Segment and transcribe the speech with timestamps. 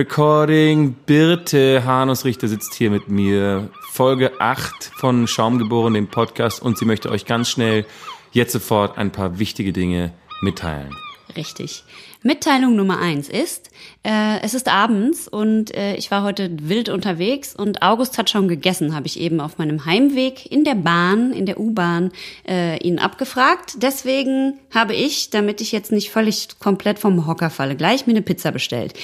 [0.00, 0.94] Recording.
[1.04, 3.68] Birte Hanusrichter sitzt hier mit mir.
[3.92, 6.62] Folge 8 von Schaumgeboren, dem Podcast.
[6.62, 7.84] Und sie möchte euch ganz schnell
[8.32, 10.96] jetzt sofort ein paar wichtige Dinge mitteilen.
[11.36, 11.84] Richtig.
[12.22, 13.70] Mitteilung Nummer eins ist,
[14.02, 18.48] äh, es ist abends und äh, ich war heute wild unterwegs und August hat schon
[18.48, 22.10] gegessen, habe ich eben auf meinem Heimweg in der Bahn, in der U-Bahn,
[22.46, 23.82] äh, ihn abgefragt.
[23.82, 28.22] Deswegen habe ich, damit ich jetzt nicht völlig komplett vom Hocker falle, gleich mir eine
[28.22, 28.94] Pizza bestellt.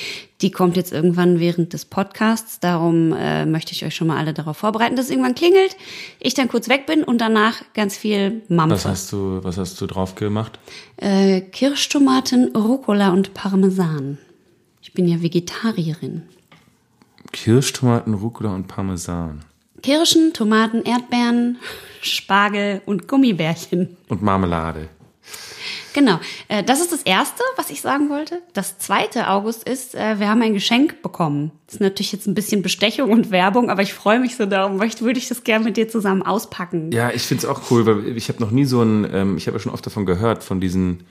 [0.42, 4.34] Die kommt jetzt irgendwann während des Podcasts, darum äh, möchte ich euch schon mal alle
[4.34, 5.76] darauf vorbereiten, dass es irgendwann klingelt,
[6.20, 8.76] ich dann kurz weg bin und danach ganz viel Mampfe.
[8.76, 10.58] Was hast du, was hast du drauf gemacht?
[10.98, 14.18] Äh, Kirschtomaten, Rucola und Parmesan.
[14.82, 16.22] Ich bin ja Vegetarierin.
[17.32, 19.44] Kirschtomaten, Rucola und Parmesan.
[19.82, 21.58] Kirschen, Tomaten, Erdbeeren,
[22.00, 23.96] Spargel und Gummibärchen.
[24.08, 24.88] Und Marmelade.
[25.96, 26.20] Genau.
[26.48, 28.42] Äh, das ist das Erste, was ich sagen wollte.
[28.52, 31.52] Das Zweite, August, ist, äh, wir haben ein Geschenk bekommen.
[31.64, 34.78] Das ist natürlich jetzt ein bisschen Bestechung und Werbung, aber ich freue mich so darum,
[34.78, 36.92] weil ich würde ich das gerne mit dir zusammen auspacken.
[36.92, 39.46] Ja, ich finde es auch cool, weil ich habe noch nie so ein, ähm, ich
[39.46, 41.04] habe ja schon oft davon gehört, von diesen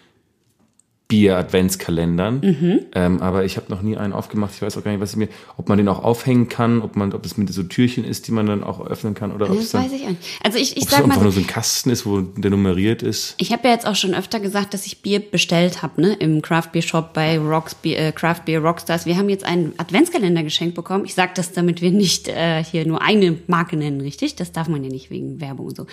[1.15, 2.41] Bier-Adventskalendern.
[2.41, 2.79] Mhm.
[2.93, 4.53] Ähm, aber ich habe noch nie einen aufgemacht.
[4.53, 6.97] Ich weiß auch gar nicht, was ich mir, ob man den auch aufhängen kann, ob
[6.97, 9.53] man, ob es mit so Türchen ist, die man dann auch öffnen kann oder ob
[9.53, 10.19] es Das dann, weiß ich nicht.
[10.43, 12.19] Also ich, ich ob es sag mal einfach so, nur so ein Kasten ist, wo
[12.19, 13.35] der nummeriert ist.
[13.37, 16.41] Ich habe ja jetzt auch schon öfter gesagt, dass ich Bier bestellt habe, ne, im
[16.41, 19.05] Craft Beer Shop bei Rocks Beer, äh, Craft Beer Rockstars.
[19.05, 21.05] Wir haben jetzt einen Adventskalender geschenkt bekommen.
[21.05, 24.35] Ich sage das, damit wir nicht äh, hier nur eine Marke nennen, richtig?
[24.35, 25.87] Das darf man ja nicht wegen Werbung und so.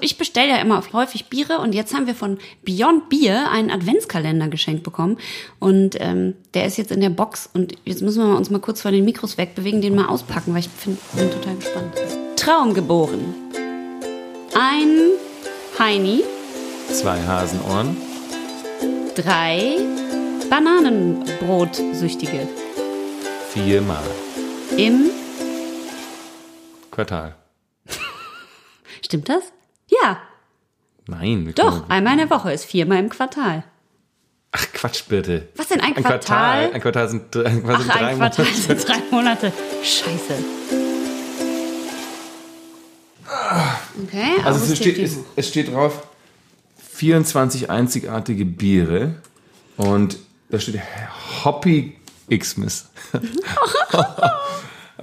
[0.00, 4.48] Ich bestelle ja immer häufig Biere und jetzt haben wir von Beyond Beer einen Adventskalender
[4.48, 5.18] geschenkt bekommen
[5.58, 8.80] und ähm, der ist jetzt in der Box und jetzt müssen wir uns mal kurz
[8.80, 11.94] von den Mikros wegbewegen, den mal auspacken, weil ich find, bin total gespannt.
[12.36, 13.34] Traum geboren.
[14.54, 14.98] Ein
[15.78, 16.22] Heini.
[16.92, 17.96] Zwei Hasenohren.
[19.14, 19.76] Drei
[20.50, 22.48] Bananenbrotsüchtige
[23.50, 24.02] Viermal.
[24.76, 25.10] im.
[26.90, 27.36] Quartal.
[29.04, 29.44] Stimmt das?
[29.88, 30.18] Ja,
[31.06, 31.52] Nein.
[31.54, 31.88] doch.
[31.88, 33.64] Einmal in der Woche ist viermal im Quartal.
[34.54, 35.48] Ach, Quatsch, bitte.
[35.56, 36.18] Was denn ein Ein Quartal?
[36.68, 36.72] Quartal.
[36.74, 38.60] Ein Quartal sind, drei- ein Quartal Ach, sind drei ein Quartal Monate.
[38.62, 39.52] sind drei Monate.
[39.82, 40.34] Scheiße.
[44.06, 46.06] Okay, Also es steht, es, es steht drauf
[46.94, 49.14] 24 einzigartige Biere
[49.76, 50.18] und
[50.50, 50.80] da steht
[51.44, 51.96] Hoppy
[52.30, 52.90] Xmas.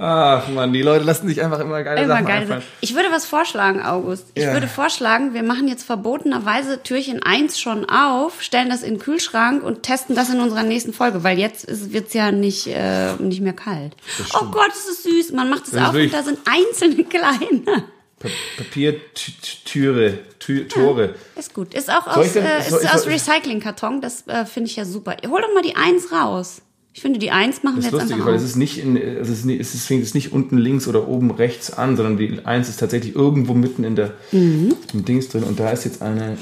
[0.01, 2.41] Ach man, die Leute lassen sich einfach immer geile Immer Sachen geil.
[2.43, 2.63] einfallen.
[2.79, 4.27] Ich würde was vorschlagen, August.
[4.33, 4.53] Ich Ja.
[4.53, 9.61] würde vorschlagen, wir machen jetzt verbotenerweise Türchen 1 schon auf, stellen das in den Kühlschrank
[9.61, 13.41] und testen das in unserer nächsten Folge, weil jetzt wird es ja nicht, äh, nicht
[13.41, 13.93] mehr kalt.
[14.39, 15.31] Oh Gott, es ist süß.
[15.33, 17.83] Man macht es Das auf und da sind einzelne kleine.
[18.19, 21.15] Pa Papiertüre, Tü Tore.
[21.35, 21.73] Ist gut.
[21.73, 24.01] Ist auch aus, äh, ist aus Recyclingkarton.
[24.01, 25.15] Das äh, finde ich ja super.
[25.27, 26.61] Hol doch mal die 1 raus.
[26.93, 28.41] Ich finde, die 1 machen Das wir jetzt lustig, einfach weil auf.
[28.41, 31.07] es ist nicht in, es ist nicht, es ist- fängt jetzt nicht unten links oder
[31.07, 34.75] oben rechts an, sondern die Eins ist tatsächlich irgendwo mitten in der Mhm.
[34.93, 36.37] im Dings drin und da ist jetzt eine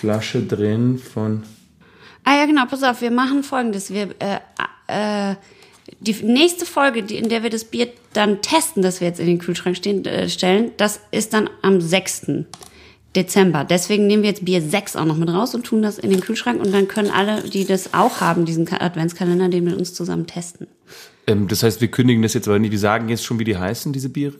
[0.00, 1.42] Flasche drin von
[2.24, 3.90] Ah ja, genau, pass auf, wir machen folgendes.
[3.90, 4.38] Wir, äh,
[5.32, 5.34] äh,
[6.00, 9.26] die nächste Folge, die, in der wir das Bier dann testen, das wir jetzt in
[9.26, 12.46] den Kühlschrank stehen, äh, stellen, das ist dann am 6.
[13.22, 13.64] Dezember.
[13.64, 16.20] Deswegen nehmen wir jetzt Bier 6 auch noch mit raus und tun das in den
[16.20, 19.92] Kühlschrank und dann können alle, die das auch haben, diesen Ka- Adventskalender, den mit uns
[19.94, 20.66] zusammen testen.
[21.26, 23.56] ähm, das heißt, wir kündigen das jetzt aber nicht, wir sagen jetzt schon, wie die
[23.56, 24.34] heißen, diese Biere?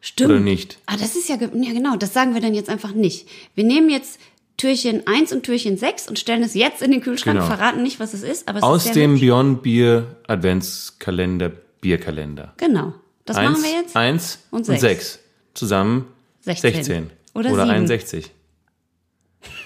[0.00, 0.30] Stimmt.
[0.30, 0.78] Oder nicht?
[0.86, 3.28] Ah, das ist ja, ja genau, das sagen wir dann jetzt einfach nicht.
[3.54, 4.18] Wir nehmen jetzt
[4.56, 7.46] Türchen 1 und Türchen 6 und stellen es jetzt in den Kühlschrank, Genau.
[7.46, 9.18] verraten nicht, was es ist, aber es Aus ist dem.
[9.18, 12.52] Beyond Bier Adventskalender Bierkalender.
[12.58, 12.94] Genau.
[13.24, 13.96] Das eins, machen wir jetzt.
[13.96, 14.80] Eins Und und sechs.
[14.80, 15.18] sechs.
[15.54, 16.06] Zusammen
[16.42, 16.74] 16.
[16.74, 17.10] 16.
[17.34, 17.74] Oder Oder sieben.
[17.74, 18.30] 61.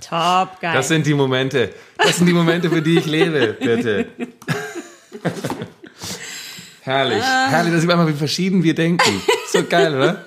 [0.00, 0.74] Top, geil.
[0.74, 1.70] Das sind die Momente.
[1.98, 4.06] Das sind die Momente, für die ich lebe, bitte.
[6.80, 7.22] Herrlich.
[7.22, 7.48] Ah.
[7.50, 9.20] Herrlich, dass wir einmal, wie verschieden wir denken.
[9.52, 10.24] So geil, oder?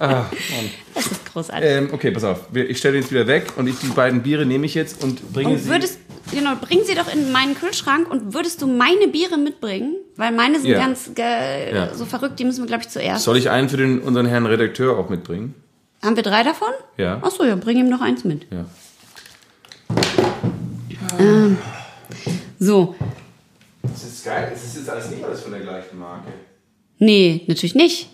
[0.00, 1.70] Das ist großartig.
[1.70, 2.46] Ähm, okay, pass auf.
[2.52, 5.32] Ich stelle den jetzt wieder weg und ich, die beiden Biere nehme ich jetzt und
[5.32, 5.68] bringe und sie.
[5.68, 5.98] würdest,
[6.30, 9.94] genau, bring sie doch in meinen Kühlschrank und würdest du meine Biere mitbringen?
[10.16, 10.78] Weil meine sind Ja.
[10.78, 11.94] ganz ge- Ja.
[11.94, 13.24] so verrückt, die müssen wir, glaube ich, zuerst.
[13.24, 15.54] Soll ich einen für den, unseren Herrn Redakteur auch mitbringen?
[16.02, 16.68] Haben wir drei davon?
[16.96, 17.18] Ja.
[17.22, 18.46] Ach so, ja, bring ihm noch eins mit.
[18.50, 18.64] Ja.
[22.58, 22.94] So.
[23.82, 24.48] Das ist geil.
[24.52, 26.28] Das ist jetzt alles nicht alles von der gleichen Marke.
[26.98, 28.08] Nee, natürlich nicht.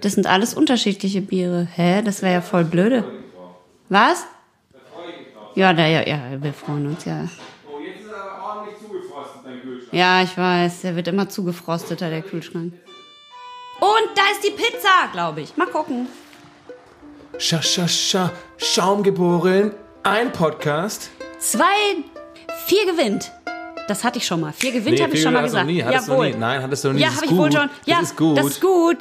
[0.00, 1.66] Das sind alles unterschiedliche Biere.
[1.74, 2.02] Hä?
[2.02, 3.04] Das wäre ja voll blöde.
[3.88, 4.24] Was?
[5.54, 7.24] Ja, da, ja, ja, wir freuen uns, ja.
[7.66, 9.92] Oh, jetzt ist er aber ordentlich zugefrostet, dein Kühlschrank.
[9.92, 12.72] Ja, ich weiß, der wird immer zugefrosteter, der Kühlschrank.
[13.80, 15.56] Und da ist die Pizza, glaube ich.
[15.56, 16.06] Mal gucken.
[17.38, 18.30] Scha, scha, scha.
[18.58, 19.72] Schaumgeboren.
[20.02, 21.10] Ein Podcast.
[21.38, 21.64] Zwei,
[22.66, 23.32] vier gewinnt.
[23.88, 24.52] Das hatte ich schon mal.
[24.52, 25.66] Vier gewinnt, habe ich schon mal du gesagt.
[25.66, 25.82] Nie.
[25.82, 26.30] Hattest du noch Jawohl.
[26.32, 26.38] nie.
[26.38, 27.00] Nein, hattest du noch nie.
[27.00, 27.70] Ja, habe ich wohl schon.
[27.86, 28.38] Ja, das ist gut.
[28.38, 28.98] Das ist gut.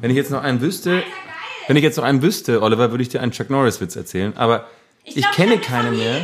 [0.00, 1.02] Wenn ich jetzt noch einen wüsste,
[1.70, 4.36] wenn ich jetzt noch einen wüsste, Oliver, würde ich dir einen Chuck Norris Witz erzählen.
[4.36, 4.66] Aber
[5.04, 6.20] ich, kenne keine mehr.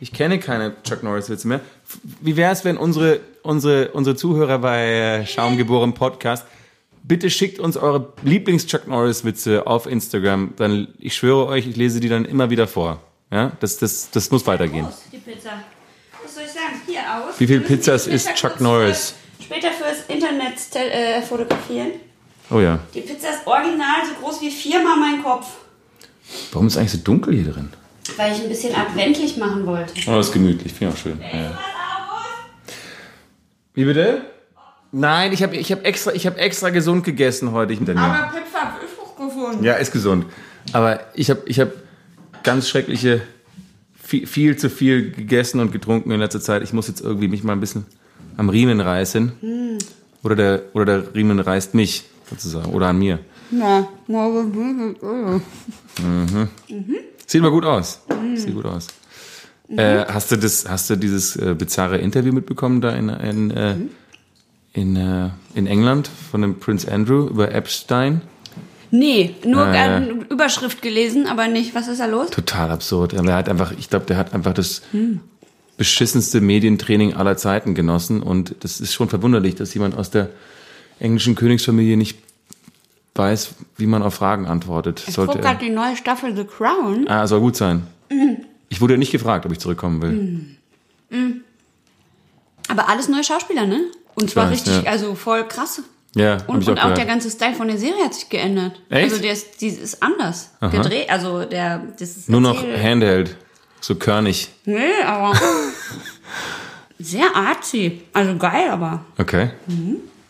[0.00, 1.60] Ich kenne keine Chuck Norris Witze mehr.
[2.20, 6.44] Wie wäre es, wenn unsere, unsere, unsere Zuhörer bei äh, Schaumgeboren Podcast
[7.04, 10.54] bitte schickt uns eure Lieblings Chuck Norris Witze auf Instagram.
[10.56, 13.00] Dann, ich schwöre euch, ich lese die dann immer wieder vor.
[13.30, 14.86] Ja, das, das, das muss weitergehen.
[14.86, 15.50] Groß, die Pizza.
[16.20, 16.82] Was soll ich sagen?
[16.84, 17.38] Hier aus.
[17.38, 19.14] Wie viel Pizzas isst Chuck kurz Norris?
[19.38, 21.92] Für, später fürs Internet äh, fotografieren.
[22.52, 22.78] Oh ja.
[22.94, 25.46] Die Pizza ist original so groß wie viermal mein Kopf.
[26.52, 27.70] Warum ist eigentlich so dunkel hier drin?
[28.16, 29.94] Weil ich ein bisschen adventlich machen wollte.
[30.06, 30.72] Oh, das ist gemütlich.
[30.72, 31.20] Finde ich auch schön.
[31.20, 31.58] Ja.
[33.74, 34.22] Wie bitte?
[34.90, 37.72] Nein, ich habe ich hab extra, ich hab extra gesund gegessen heute.
[37.72, 37.96] Ich mit.
[37.96, 39.64] Aber Pizza habe ich auch gefunden.
[39.64, 40.26] Ja, ist gesund.
[40.72, 41.70] Aber ich habe ich hab
[42.42, 43.22] ganz schreckliche,
[44.02, 46.62] viel, viel zu viel gegessen und getrunken in letzter Zeit.
[46.62, 47.86] Ich muss jetzt irgendwie mich mal ein bisschen
[48.36, 49.78] am Riemen reißen.
[50.22, 52.72] Oder, der, oder der Riemen reißt mich, sozusagen.
[52.72, 53.18] Oder an mir.
[53.50, 53.86] Ja,
[57.26, 58.00] Sieht mal gut aus.
[58.34, 58.86] Sieht gut aus.
[59.68, 63.76] Äh, hast du das, hast du dieses äh, bizarre Interview mitbekommen da in, in, äh,
[64.74, 68.20] in, äh, in England von dem Prince Andrew über Epstein?
[68.90, 70.06] Nee, nur Äh.
[70.28, 71.74] Überschrift gelesen, aber nicht.
[71.74, 72.30] Was ist da los?
[72.30, 73.12] Total absurd.
[73.12, 74.82] Der hat einfach, ich glaube, der hat einfach das
[75.78, 80.28] beschissenste Medientraining aller Zeiten genossen und das ist schon verwunderlich, dass jemand aus der
[80.98, 82.21] englischen Königsfamilie nicht
[83.14, 85.04] weiß, wie man auf Fragen antwortet.
[85.06, 85.40] Ich gucke er.
[85.40, 87.06] gerade die neue Staffel The Crown.
[87.08, 87.86] Ah, soll gut sein.
[88.68, 90.56] Ich wurde ja nicht gefragt, ob ich zurückkommen will.
[92.68, 93.80] Aber alles neue Schauspieler, ne?
[94.14, 94.90] Und zwar weiß, richtig, ja.
[94.90, 95.82] also voll krasse.
[96.14, 98.80] Ja, Und, und auch auch der ganze Style von der Serie hat sich geändert.
[98.90, 99.10] Echt?
[99.10, 101.08] Also der ist, die ist anders gedreht.
[101.08, 103.36] Also der, das ist Nur noch Handheld,
[103.80, 104.48] so körnig.
[104.66, 105.34] Nee, aber
[106.98, 108.02] sehr artsy.
[108.12, 109.04] Also geil, aber.
[109.18, 109.50] Okay.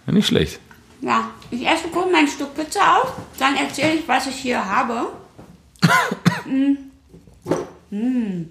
[0.07, 0.61] Ja, nicht schlecht.
[1.03, 5.09] Ja, ich esse kurz mein Stück Pizza auf, dann erzähle ich, was ich hier habe.
[6.47, 6.77] mm.
[7.91, 8.47] Mm.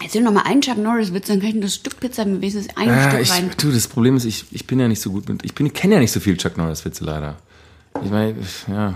[0.00, 2.68] Erzähl noch mal einen Chuck Norris Witz, dann kann ich das Stück Pizza mit wenigstens
[2.76, 3.50] ein Ah, Stück ich, rein.
[3.58, 5.94] du, das Problem ist, ich, ich bin ja nicht so gut mit, ich bin, kenne
[5.94, 7.36] ja nicht so viel Chuck Norris Witze leider.
[8.04, 8.36] Ich meine,
[8.68, 8.94] ja.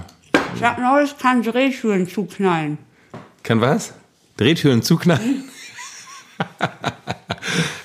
[0.56, 2.78] Chuck Norris kann Drehtüren zuknallen.
[3.42, 3.92] Kann was?
[4.36, 5.44] Drehtüren zuknallen?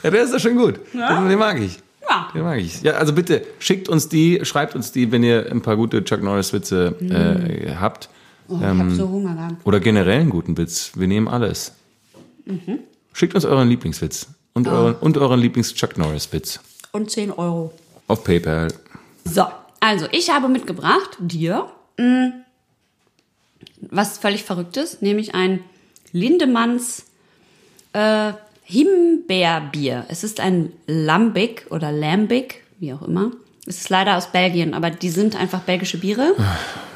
[0.04, 0.80] ja, der ist doch schon gut.
[0.94, 1.80] Den, den mag ich.
[2.10, 2.30] Ja.
[2.34, 2.82] Den mag ich.
[2.82, 6.22] Ja, also bitte, schickt uns die, schreibt uns die, wenn ihr ein paar gute Chuck
[6.24, 8.10] Norris Witze äh, habt.
[8.48, 9.66] Oh, ich Ähm, hab so Hunger gehabt.
[9.66, 10.92] Oder generell einen guten Witz.
[10.96, 11.74] Wir nehmen alles.
[13.14, 14.28] Schickt uns euren Lieblingswitz.
[14.54, 16.60] Und euren, und euren Lieblings-Chuck Norris-Witz.
[16.94, 17.74] Und 10 Euro.
[18.08, 18.70] Auf PayPal.
[19.26, 19.46] So,
[19.80, 21.68] also ich habe mitgebracht dir
[21.98, 22.32] mh,
[23.82, 25.60] was völlig Verrücktes, nämlich ein
[26.12, 27.06] Lindemanns
[27.94, 28.32] äh,
[28.70, 30.06] Himbeerbier.
[30.10, 33.32] Es ist ein Lambic oder Lambic, wie auch immer.
[33.66, 36.36] Es ist leider aus Belgien, aber die sind einfach belgische Biere.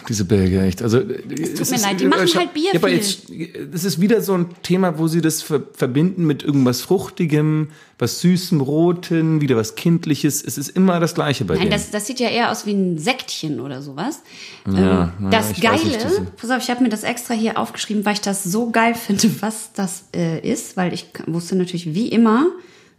[0.10, 0.82] Diese Belgier, echt.
[0.82, 3.24] Also, es tut mir leid, die machen halt Bier Ja, aber jetzt,
[3.72, 7.70] das ist wieder so ein Thema, wo sie das ver verbinden mit irgendwas Fruchtigem,
[8.00, 10.44] was Süßem, Roten, wieder was Kindliches.
[10.44, 11.72] Es ist immer das Gleiche bei Nein, denen.
[11.72, 14.22] das, das sieht ja eher aus wie ein Sektchen oder sowas.
[14.66, 17.58] Ja, ähm, das weiß Geile, nicht, das- pass auf, ich habe mir das extra hier
[17.60, 21.94] aufgeschrieben, weil ich das so geil finde, was das äh, ist, weil ich wusste natürlich
[21.94, 22.48] wie immer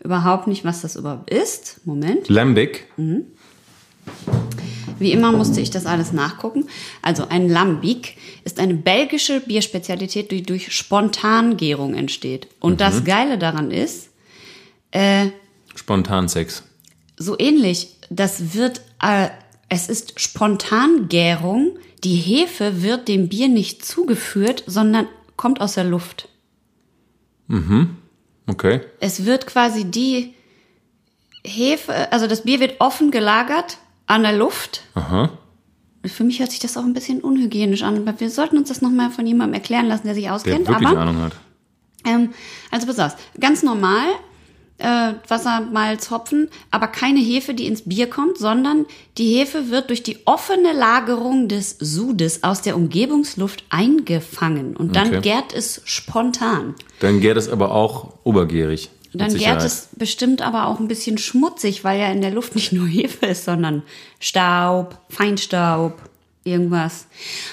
[0.04, 1.80] überhaupt nicht, was das überhaupt ist.
[1.84, 2.28] Moment.
[2.28, 2.86] Lambic.
[4.98, 6.68] Wie immer musste ich das alles nachgucken.
[7.02, 12.46] Also ein Lambic ist eine belgische Bierspezialität, die durch Spontangärung entsteht.
[12.60, 14.10] Und das Geile daran ist,
[15.74, 16.62] Spontansex.
[17.16, 19.28] so ähnlich, das wird, äh,
[19.68, 21.78] es ist Spontangärung.
[22.04, 26.28] Die Hefe wird dem Bier nicht zugeführt, sondern kommt aus der Luft.
[28.46, 28.82] Okay.
[29.00, 30.34] Es wird quasi die
[31.44, 33.78] Hefe, also das Bier wird offen gelagert
[34.12, 34.82] an der Luft.
[34.94, 35.30] Aha.
[36.04, 38.82] Für mich hört sich das auch ein bisschen unhygienisch an, aber wir sollten uns das
[38.82, 40.68] nochmal von jemandem erklären lassen, der sich Der auskennt.
[40.68, 41.32] wirklich aber, Ahnung hat.
[42.04, 42.30] ähm,
[42.70, 44.06] also pass auf, ganz normal,
[44.78, 48.84] äh, Wasser, Malz, Hopfen, aber keine Hefe, die ins Bier kommt, sondern
[49.16, 55.08] die Hefe wird durch die offene Lagerung des Sudes aus der Umgebungsluft eingefangen und dann
[55.08, 55.20] Okay.
[55.20, 56.74] gärt es spontan.
[56.98, 58.90] Dann gärt es aber auch obergärig.
[59.12, 62.54] Mit Dann gärt es bestimmt aber auch ein bisschen schmutzig, weil ja in der Luft
[62.54, 63.82] nicht nur Hefe ist, sondern
[64.20, 66.00] Staub, Feinstaub,
[66.44, 67.06] irgendwas.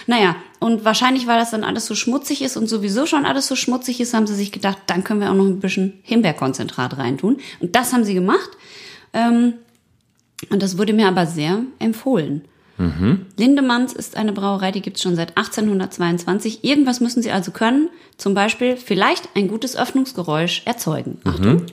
[0.08, 3.56] Naja, und wahrscheinlich, weil das dann alles so schmutzig ist und sowieso schon alles so
[3.56, 7.38] schmutzig ist, haben sie sich gedacht, dann können wir auch noch ein bisschen Himbeerkonzentrat reintun.
[7.60, 8.50] Und das haben sie gemacht.
[9.14, 9.54] Ähm,
[10.50, 12.44] und das wurde mir aber sehr empfohlen.
[13.38, 16.64] Lindemanns ist eine Brauerei, die gibt's schon seit 1822.
[16.64, 17.90] Irgendwas müssen sie also können.
[18.18, 21.18] Zum Beispiel vielleicht ein gutes Öffnungsgeräusch erzeugen.
[21.26, 21.66] Achtung.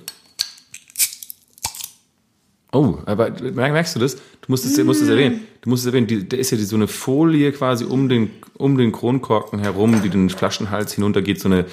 [2.72, 4.16] Oh, aber merk- merkst du das?
[4.16, 5.46] Du musst es, musst es erwähnen.
[5.62, 8.30] Du musst es erwähnen, die, da ist ja die, so eine Folie quasi um den,
[8.58, 11.64] um den Kronkorken herum, die den Flaschenhals hinuntergeht, so eine,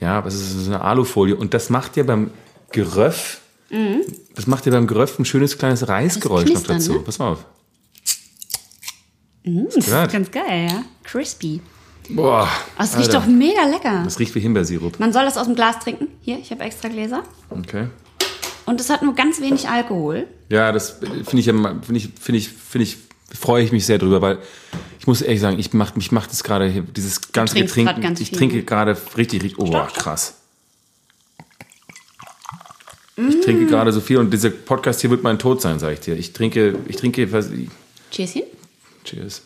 [0.00, 1.36] ja, was ist das, so eine Alufolie.
[1.36, 2.30] Und das macht ja beim
[2.72, 3.40] Geröff,
[4.34, 6.94] das macht ja beim Geröff ein schönes kleines Reisgeräusch noch dazu.
[6.94, 6.98] ne?
[7.00, 7.44] Pass mal auf.
[9.44, 10.82] Das ist ganz geil, ja.
[11.02, 11.60] Crispy.
[12.10, 12.48] Boah.
[12.78, 14.02] Oh, es riecht doch mega lecker.
[14.04, 14.98] Das riecht wie Himbeersirup.
[14.98, 16.08] Man soll das aus dem Glas trinken.
[16.22, 17.22] Hier, ich habe extra Gläser.
[17.50, 17.86] Okay.
[18.66, 20.26] Und es hat nur ganz wenig Alkohol.
[20.48, 22.98] Ja, das finde ich, finde ich, finde ich, finde ich,
[23.38, 24.38] freue ich mich sehr drüber, weil
[24.98, 28.00] ich muss ehrlich sagen, ich macht mich macht es gerade dieses ganze Getränk.
[28.00, 30.34] ganz ich trinke gerade richtig, richtig, oh krass.
[33.16, 36.00] Ich trinke gerade so viel und dieser Podcast hier wird mein Tod sein, sage ich
[36.00, 36.16] dir.
[36.16, 37.50] Ich trinke, ich trinke, was,
[38.10, 38.42] Cheerschen.
[39.04, 39.42] Cheers.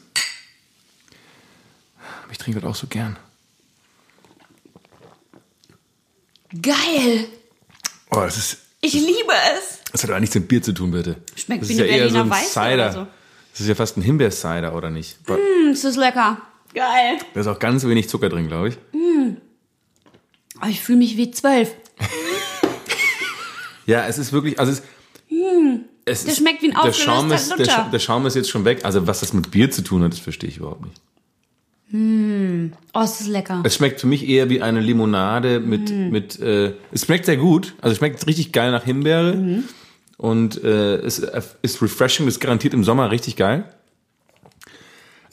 [2.23, 3.17] Aber ich trinke das auch so gern.
[6.61, 7.27] Geil.
[8.11, 9.81] Oh, das ist, Ich liebe es.
[9.93, 11.17] das hat aber nichts mit Bier zu tun, bitte.
[11.37, 12.93] Schmeckt das wie ist ja eine eher so ein Weiße Cider.
[12.93, 13.07] so.
[13.53, 15.17] Das ist ja fast ein Himbeer-Cider, oder nicht?
[15.27, 16.41] Aber Hm, es ist lecker.
[16.75, 17.19] Geil.
[17.35, 18.79] Da ist auch ganz wenig Zucker drin, glaube ich.
[20.63, 21.73] Oh, ich fühle mich wie zwölf.
[23.87, 24.83] Ja, es ist wirklich, also es,
[26.05, 27.89] es Der ist, schmeckt wie ein aufgelöster ist, der, Lutscher.
[27.93, 28.85] Der Schaum ist jetzt schon weg.
[28.85, 31.01] Also was das mit Bier zu tun hat, das verstehe ich überhaupt nicht.
[32.93, 33.61] Oh, es ist lecker.
[33.65, 36.11] Es schmeckt für mich eher wie eine Limonade mit, Mhm.
[36.11, 37.75] mit äh, es schmeckt sehr gut.
[37.81, 39.35] Also es schmeckt richtig geil nach Himbeere.
[39.37, 39.65] Mhm.
[40.17, 41.21] Und äh, es
[41.63, 43.65] ist refreshing, das ist garantiert im Sommer richtig geil.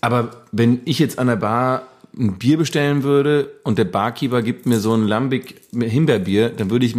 [0.01, 1.87] Aber wenn ich jetzt an der Bar
[2.17, 6.85] ein Bier bestellen würde und der Barkeeper gibt mir so ein Lambic Himbeerbier, dann würde
[6.85, 6.95] ich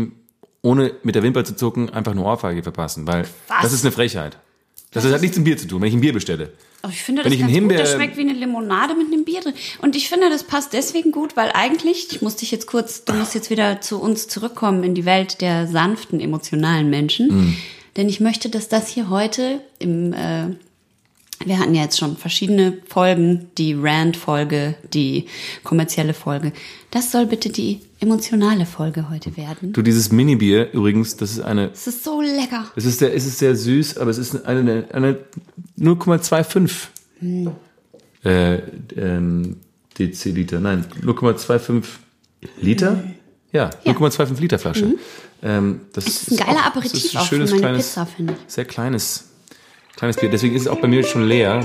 [0.62, 3.62] ohne mit der Wimper zu zucken einfach eine Ohrfeige verpassen, weil Was?
[3.62, 4.38] das ist eine Frechheit.
[4.92, 6.52] Das, hat nichts mit Bier zu tun, wenn ich ein Bier bestelle.
[6.85, 7.62] Oh, ich finde Wenn das ich ganz gut.
[7.62, 9.54] Himbeer- Das schmeckt wie eine Limonade mit einem Bier drin.
[9.81, 13.14] Und ich finde, das passt deswegen gut, weil eigentlich, ich muss dich jetzt kurz, du
[13.14, 17.28] musst jetzt wieder zu uns zurückkommen in die Welt der sanften, emotionalen Menschen.
[17.28, 17.57] Mhm.
[17.97, 20.49] Denn ich möchte, dass das hier heute im, äh,
[21.46, 25.26] wir hatten ja jetzt schon verschiedene Folgen, die Rand-Folge, die
[25.64, 26.52] kommerzielle Folge.
[26.90, 29.72] Das soll bitte die emotionale Folge heute werden.
[29.72, 32.66] Du, dieses Mini-Bier übrigens, das ist eine Es ist so lecker.
[32.76, 35.18] Es ist sehr, es ist sehr süß, aber es ist eine, eine
[35.78, 36.70] 0,25
[38.25, 38.54] äh,
[38.96, 39.56] ähm,
[39.99, 40.61] Deziliter.
[40.61, 41.84] Nein, 0,25
[42.61, 43.02] Liter?
[43.52, 44.94] Ja, 0,25 Liter Flasche.
[45.42, 47.61] Ähm, das Es ist ein geiler auch- Aperitif das ist ein auch für schönes, meine
[47.62, 48.52] kleines, Pizza, finde ich.
[48.52, 49.25] Sehr kleines,
[50.02, 50.30] kleines Bier.
[50.30, 51.62] Deswegen ist es auch bei mir schon leer.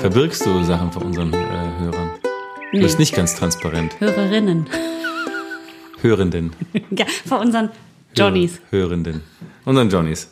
[0.00, 1.36] Verbirgst du Sachen vor unseren äh,
[1.80, 2.10] Hörern?
[2.72, 3.98] Du bist nicht ganz transparent.
[4.00, 4.66] Hörerinnen.
[6.00, 6.52] Hörenden.
[6.90, 7.70] Ja, vor unseren
[8.14, 8.60] Johnnies.
[8.70, 9.22] Hörenden.
[9.64, 10.28] Unseren Johnnies.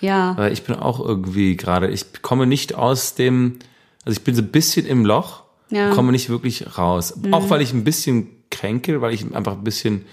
[0.00, 0.36] Ja.
[0.36, 3.58] Weil ich bin auch irgendwie gerade, ich komme nicht aus dem,
[4.04, 5.88] also ich bin so ein bisschen im Loch, Ja.
[5.90, 5.94] Mhm.
[5.94, 7.14] komme nicht wirklich raus.
[7.30, 10.04] Auch weil ich ein bisschen kränke, weil ich einfach ein bisschen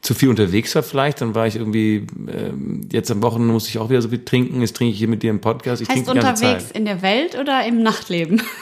[0.00, 1.20] zu viel unterwegs war vielleicht.
[1.20, 4.60] Dann war ich irgendwie, ähm, jetzt am Wochenende musste ich auch wieder so viel trinken.
[4.60, 5.82] Jetzt trinke ich hier mit dir im Podcast.
[5.82, 8.42] Ich Heißt unterwegs in der Welt oder im Nachtleben?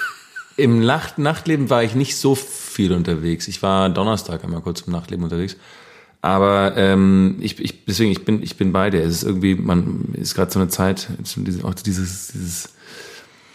[0.58, 3.46] Im Nacht Nachtleben war ich nicht so viel unterwegs.
[3.46, 5.56] Ich war Donnerstag einmal kurz im Nachtleben unterwegs.
[6.22, 9.02] Aber ähm, ich, ich deswegen ich bin ich bin bei dir.
[9.02, 11.08] Es ist irgendwie man ist gerade so eine Zeit
[11.62, 12.70] auch dieses dieses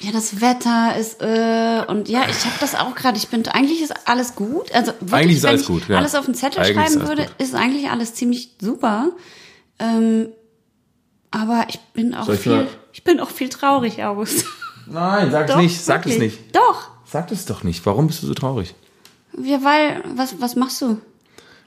[0.01, 3.17] Ja, das Wetter ist äh, und ja, ich habe das auch gerade.
[3.17, 4.71] Ich bin eigentlich ist alles gut.
[4.73, 5.97] Also wirklich, Eigentlich ist wenn alles ich gut, ja.
[5.97, 7.35] alles auf den Zettel Eigentlich ist schreiben alles würde, gut.
[7.37, 9.09] ist eigentlich alles ziemlich super.
[9.79, 10.29] Ähm,
[11.29, 14.45] aber ich bin auch Soll ich viel, mal- ich bin auch viel traurig, August.
[14.87, 16.33] Nein, sag Doch, es nicht, sag es wirklich.
[16.39, 16.55] nicht.
[16.55, 16.87] Doch.
[17.05, 17.85] Sag es doch nicht.
[17.85, 18.73] Warum bist du so traurig?
[19.41, 20.97] Ja, weil was was machst du?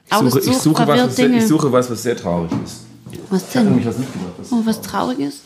[0.07, 1.39] Ich suche, August ich sucht suche, was, was sehr, Dinge.
[1.39, 2.81] ich suche was, was sehr traurig ist.
[3.29, 3.65] Was Ich habe denn?
[3.69, 4.33] nämlich was mitgebracht.
[4.37, 5.41] Was Oh, was Trauriges?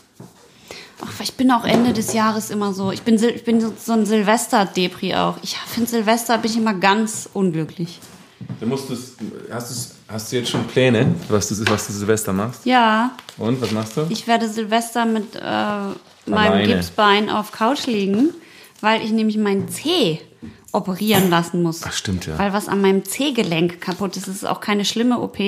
[1.02, 2.92] Ach, ich bin auch Ende des Jahres immer so.
[2.92, 5.36] Ich bin, Sil- ich bin so, ein Silvester-Depri auch.
[5.42, 7.98] Ich finde Silvester bin ich immer ganz unglücklich.
[8.58, 9.16] Dann musst du's,
[9.50, 12.64] hast, du's, hast du jetzt schon Pläne, was du, was du Silvester machst?
[12.66, 14.06] Ja, Und, was machst du?
[14.08, 15.96] ich werde Silvester mit äh, meinem
[16.34, 16.66] Alleine.
[16.66, 18.30] Gipsbein auf Couch liegen,
[18.80, 20.20] weil ich nämlich meinen Zeh
[20.72, 21.82] operieren lassen muss.
[21.84, 22.38] Ach, stimmt, ja.
[22.38, 25.38] Weil was an meinem Zehgelenk kaputt ist, ist auch keine schlimme OP.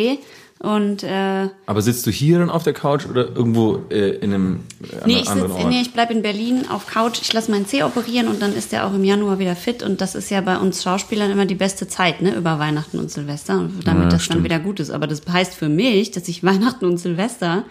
[0.63, 4.61] Und äh, Aber sitzt du hier dann auf der Couch oder irgendwo äh, in einem
[4.81, 5.69] äh, Nee, ich, anderen sitz, Ort?
[5.71, 7.19] nee, ich bleibe in Berlin auf Couch.
[7.21, 9.83] Ich lasse meinen Zeh operieren und dann ist der auch im Januar wieder fit.
[9.83, 12.37] Und das ist ja bei uns Schauspielern immer die beste Zeit, ne?
[12.37, 14.37] Über Weihnachten und Silvester, und damit Ja, das stimmt.
[14.37, 14.91] dann wieder gut ist.
[14.91, 17.65] Aber das heißt für mich, dass ich Weihnachten und Silvester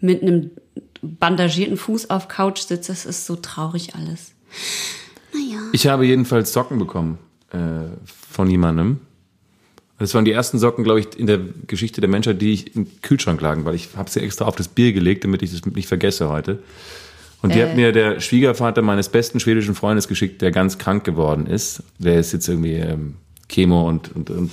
[0.00, 0.52] mit einem
[1.02, 2.92] bandagierten Fuß auf Couch sitze.
[2.92, 4.32] Das ist so traurig alles.
[5.34, 5.60] Naja.
[5.72, 7.18] Ich habe jedenfalls Socken bekommen
[7.50, 7.58] äh,
[8.30, 9.00] von jemandem.
[10.02, 12.88] Das waren die ersten Socken, glaube ich, in der Geschichte der Menschheit, die ich im
[13.02, 15.86] Kühlschrank lagen, weil ich habe sie extra auf das Bier gelegt, damit ich das nicht
[15.86, 16.58] vergesse heute.
[17.40, 17.68] Und die Äh.
[17.68, 21.84] hat mir der Schwiegervater meines besten schwedischen Freundes geschickt, der ganz krank geworden ist.
[21.98, 23.14] Der ist jetzt irgendwie ähm,
[23.48, 24.52] Chemo und, und, und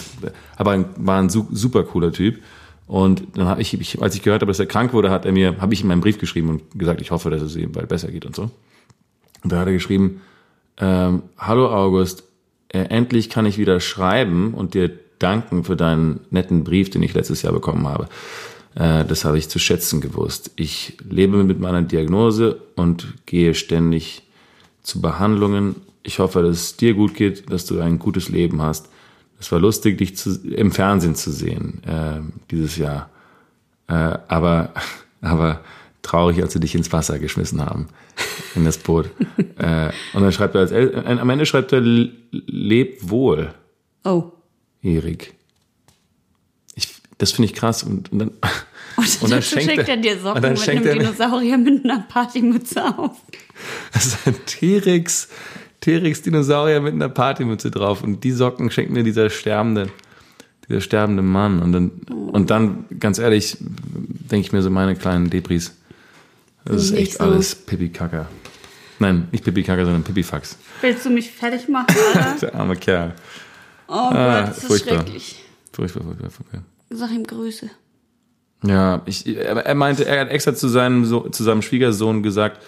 [0.55, 2.37] aber ein, war ein su super cooler Typ.
[2.85, 5.31] Und dann habe ich, ich, als ich gehört habe, dass er krank wurde, hat er
[5.31, 7.87] mir, habe ich ihm einen Brief geschrieben und gesagt, ich hoffe, dass es ihm bald
[7.87, 8.51] besser geht und so.
[9.43, 10.21] Und da hat er geschrieben,
[10.77, 12.23] ähm, hallo August,
[12.69, 17.13] äh, endlich kann ich wieder schreiben und dir danken für deinen netten Brief, den ich
[17.13, 18.07] letztes Jahr bekommen habe.
[18.75, 20.51] Äh, das habe ich zu schätzen gewusst.
[20.55, 24.23] Ich lebe mit meiner Diagnose und gehe ständig
[24.83, 25.75] zu Behandlungen.
[26.03, 28.89] Ich hoffe, dass es dir gut geht, dass du ein gutes Leben hast.
[29.39, 32.21] Es war lustig, dich zu, im Fernsehen zu sehen äh,
[32.51, 33.09] dieses Jahr.
[33.87, 34.73] Äh, aber,
[35.21, 35.61] aber
[36.01, 37.87] traurig, als sie dich ins Wasser geschmissen haben,
[38.55, 39.09] in das Boot.
[39.57, 43.53] äh, und dann schreibt er als El äh, am Ende schreibt er, leb wohl,
[44.03, 44.31] Oh.
[44.81, 45.33] Erik.
[46.75, 47.83] Ich, das finde ich krass.
[47.83, 48.37] Und, und dann, Und,
[49.21, 51.83] Und dann schenkt schickt er- dir und Socken dann mit schenkt einem er- Dinosaurier mit
[51.85, 53.17] einer Partymütze auf.
[53.93, 55.29] das ist ein T-Rex,
[55.81, 58.03] T-Rex Dinosaurier mit einer Partymütze drauf.
[58.03, 59.89] Und die Socken schenkt mir dieser sterbende,
[60.67, 61.61] dieser sterbende Mann.
[61.61, 65.73] Und dann, und dann, ganz ehrlich, denke ich mir so, meine kleinen Depris.
[66.65, 67.23] Das ist Nicht echt so.
[67.23, 68.27] alles Pipi-Kacker.
[68.99, 70.57] Nein, nicht Pipi-Kacker, sondern Pipifax.
[70.81, 72.35] Willst du mich fertig machen, Alter?
[72.41, 73.15] Der arme Kerl.
[73.89, 75.35] Oh Ah, Gott, das ist schrecklich.
[75.73, 76.63] Furchtbar, furchtbar, furchtbar.
[76.89, 77.69] Sag ihm Grüße.
[78.65, 82.61] Ja, ich, er meinte, er hat extra zu seinem, so, zu seinem Schwiegersohn gesagt,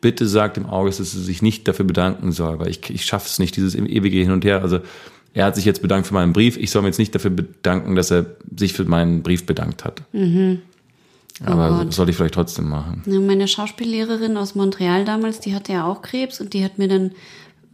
[0.00, 3.26] bitte sagt dem August, dass er sich nicht dafür bedanken soll, weil ich, ich schaffe
[3.26, 4.62] es nicht, dieses ewige Hin und Her.
[4.62, 4.80] Also
[5.34, 6.56] er hat sich jetzt bedankt für meinen Brief.
[6.56, 8.26] Ich soll mir jetzt nicht dafür bedanken, dass er
[8.56, 10.02] sich für meinen Brief bedankt hat.
[11.44, 11.88] Aber Oh Gott.
[11.88, 13.02] das sollte ich vielleicht trotzdem machen.
[13.06, 16.88] Ja, meine Schauspiellehrerin aus Montreal damals, die hatte ja auch Krebs und die hat mir
[16.88, 17.12] dann,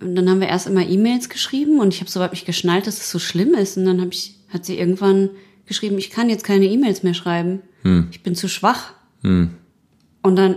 [0.00, 2.98] und dann haben wir erst immer E-Mails geschrieben und ich habe soweit mich geschnallt, dass
[2.98, 5.30] es so schlimm ist und dann hab ich, hat sie irgendwann
[5.66, 7.60] geschrieben, ich kann jetzt keine E-Mails mehr schreiben.
[8.10, 8.92] Ich bin zu schwach.
[9.22, 9.50] Und
[10.22, 10.56] dann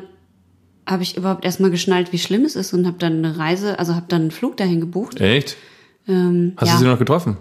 [0.85, 3.79] habe ich überhaupt erst mal geschnallt, wie schlimm es ist und habe dann eine Reise,
[3.79, 5.21] also habe dann einen Flug dahin gebucht.
[5.21, 5.55] Echt?
[6.07, 6.73] Ähm, Hast ja.
[6.73, 7.37] du sie noch getroffen?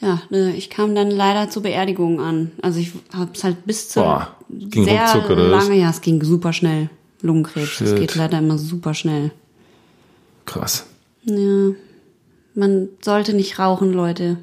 [0.00, 2.52] Ja, ne, ich kam dann leider zur Beerdigung an.
[2.60, 6.22] Also ich hab's halt bis zu Boah, ging sehr ruckzuck, oder lange, ja, es ging
[6.22, 6.90] super schnell.
[7.22, 9.30] Lungenkrebs, es geht leider immer super schnell.
[10.44, 10.86] Krass.
[11.24, 11.74] Ja,
[12.54, 14.38] man sollte nicht rauchen, Leute.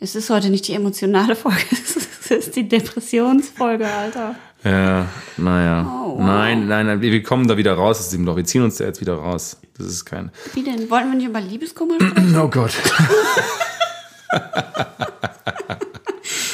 [0.00, 4.34] Es ist heute nicht die emotionale Folge, es ist die Depressionsfolge, Alter.
[4.64, 5.86] Ja, naja.
[5.86, 6.20] Oh, wow.
[6.20, 8.36] Nein, nein, nein, wir wir kommen da wieder raus aus diesem Loch.
[8.36, 9.56] Wir ziehen uns da jetzt wieder raus.
[9.76, 10.30] Das ist kein.
[10.52, 10.90] Wie denn?
[10.90, 12.36] Wollten wir nicht über Liebeskummer sprechen?
[12.38, 12.72] Oh Gott.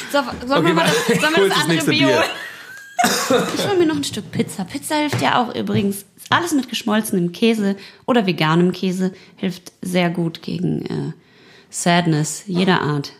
[0.09, 2.07] So, sollen wir Okay, mal das, sollen wir das das andere Bio?
[2.07, 2.23] Bier.
[3.55, 4.63] Ich hol mir noch ein Stück Pizza.
[4.63, 6.05] Pizza hilft ja auch übrigens.
[6.29, 11.13] Alles mit geschmolzenem Käse oder veganem Käse hilft sehr gut gegen äh,
[11.69, 13.13] Sadness jeder Art.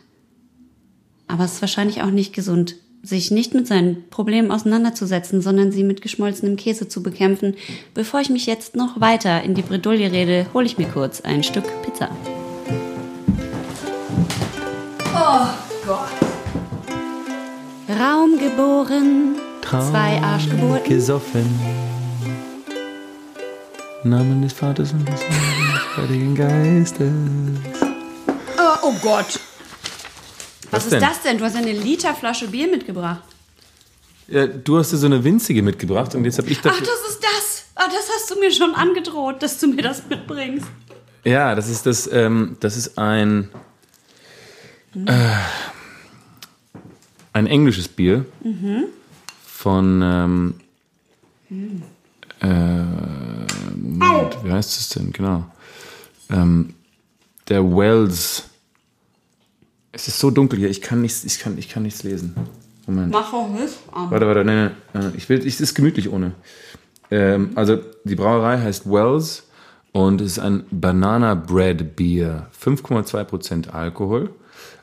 [1.28, 5.84] Aber es ist wahrscheinlich auch nicht gesund, sich nicht mit seinen Problemen auseinanderzusetzen, sondern sie
[5.84, 7.56] mit geschmolzenem Käse zu bekämpfen.
[7.94, 11.44] Bevor ich mich jetzt noch weiter in die Bredouille rede, hole ich mir kurz ein
[11.44, 12.10] Stück Pizza.
[15.14, 15.48] Oh
[15.86, 16.10] Gott.
[17.98, 20.90] Raum geboren, zwei Arschgeburten.
[20.90, 21.97] Gesoffen.
[24.04, 25.22] Namen des Vaters und des
[25.98, 27.12] Heiligen Geistes.
[28.58, 29.40] Oh, oh Gott.
[30.70, 31.02] Was, Was ist denn?
[31.02, 31.38] das denn?
[31.38, 33.24] Du hast eine Literflasche Bier mitgebracht.
[34.28, 36.86] Ja, du hast dir so eine winzige mitgebracht und jetzt habe ich Ach, dafür.
[36.86, 37.66] das ist das.
[37.76, 40.68] Ah, das hast du mir schon angedroht, dass du mir das mitbringst.
[41.24, 42.12] Ja, das ist das.
[42.12, 43.50] Ähm, das ist ein
[45.06, 45.12] äh,
[47.34, 48.26] ein englisches Bier
[49.46, 50.02] von
[51.50, 51.80] ähm,
[52.42, 52.84] äh,
[53.76, 55.46] Moment, wie heißt es denn genau?
[56.30, 56.74] Ähm,
[57.48, 58.44] der Wells.
[59.92, 60.70] Es ist so dunkel hier.
[60.70, 61.24] Ich kann nichts.
[61.24, 61.58] Ich kann.
[61.58, 62.36] Ich kann nichts lesen.
[62.88, 63.12] Moment.
[63.12, 63.74] Mach auch nicht.
[63.92, 66.32] Warte, warte, nein, nein, ich will, es ist gemütlich ohne.
[67.12, 69.48] Ähm, also die Brauerei heißt Wells
[69.92, 74.30] und es ist ein Banana Bread Bier, 5,2% Alkohol.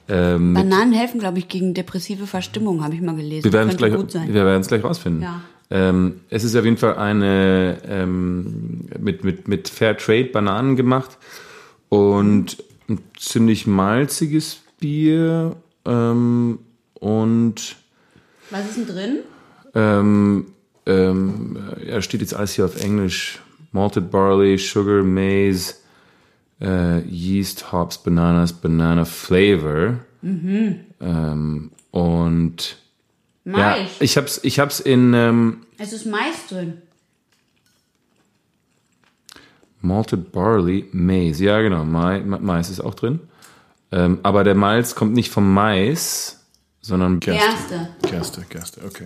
[0.07, 3.45] Ähm, Bananen helfen, glaube ich, gegen depressive Verstimmung, habe ich mal gelesen.
[3.45, 4.29] wir werden es gleich, gut sein.
[4.29, 5.23] wir werden es gleich rausfinden.
[5.23, 5.41] Ja.
[5.75, 11.19] Ähm, es ist auf jeden Fall eine ähm, mit, mit, mit Fair Trade Bananen gemacht
[11.89, 16.61] und ein ziemlich malziges Bier ähm,
[16.95, 17.77] und
[18.51, 19.19] Was ist denn drin?
[19.75, 20.47] Ähm,
[20.87, 23.41] ähm, ja, steht jetzt alles hier auf Englisch.
[23.73, 25.75] Malted Barley, Sugar, Maize,
[26.61, 29.97] äh, Yeast, Hops, Bananas, Banana Flavor.
[30.23, 32.77] Ähm, und
[33.45, 33.91] ja, Mais.
[34.01, 36.83] ich hab's, ich hab's in ähm, es ist Mais drin.
[39.81, 41.45] Malted Barley, Maize.
[41.45, 43.21] Ja, genau, Ma Ma Mais ist auch drin.
[43.93, 46.45] Ähm, aber der Malz kommt nicht vom Mais,
[46.81, 47.89] sondern Gerste.
[48.03, 49.05] Gerste, Gerste, okay.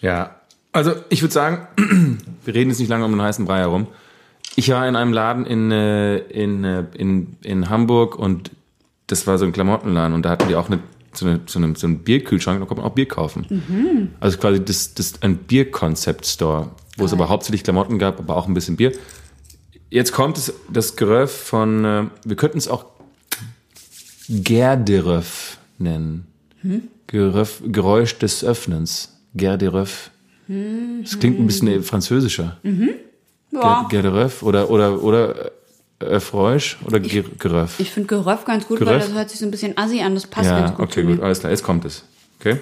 [0.00, 0.36] Ja,
[0.72, 1.66] also ich würde sagen,
[2.44, 3.88] wir reden jetzt nicht lange um den heißen Brei herum.
[4.54, 8.50] Ich war in einem Laden in, äh, in, äh, in, in Hamburg und
[9.06, 10.80] das war so ein Klamottenladen und da hatten die auch eine,
[11.14, 14.12] so, eine, so, eine, so einen Bierkühlschrank, da konnte man auch Bier kaufen.
[14.20, 18.54] Also quasi das, das ein Bier-Concept-Store, wo es aber hauptsächlich Klamotten gab, aber auch ein
[18.54, 18.92] bisschen Bier.
[19.90, 22.86] Jetzt kommt es, das Geröff von, äh, wir könnten es auch
[24.28, 26.26] Gerderöff nennen.
[27.06, 29.20] Geröff, Geräusch des Öffnens.
[29.34, 30.10] Gerderöff.
[31.02, 32.58] Das klingt ein bisschen äh, französischer.
[33.52, 33.86] Ja.
[33.90, 35.52] Gerderöff oder, oder, oder
[36.02, 37.78] äh, Öffräusch oder Ger- Geröff.
[37.80, 39.06] Ich finde Geröff ganz gut, weil Geröff?
[39.06, 40.14] das hört sich so ein bisschen assi an.
[40.14, 42.04] Das passt Ja, ganz gut okay, gut, alles klar, jetzt kommt es.
[42.40, 42.58] Okay?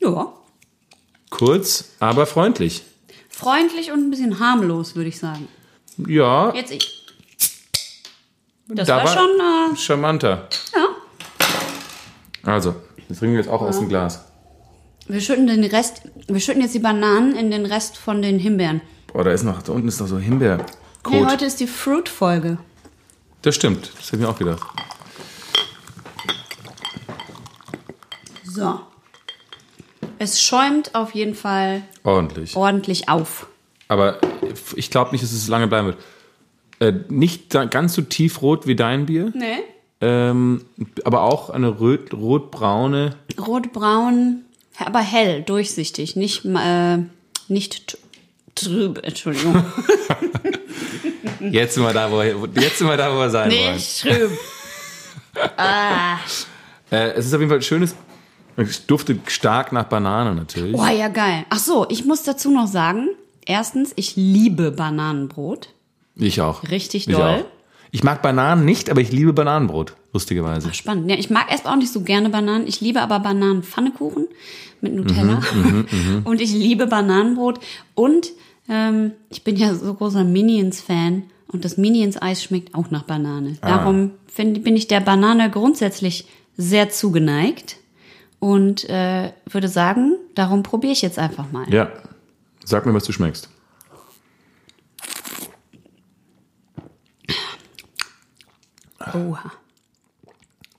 [0.00, 0.32] Ja.
[1.30, 2.82] Kurz, aber freundlich.
[3.28, 5.48] Freundlich und ein bisschen harmlos, würde ich sagen.
[6.06, 7.06] Ja, Jetzt ich.
[8.68, 10.48] Das da war, war- schon, äh, charmanter.
[10.74, 10.86] ja.
[12.52, 12.74] Also,
[13.08, 14.24] das trinken wir jetzt auch aus dem Glas.
[15.06, 18.80] Wir schütten den Rest, wir schütten jetzt die Bananen in den Rest von den Himbeeren.
[19.12, 20.66] Boah, da ist noch, da unten ist noch so Himbeerkot.
[21.10, 22.58] Nee, heute ist die Fruit-Folge.
[23.42, 24.66] das stimmt, das habe ich mir auch gedacht.
[28.44, 28.80] So.
[30.18, 32.56] Es schäumt auf jeden Fall Ordentlich.
[32.56, 33.46] ordentlich auf.
[33.86, 34.18] Aber
[34.74, 35.98] ich glaube nicht, dass es lange bleiben wird.
[36.80, 39.58] Äh, nicht ganz so tiefrot wie dein Bier, Nee.
[40.00, 40.64] ähm,
[41.04, 43.16] aber auch eine rot, rotbraune.
[43.40, 44.44] Rotbraun,
[44.84, 46.98] aber hell, durchsichtig, nicht, äh,
[47.48, 47.98] nicht
[48.60, 49.64] trüb, Entschuldigung.
[51.40, 53.74] Jetzt sind wir da, wo, jetzt sind wir, da, wo wir sein wollen.
[53.74, 54.30] Nicht trüb.
[55.56, 56.16] ah.
[56.90, 57.94] Äh, es ist auf jeden Fall ein schönes.
[58.56, 60.76] Es duftet stark nach Banane natürlich.
[60.76, 61.44] Oh ja, geil.
[61.48, 63.08] Ach so, ich muss dazu noch sagen,
[63.46, 65.68] erstens, ich liebe Bananenbrot.
[66.16, 66.64] Ich auch.
[66.64, 67.44] Richtig ich doll.
[67.44, 67.44] Auch.
[67.90, 70.74] Ich mag Bananen nicht, aber ich liebe Bananenbrot, lustigerweise.
[70.74, 71.10] Spannend.
[71.10, 72.66] Ja, ich mag erst auch nicht so gerne Bananen.
[72.66, 74.26] Ich liebe aber Bananenpfannekuchen
[74.80, 75.40] mit Nutella.
[75.54, 77.60] Mhm, und ich liebe Bananenbrot.
[77.94, 78.32] Und
[78.68, 81.24] ähm, ich bin ja so großer Minions-Fan.
[81.50, 83.56] Und das Minions-Eis schmeckt auch nach Banane.
[83.62, 83.78] Ah.
[83.78, 87.76] Darum find, bin ich der Banane grundsätzlich sehr zugeneigt.
[88.38, 91.68] Und äh, würde sagen, darum probiere ich jetzt einfach mal.
[91.72, 91.90] Ja.
[92.64, 93.48] Sag mir, was du schmeckst.
[99.14, 99.52] Oha.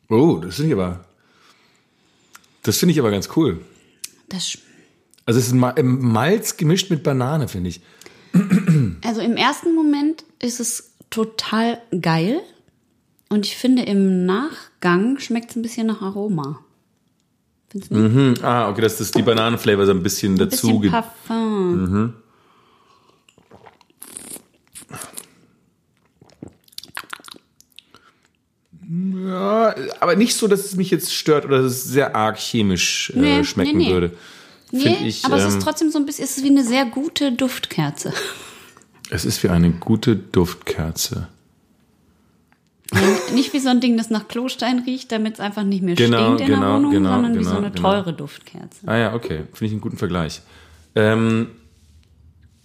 [0.10, 1.06] Oh, das finde ich aber.
[2.64, 3.62] Das finde ich aber ganz cool.
[4.28, 4.60] Das, sch-
[5.30, 7.82] Also es ist Ma- Malz gemischt mit Banane, finde ich.
[9.06, 12.40] also im ersten Moment ist es total geil.
[13.30, 16.62] Und ich finde, im Nachgang schmeckt es ein bisschen nach Aroma.
[17.70, 18.40] Findest du nicht?
[18.40, 20.94] Hm, ah, okay, dass das die Bananenflavor so ein bisschen Ein dazu bisschen gibt.
[20.94, 22.16] Parfum.
[28.92, 33.12] Ja, aber nicht so, dass es mich jetzt stört oder dass es sehr arg chemisch
[33.16, 33.94] äh, Nee, schmecken nee, nee.
[33.94, 34.12] würde.
[34.72, 36.86] Nee, ich, aber es ähm, ist trotzdem so ein bisschen, es ist wie eine sehr
[36.86, 38.14] gute Duftkerze.
[39.12, 41.30] Es ist wie eine gute Duftkerze.
[43.34, 46.36] Nicht wie so ein Ding, das nach Klostein riecht, damit es einfach nicht mehr Genau,
[46.36, 47.90] stinkt in der genau, Wohnung, genau, sondern wie genau, so eine genau.
[47.90, 48.88] teure Duftkerze.
[48.88, 49.46] Ah ja, okay.
[49.54, 50.42] Finde ich einen guten Vergleich.
[50.96, 51.48] Ähm,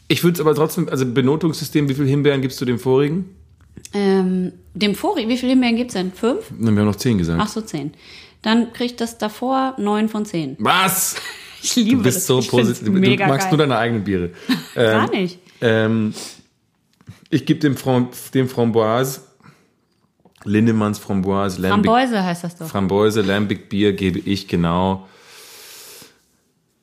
[0.09, 3.35] ich würde es aber trotzdem, also Benotungssystem, wie viel Himbeeren gibst du dem vorigen?
[3.93, 6.13] Ähm, dem vorigen, wie viele Himbeeren gibt's denn?
[6.13, 6.45] Fünf?
[6.51, 7.41] Wir haben noch zehn gesagt.
[7.43, 7.93] Ach so, zehn.
[8.43, 10.57] Dann kriegt das davor neun von zehn.
[10.59, 11.17] Was?
[11.65, 12.27] Ich liebe Du bist das.
[12.27, 12.85] so positiv.
[12.85, 13.49] Du magst geil.
[13.51, 14.31] nur deine eigenen Biere.
[14.75, 15.39] Gar nicht.
[15.61, 16.13] Ähm,
[17.31, 19.23] ich gebe dem, Fram dem Framboise,
[20.45, 22.67] Lindemanns Framboise, Lambic, Framboise heißt das doch.
[22.69, 25.09] Framboise, Lambic Bier gebe ich genau.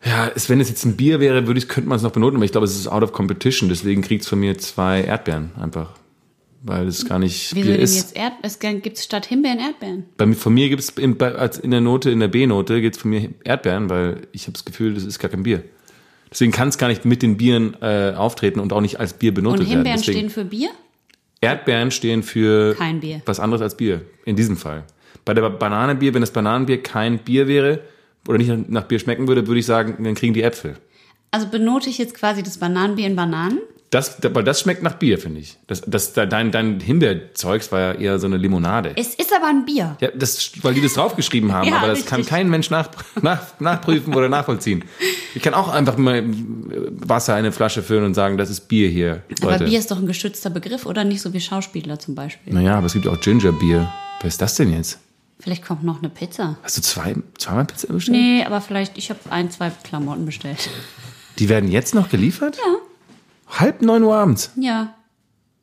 [0.03, 2.45] Ja, wenn es jetzt ein Bier wäre, würde ich, könnte man es noch benoten, aber
[2.45, 5.91] ich glaube, es ist out of competition, deswegen kriegt es von mir zwei Erdbeeren einfach.
[6.63, 7.95] Weil es gar nicht Wieso Bier denn ist.
[7.95, 10.05] jetzt Erd es gibt's statt Himbeeren Erdbeeren?
[10.17, 11.17] Bei mir, von mir gibt es in,
[11.63, 14.63] in der Note, in der B-Note, gibt es von mir Erdbeeren, weil ich habe das
[14.65, 15.63] Gefühl, das ist gar kein Bier.
[16.29, 19.33] Deswegen kann es gar nicht mit den Bieren äh, auftreten und auch nicht als Bier
[19.33, 20.03] benotet Und Himbeeren werden.
[20.03, 20.69] Stehen für Bier?
[21.41, 23.21] Erdbeeren stehen für Kein Bier.
[23.25, 24.83] was anderes als Bier, in diesem Fall.
[25.25, 27.79] Bei der Bananenbier, wenn das Bananenbier kein Bier wäre
[28.27, 30.77] oder nicht nach- nach Bier schmecken würde, würde ich sagen, dann kriegen die Äpfel.
[31.31, 33.59] Also benote ich jetzt quasi das Bananenbier in Bananen?
[33.91, 35.57] Das, weil das schmeckt nach Bier, finde ich.
[35.67, 38.93] Das, das, dein, dein Himbeerzeugs war ja eher so eine Limonade.
[38.95, 39.97] Es ist aber ein Bier.
[39.99, 42.09] Ja, das, weil die das draufgeschrieben haben, Ja, aber das richtig.
[42.09, 42.87] kann kein Mensch nach,
[43.21, 44.85] nach, nachprüfen oder nachvollziehen.
[45.35, 48.87] Ich kann auch einfach mal Wasser in eine Flasche füllen und sagen, das ist Bier
[48.87, 49.65] hier, Aber Leute.
[49.65, 52.53] Bier ist doch ein geschützter Begriff, oder nicht so wie Schauspieler zum Beispiel.
[52.53, 53.91] Naja, aber es gibt auch Gingerbier.
[54.21, 54.99] Wer ist das denn jetzt?
[55.39, 56.57] Vielleicht kommt noch eine Pizza.
[56.63, 58.17] Hast du zwei, zweimal Pizza bestellt?
[58.17, 60.69] Nee, aber vielleicht, ich habe ein, zwei Klamotten bestellt.
[61.39, 62.55] Die werden jetzt noch geliefert?
[62.57, 62.75] Ja.
[63.51, 64.51] Halb neun Uhr abends.
[64.55, 64.93] Ja.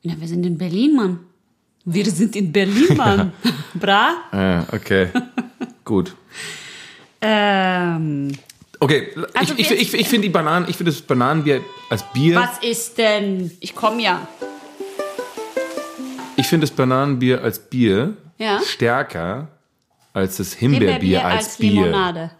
[0.01, 1.19] Ja, wir sind in Berlin, Mann.
[1.85, 3.33] Wir sind in Berlin, Mann.
[3.73, 4.15] Bra?
[4.31, 5.09] Ah, okay.
[5.85, 6.15] Gut.
[7.21, 8.31] Ähm,
[8.81, 12.37] Okay, Also ich, ich, ich, ich finde die Bananen, ich finde das Bananenbier als Bier,
[12.37, 13.51] was ist denn?
[13.59, 14.25] Ich komme ja.
[16.37, 18.61] ich finde das Bananenbier als Bier Ja.
[18.65, 19.49] stärker
[20.13, 21.71] als das Himbeerbier, als, Bier.
[21.71, 22.31] Limonade.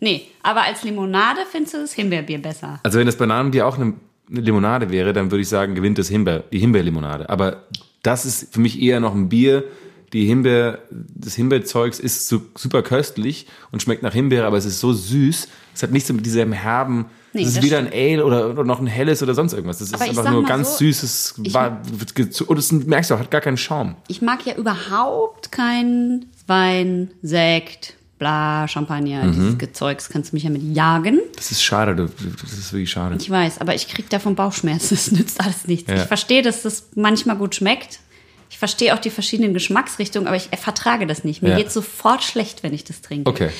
[0.00, 2.80] Nee, aber als Limonade findest du das Himbeerbier besser.
[2.82, 3.94] Also wenn das Bananenbier auch eine,
[4.30, 7.28] eine Limonade wäre, dann würde ich sagen, gewinnt das Himbeer, die Himbeerlimonade.
[7.28, 7.64] Aber
[8.02, 9.64] das ist für mich eher noch ein Bier.
[10.12, 14.78] Die Himbeer, das Himbeerzeugs ist so super köstlich und schmeckt nach Himbeere, aber es ist
[14.80, 15.48] so süß.
[15.74, 17.06] Es hat nichts mit diesem herben.
[17.32, 19.78] Nee, das ist das weder ein Ale oder, oder noch ein helles oder sonst irgendwas.
[19.78, 21.34] Das ist Aber einfach nur ganz so, süßes.
[21.42, 23.96] ich- und das merkst du auch, hat gar keinen Schaum.
[24.06, 29.32] Ich mag ja überhaupt keinen Wein, Sekt, bla, Champagner, Mhm.
[29.32, 30.08] dieses Gezeugs.
[30.08, 31.20] Kannst du mich ja mit jagen.
[31.36, 32.10] Das ist schade, das
[32.52, 33.16] ist wirklich schade.
[33.20, 34.94] Ich weiß, aber ich krieg davon Bauchschmerzen.
[34.94, 35.90] Das nützt alles nichts.
[35.90, 35.96] Ja.
[35.96, 38.00] Ich verstehe, dass das manchmal gut schmeckt.
[38.48, 41.42] Ich verstehe auch die verschiedenen Geschmacksrichtungen, aber ich vertrage das nicht.
[41.42, 41.56] Mir Ja.
[41.56, 43.28] geht's sofort schlecht, wenn ich das trinke.
[43.28, 43.50] Okay.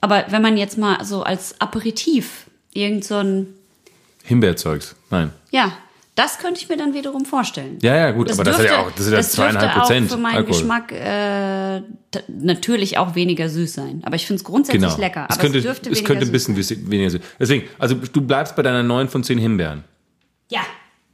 [0.00, 3.46] Aber wenn man jetzt mal so als Aperitif irgend so ein,
[4.24, 4.96] Himbeerzeugs.
[5.10, 5.30] Nein.
[5.50, 5.70] ja,
[6.16, 7.78] das könnte ich mir dann wiederum vorstellen.
[7.82, 10.14] Ja, ja, gut, aber das hat ja auch- das sind ja dürfte zweieinhalb Prozent auch
[10.16, 10.58] für meinen Alkohol.
[10.58, 11.82] Geschmack äh,
[12.28, 14.02] natürlich auch weniger süß sein.
[14.04, 14.96] Aber ich finde es grundsätzlich Genau.
[14.98, 15.28] lecker.
[15.30, 17.20] es könnte, es dürfte es könnte ein bisschen wis- weniger süß.
[17.38, 19.84] Deswegen, also du bleibst bei deiner 9 von 10 Himbeeren.
[20.50, 20.60] Ja,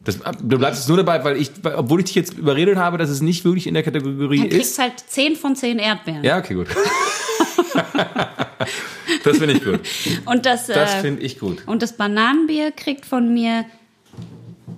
[0.04, 3.08] Das, du bleibst jetzt nur dabei, weil ich, obwohl ich dich jetzt überredet habe, dass
[3.10, 4.78] es nicht wirklich in der Kategorie dann kriegst ist.
[4.78, 6.22] halt 10 von 10 Erdbeeren.
[6.24, 6.66] Ja, okay, gut.
[9.24, 9.80] das finde ich gut.
[10.24, 11.62] Und das, Das äh, finde ich gut.
[11.66, 13.64] Und das Bananenbier kriegt von mir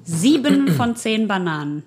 [0.04, 1.82] sieben von zehn Bananen.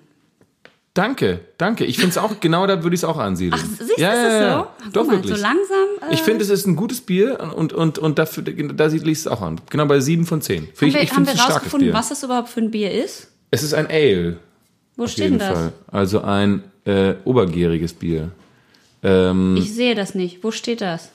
[0.94, 1.84] Danke, danke.
[1.84, 3.62] Ich finde es auch, genau da würde ich es auch ansiedeln.
[3.62, 4.66] Ach, siehst du, ja, ist ja, so?
[4.82, 5.36] Guck Doch, mal, wirklich.
[5.36, 6.10] So langsam.
[6.10, 9.18] Äh, ich finde, es ist ein gutes Bier und, und, und dafür, da siedle ich
[9.18, 9.60] es auch an.
[9.70, 10.68] Genau bei 7 von 10.
[10.74, 13.28] Find haben ich wir, ich haben wir rausgefunden, was das überhaupt für ein Bier ist?
[13.52, 14.38] Es ist ein Ale.
[14.96, 15.58] Wo Auf steht jeden denn das?
[15.58, 15.72] Fall.
[15.92, 18.32] Also ein äh, obergäriges Bier.
[19.04, 20.42] Ähm, Ich sehe das nicht.
[20.42, 21.10] Wo steht das?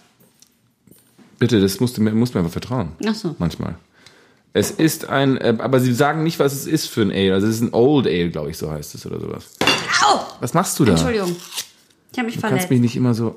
[1.43, 2.93] bitte, das musst du mir, musst mir einfach vertrauen.
[3.05, 3.35] Ach so.
[3.37, 3.75] Manchmal.
[4.53, 7.33] Es ist ein, äh, aber sie sagen nicht, was es ist für ein Ale.
[7.33, 9.45] Also es ist ein Old Ale, glaube ich, so heißt es oder sowas.
[10.05, 10.19] Au!
[10.41, 10.91] Was machst du da?
[10.91, 11.35] Entschuldigung.
[12.11, 12.59] Ich habe mich Du verletzt.
[12.59, 13.35] kannst mich nicht immer so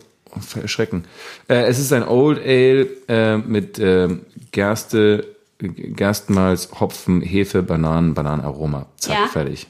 [0.61, 1.05] erschrecken.
[1.49, 5.27] Äh, es ist ein Old Ale äh, mit ähm, Gerste,
[5.59, 8.87] Gerstenmalz, Hopfen, Hefe, Bananen, Bananenaroma.
[8.99, 9.27] Zack, Ja.
[9.29, 9.67] fertig.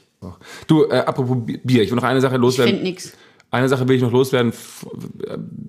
[0.65, 2.73] Du, äh, apropos Bier, ich will noch eine Sache ich loswerden.
[2.73, 3.13] finde nichts.
[3.51, 4.49] Eine Sache will ich noch loswerden.
[4.51, 4.85] F-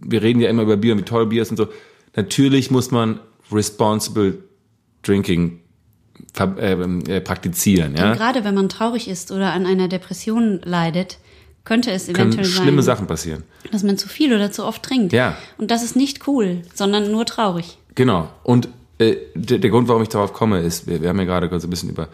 [0.03, 1.69] Wir reden ja immer über Bier und wie toll Bier ist und so.
[2.17, 3.21] Natürlich muss man
[3.53, 4.38] responsible
[5.05, 5.61] drinking
[6.40, 7.92] äh, äh, praktizieren.
[7.92, 8.14] Und Ja?
[8.14, 11.18] gerade wenn man traurig ist oder an einer Depression leidet,
[11.64, 13.42] könnte es Können eventuell schlimme sein, Sachen passieren.
[13.72, 15.12] dass man zu viel oder zu oft trinkt.
[15.12, 15.37] Ja.
[15.59, 17.77] Und das ist nicht cool, sondern nur traurig.
[17.94, 18.29] Genau.
[18.42, 21.48] Und äh, der, der Grund, warum ich darauf komme, ist, wir, wir haben ja gerade
[21.48, 22.05] kurz ein bisschen über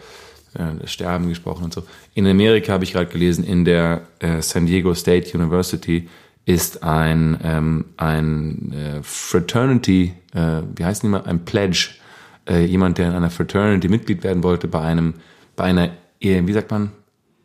[0.55, 1.83] äh, das Sterben gesprochen und so.
[2.13, 6.09] In Amerika habe ich gerade gelesen, in der äh, San Diego State University
[6.45, 11.89] ist ein, ähm, ein äh, Fraternity, äh, wie heißt die mal, ein Pledge,
[12.47, 15.15] äh, jemand, der in einer Fraternity Mitglied werden wollte, bei einem,
[15.55, 16.91] bei einer, äh, wie sagt man,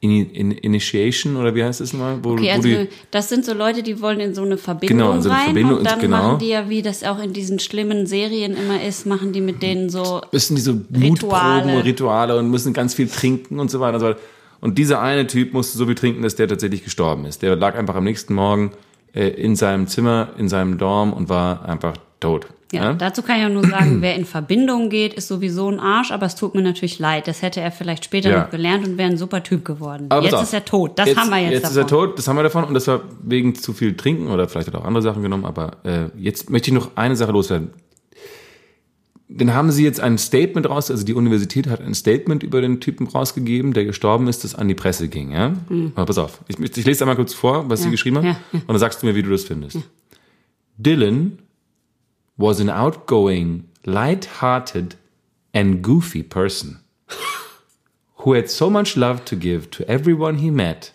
[0.02, 2.18] Ini in Initiation oder wie heißt es mal?
[2.22, 4.98] Wo, Okay, wo also die, das sind so Leute, die wollen in so eine Verbindung
[4.98, 6.16] Genau, in so eine rein Verbindung, und dann genau.
[6.16, 9.62] machen die ja, wie das auch in diesen schlimmen Serien immer ist, machen die mit
[9.62, 11.10] denen so müssen diese Rituale.
[11.10, 14.18] Mutproben und Rituale und müssen ganz viel trinken und so weiter und so weiter.
[14.62, 17.42] Und dieser eine Typ musste so viel trinken, dass der tatsächlich gestorben ist.
[17.42, 18.72] Der lag einfach am nächsten Morgen
[19.14, 22.46] äh, in seinem Zimmer, in seinem Dorm und war einfach tot.
[22.72, 26.12] Ja, dazu kann ich ja nur sagen, wer in Verbindung geht, ist sowieso ein Arsch,
[26.12, 27.26] aber es tut mir natürlich leid.
[27.26, 28.42] Das hätte er vielleicht später Ja.
[28.42, 30.06] noch gelernt und wäre ein super Typ geworden.
[30.08, 30.42] Aber jetzt auf.
[30.44, 30.96] ist er tot.
[30.96, 31.72] Das haben wir jetzt, Jetzt davon.
[31.78, 34.48] ist er tot, das haben wir davon und das war wegen zu viel Trinken oder
[34.48, 37.32] vielleicht hat er auch andere Sachen genommen, aber äh, jetzt möchte ich noch eine Sache
[37.32, 37.70] loswerden.
[39.32, 42.80] Dann haben sie jetzt ein Statement raus, also die Universität hat ein Statement über den
[42.80, 45.30] Typen rausgegeben, der gestorben ist, das an die Presse ging.
[45.30, 45.54] Ja?
[45.94, 48.36] Aber pass auf, ich, ich lese einmal kurz vor, was sie Ja, geschrieben haben ja,
[48.52, 48.58] ja.
[48.58, 49.78] und dann sagst du mir, wie du das findest.
[50.78, 51.38] Dylan
[52.36, 54.96] was an outgoing, light-hearted
[55.52, 56.78] and goofy person
[58.24, 60.92] who had so much love to give to everyone he met.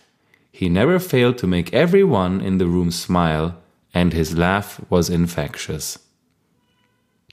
[0.52, 3.56] He never failed to make everyone in the room smile,
[3.93, 6.00] and his laugh was infectious.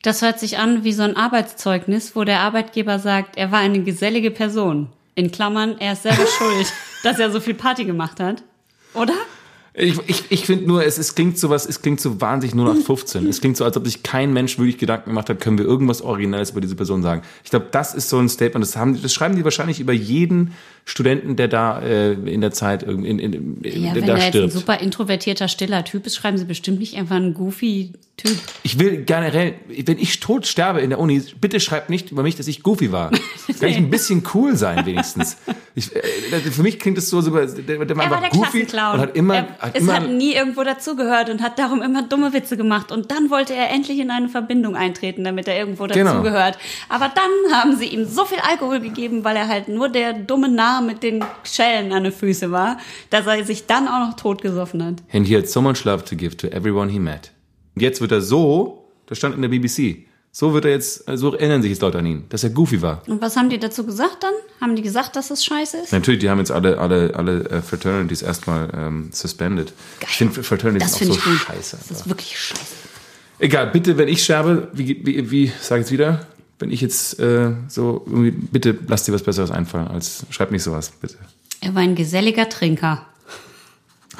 [0.03, 3.83] Das hört sich an wie so ein Arbeitszeugnis, wo der Arbeitgeber sagt, er war eine
[3.85, 4.89] gesellige Person.
[5.15, 6.73] In Klammern, er ist selber schuld,
[7.05, 8.43] dass er so viel Party gemacht hat.
[8.95, 9.15] Oder?
[9.75, 12.75] Ich, ich, ich finde nur, es, es klingt so was, es klingt so wahnsinnig nur
[12.75, 13.27] nach 15.
[13.27, 16.03] Es klingt so, als ob sich kein Mensch wirklich Gedanken gemacht hat, können wir irgendwas
[16.03, 17.23] Originelles über diese Person sagen.
[17.43, 20.53] Ich glaube, das ist so ein Statement, das, haben, das schreiben die wahrscheinlich über jeden
[20.85, 24.13] Studenten, der da äh, in der Zeit irgendwie in, in, in, Ja, der wenn da
[24.15, 24.53] er jetzt ein stirbt.
[24.53, 28.37] super introvertierter, stiller Typ ist, schreiben sie bestimmt nicht einfach einen goofy Typ.
[28.63, 29.55] Ich will generell,
[29.87, 32.93] wenn ich tot sterbe in der Uni, bitte schreibt nicht über mich, dass ich goofy
[32.93, 33.11] war.
[33.59, 35.39] Kann ich ein bisschen cool sein, wenigstens.
[35.75, 36.03] Ich, äh,
[36.41, 38.95] für mich klingt es so, so der, der war Er war der goofy Klassenclown.
[38.97, 42.03] und hat immer, er, hat es immer hat nie irgendwo dazugehört und hat darum immer
[42.03, 42.93] dumme Witze gemacht.
[42.93, 46.13] Und dann wollte er endlich in eine Verbindung eintreten, damit er irgendwo Genau.
[46.13, 46.59] dazugehört.
[46.91, 50.51] Aber dann haben sie ihm so viel Alkohol gegeben, weil er halt nur der dumme
[50.73, 52.79] Narr mit den Schellen an den Füßen war,
[53.11, 54.95] dass er sich dann auch noch totgesoffen hat.
[55.13, 57.33] And he had so much love to give to everyone he met.
[57.75, 61.35] Und jetzt wird er so, das stand in der BBC, so wird er jetzt, so
[61.35, 63.03] erinnern sich jetzt Leute an ihn, dass er goofy war.
[63.07, 64.33] Und was haben die dazu gesagt dann?
[64.61, 65.93] Haben die gesagt, dass es scheiße ist?
[65.93, 69.73] Natürlich, die haben jetzt alle, alle, alle äh, Fraternities erstmal ähm, suspended.
[70.01, 71.77] Ich finde Fraternities Das auch so scheiße.
[71.89, 72.63] Das ist wirklich scheiße.
[73.39, 76.27] Egal, bitte, wenn ich sterbe, wie, wie, wie sag ich wieder,
[76.63, 80.63] wenn ich jetzt äh, so irgendwie, bitte lass dir was Besseres einfallen, als schreib nicht
[80.63, 81.17] sowas, bitte.
[81.61, 83.05] Er war ein geselliger Trinker.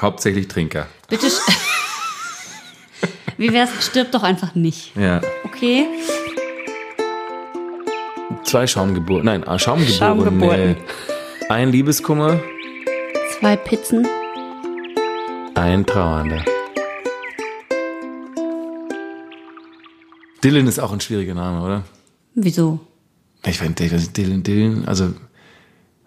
[0.01, 0.87] Hauptsächlich Trinker.
[1.07, 1.27] Bitte.
[1.27, 1.39] sch-
[3.37, 3.69] Wie wär's?
[3.79, 4.93] Stirb doch einfach nicht.
[4.97, 5.21] Ja.
[5.45, 5.85] Okay?
[8.43, 9.97] Zwei Schaumgeburten, nein, ah, Schaumgeburten.
[9.97, 10.75] Schaumgeburten.
[11.49, 12.41] Ein Liebeskummer,
[13.39, 14.05] Zwei Pizzen.
[15.55, 16.43] ein Trauernder.
[20.43, 21.83] Dylan ist auch ein schwieriger Name, oder?
[22.35, 22.79] Wieso?
[23.45, 23.75] Ich finde
[24.15, 25.13] Dylan, Dylan, also,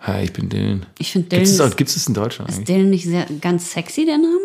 [0.01, 0.87] hi, ich bin Dylan.
[0.99, 1.55] Ich finde Gibt Dylan.
[1.55, 2.67] es, auch- Ist, gibt's das in Deutschland ist eigentlich?
[2.77, 4.39] Dylan nicht sehr, ganz sexy, der Name?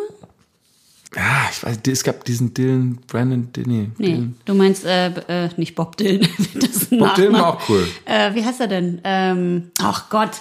[1.15, 3.91] Ja, ich weiß, es gab diesen Dylan, Brandon, Dylan.
[3.97, 4.29] Nee.
[4.45, 6.21] Du meinst, äh, äh, nicht Bob Dylan.
[6.55, 7.33] das Bob Dylan Nachname.
[7.33, 7.87] war auch cool.
[8.05, 9.01] Äh, wie heißt er denn?
[9.03, 10.31] Ähm, ach Gott.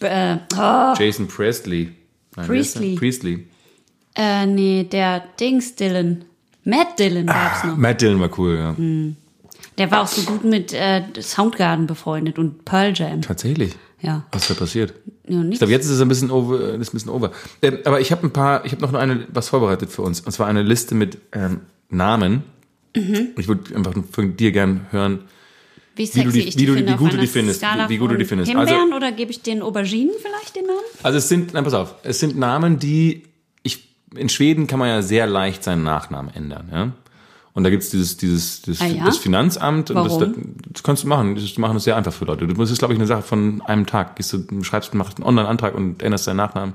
[0.00, 1.90] Äh, oh, Jason Presley.
[2.36, 2.46] Nein?
[2.46, 2.94] Priestley.
[2.96, 3.46] Priestley.
[4.16, 6.24] äh, nee, der Dings Dylan.
[6.64, 7.76] Matt Dylan gab's noch.
[7.76, 8.76] Matt Dillon war cool, ja.
[9.78, 13.22] Der war auch so gut mit äh, Soundgarden befreundet und Pearl Jam.
[13.22, 13.74] Tatsächlich.
[14.00, 14.24] Ja.
[14.32, 14.94] Was ist da passiert?
[15.28, 16.60] ja Ich glaube, jetzt ist es ein bisschen over.
[16.60, 17.32] äh, Ist ein bisschen over.
[17.62, 20.20] Ähm, aber ich habe ein paar, ich habe noch eine, was vorbereitet für uns.
[20.20, 21.60] Und zwar eine Liste mit ähm,
[21.90, 22.42] Namen.
[22.96, 23.28] Mhm.
[23.36, 25.20] Ich würde einfach von dir gern hören.
[25.96, 27.58] Wie wie du sexy die- ich wie die du- finde wie gut du die findest,
[27.60, 28.50] Skala wie- gut du die findest.
[28.50, 30.78] Himbeeren Also- oder gebe ich den Auberginen vielleicht den Namen?
[31.02, 33.24] Also es sind, nein, pass auf, es sind Namen, die
[33.64, 36.92] ich in Schweden kann man ja sehr leicht seinen Nachnamen ändern, ja.
[37.58, 39.04] Und da gibt's dieses, dieses, dieses Ah, ja?
[39.04, 40.54] das Finanzamt und das, Warum?
[40.72, 41.34] das kannst du machen.
[41.34, 42.46] Das machen das sehr einfach für Leute.
[42.46, 44.14] Das ist, glaube ich, eine Sache von einem Tag.
[44.14, 46.74] Gehst du, schreibst, machst einen Online-Antrag und änderst deinen Nachnamen,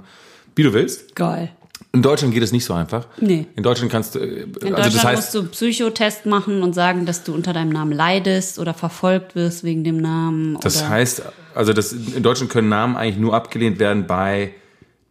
[0.57, 1.15] wie du willst.
[1.15, 1.51] Geil.
[1.93, 3.07] In Deutschland geht es nicht so einfach.
[3.17, 3.45] Nee.
[3.55, 6.73] In Deutschland kannst du, äh, In also Deutschland das heißt, musst du Psychotest machen und
[6.73, 10.57] sagen, dass du unter deinem Namen leidest oder verfolgt wirst wegen dem Namen.
[10.59, 11.21] das heißt,
[11.55, 14.51] also das, in Deutschland können Namen eigentlich nur abgelehnt werden bei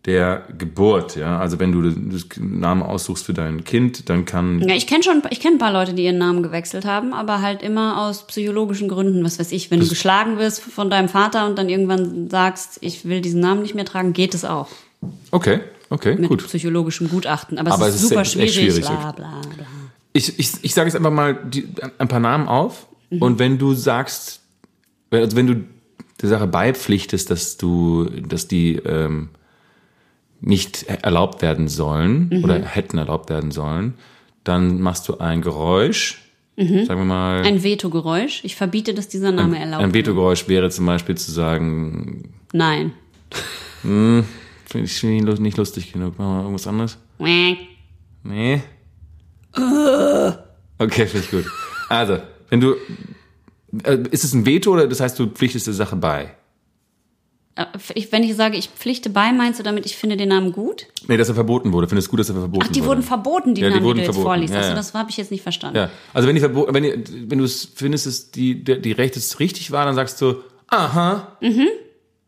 [0.05, 1.38] der Geburt, ja.
[1.38, 5.23] Also wenn du das Namen aussuchst für dein Kind, dann kann Ja, ich kenne schon,
[5.31, 8.88] ich kenne ein paar Leute, die ihren Namen gewechselt haben, aber halt immer aus psychologischen
[8.88, 9.25] Gründen.
[9.25, 13.05] Was weiß ich, wenn du geschlagen wirst von deinem Vater und dann irgendwann sagst, ich
[13.05, 14.69] will diesen Namen nicht mehr tragen, geht es auch
[15.31, 15.61] Okay,
[15.91, 16.45] okay, mit gut.
[16.47, 17.59] psychologischem Gutachten.
[17.59, 18.55] Aber, Aber es es ist ist super schwierig.
[18.55, 19.67] schwierig, Bla, bla, bla.
[20.12, 23.23] Ich, ich, ich sage jetzt einfach mal die, ein paar Namen auf Mhm.
[23.23, 24.41] und wenn du sagst,
[25.11, 25.65] also wenn du
[26.23, 29.29] der Sache beipflichtest, dass du, dass die ähm,
[30.43, 32.45] nicht erlaubt werden sollen Mhm.
[32.45, 33.95] oder hätten erlaubt werden sollen,
[34.45, 36.21] dann machst du ein Geräusch,
[36.57, 37.47] sagen wir mal, Mhm.
[37.47, 38.41] Ein Veto-Geräusch.
[38.45, 40.07] Ich verbiete, dass dieser Name erlaubt ein wird.
[40.07, 42.93] Veto-Geräusch wäre zum Beispiel zu sagen, Nein.
[43.81, 44.25] finde
[44.85, 46.99] ich nicht lustig genug, machen wir irgendwas anderes.
[47.19, 47.59] Quack.
[48.25, 48.61] Nee.
[50.79, 51.45] Okay, finde ich gut.
[51.89, 52.19] Also,
[52.51, 52.75] wenn du.
[53.85, 56.35] Äh, ist es ein Veto oder das heißt, du pflichtest der Sache bei?
[57.55, 57.67] Äh,
[58.11, 60.87] wenn ich sage, ich pflichte bei, meinst du damit, ich finde den Namen gut?
[61.07, 61.87] Nee, dass er verboten wurde.
[61.87, 62.88] Findest du gut, dass er verboten Ach, die wurde?
[62.88, 64.35] wurden verboten, die Ja, die Namen, wurden die du jetzt verboten.
[64.35, 64.55] vorliest.
[64.55, 64.77] Ja, Also ja.
[64.77, 65.77] das habe ich jetzt nicht verstanden.
[65.77, 65.91] Ja.
[66.15, 69.71] Also, wenn, die wenn, die, wenn du es findest, dass die, die, die Rechte richtig
[69.71, 70.37] war, dann sagst du,
[70.69, 71.37] aha.
[71.41, 71.69] Mhm.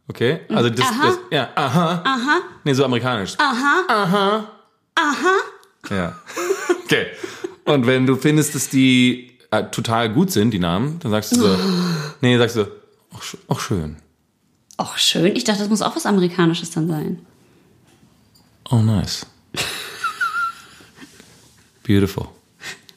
[0.07, 1.07] Okay, also das, Aha.
[1.07, 2.03] das ja, aha.
[2.05, 2.41] Aha.
[2.65, 3.37] Nee, so amerikanisch.
[3.39, 3.85] Aha.
[3.89, 4.51] Aha.
[4.95, 5.37] Aha.
[5.91, 6.19] Ja.
[6.85, 7.07] Okay.
[7.65, 11.37] Und wenn du findest, dass die äh, total gut sind, die Namen, dann sagst du
[11.37, 11.57] so,
[12.21, 12.67] nee, sagst du,
[13.15, 13.97] ach, ach schön.
[14.79, 15.37] Och, schön.
[15.37, 17.25] Ich dachte, das muss auch was Amerikanisches dann sein.
[18.71, 19.27] Oh, nice.
[21.87, 22.29] Beautiful.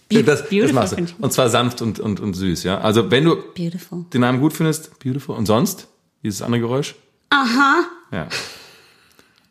[0.10, 1.06] Be- das, das beautiful machst du.
[1.20, 2.80] Und zwar sanft und, und, und süß, ja.
[2.80, 4.06] Also wenn du Beautiful.
[4.14, 5.36] den Namen gut findest, beautiful.
[5.36, 5.88] Und sonst?
[6.24, 6.96] Dieses andere Geräusch?
[7.30, 7.84] Aha.
[8.12, 8.28] Ja.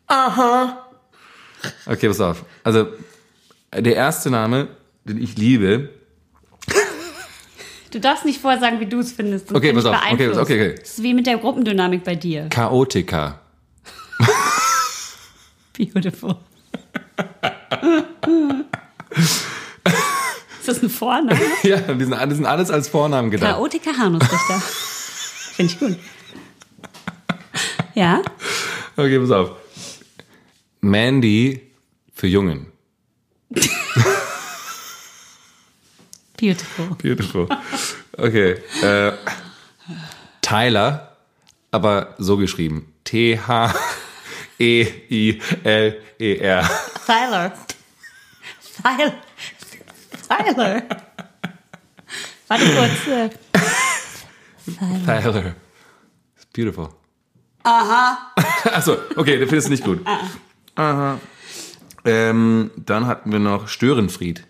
[0.07, 0.87] Aha.
[1.85, 2.43] Okay, pass auf.
[2.63, 2.87] Also,
[3.75, 4.69] der erste Name,
[5.05, 5.89] den ich liebe,
[7.97, 9.51] Du darfst nicht vorher sagen, wie du es findest.
[9.51, 9.95] Okay, pass auf.
[9.95, 10.75] Okay, okay, okay.
[10.79, 12.47] Das ist wie mit der Gruppendynamik bei dir.
[12.49, 13.39] Chaotica.
[15.75, 16.35] Beautiful.
[20.59, 21.39] ist das ein Vorname?
[21.63, 23.53] Ja, die sind, die sind alles als Vornamen gedacht.
[23.53, 24.61] Chaotiker Hanusrichter.
[25.55, 25.97] Finde ich gut.
[27.95, 28.21] Ja?
[28.95, 29.53] Okay, pass auf.
[30.81, 31.63] Mandy
[32.13, 32.67] für Jungen.
[36.37, 36.95] Beautiful.
[37.01, 37.47] Beautiful.
[38.17, 38.57] Okay.
[38.81, 39.11] Äh,
[40.41, 41.15] Tyler,
[41.71, 42.93] aber so geschrieben.
[43.03, 43.69] T-H-E-I-L-E-R.
[47.05, 47.53] Tyler.
[48.81, 49.13] Tyler.
[50.27, 50.83] Tyler.
[52.47, 53.07] Warte kurz.
[53.07, 53.29] äh.
[55.05, 55.21] Tyler.
[55.21, 55.55] Tyler.
[56.35, 56.89] It's beautiful.
[57.63, 58.33] Aha.
[58.73, 59.99] Achso, okay, du findest es nicht gut.
[60.75, 61.19] Aha.
[62.05, 64.45] Ähm, dann hatten wir noch Störenfried.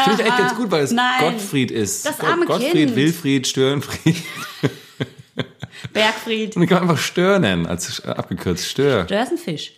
[0.00, 1.20] Finde ich eigentlich ganz gut, weil es Nein.
[1.20, 2.06] Gottfried ist.
[2.06, 2.96] Das arme Gottfried, Kind.
[2.96, 4.16] Wilfried, Störenfried.
[5.92, 6.56] Bergfried.
[6.56, 8.66] Und ich kann einfach Stör nennen, als äh, abgekürzt.
[8.66, 9.04] Stör.
[9.04, 9.72] Du hast einen Fisch.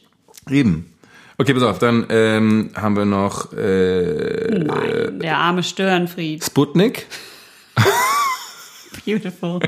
[0.48, 0.94] Eben.
[1.36, 6.44] Okay, pass auf, dann ähm, haben wir noch äh, Nein, der arme Störenfried.
[6.44, 7.06] Sputnik.
[9.04, 9.58] Beautiful.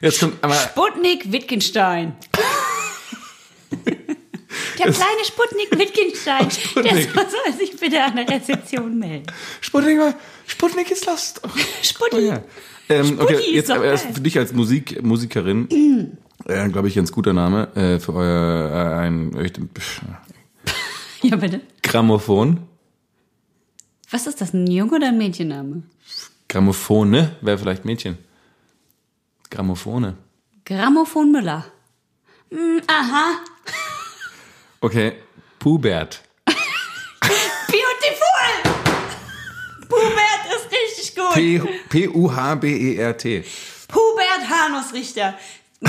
[0.00, 2.14] Jetzt kommt aber Sputnik Wittgenstein.
[4.78, 7.10] Der kleine Sputnik Wittgenstein, der Sputnik.
[7.14, 9.26] soll, soll sich bitte an der Rezeption melden.
[9.60, 9.98] Sputnik,
[10.46, 11.40] Sputnik ist lost.
[11.44, 11.48] Oh,
[11.82, 12.16] Sputti.
[12.16, 12.42] oh ja.
[12.88, 14.14] Ähm, okay, jetzt aber erst geil.
[14.14, 19.00] für dich als Musik, Musikerin, äh, glaube ich, ganz guter Name äh, für euer äh,
[19.00, 19.50] ein äh,
[21.22, 21.60] Ja, bitte.
[21.82, 22.60] Grammophon.
[24.10, 25.82] Was ist das, ein Junge oder ein Mädchenname?
[26.48, 28.18] Grammophone wäre vielleicht Mädchen.
[29.50, 30.14] Grammophone.
[30.64, 31.64] Grammophon Müller.
[32.50, 33.40] Hm, aha.
[34.80, 35.14] Okay,
[35.58, 36.20] Pubert.
[37.66, 38.72] Beautiful!
[39.88, 41.34] Pubert ist richtig gut.
[41.88, 43.44] P-U-H-B-E-R-T.
[43.94, 45.34] Hubert Hanusrichter.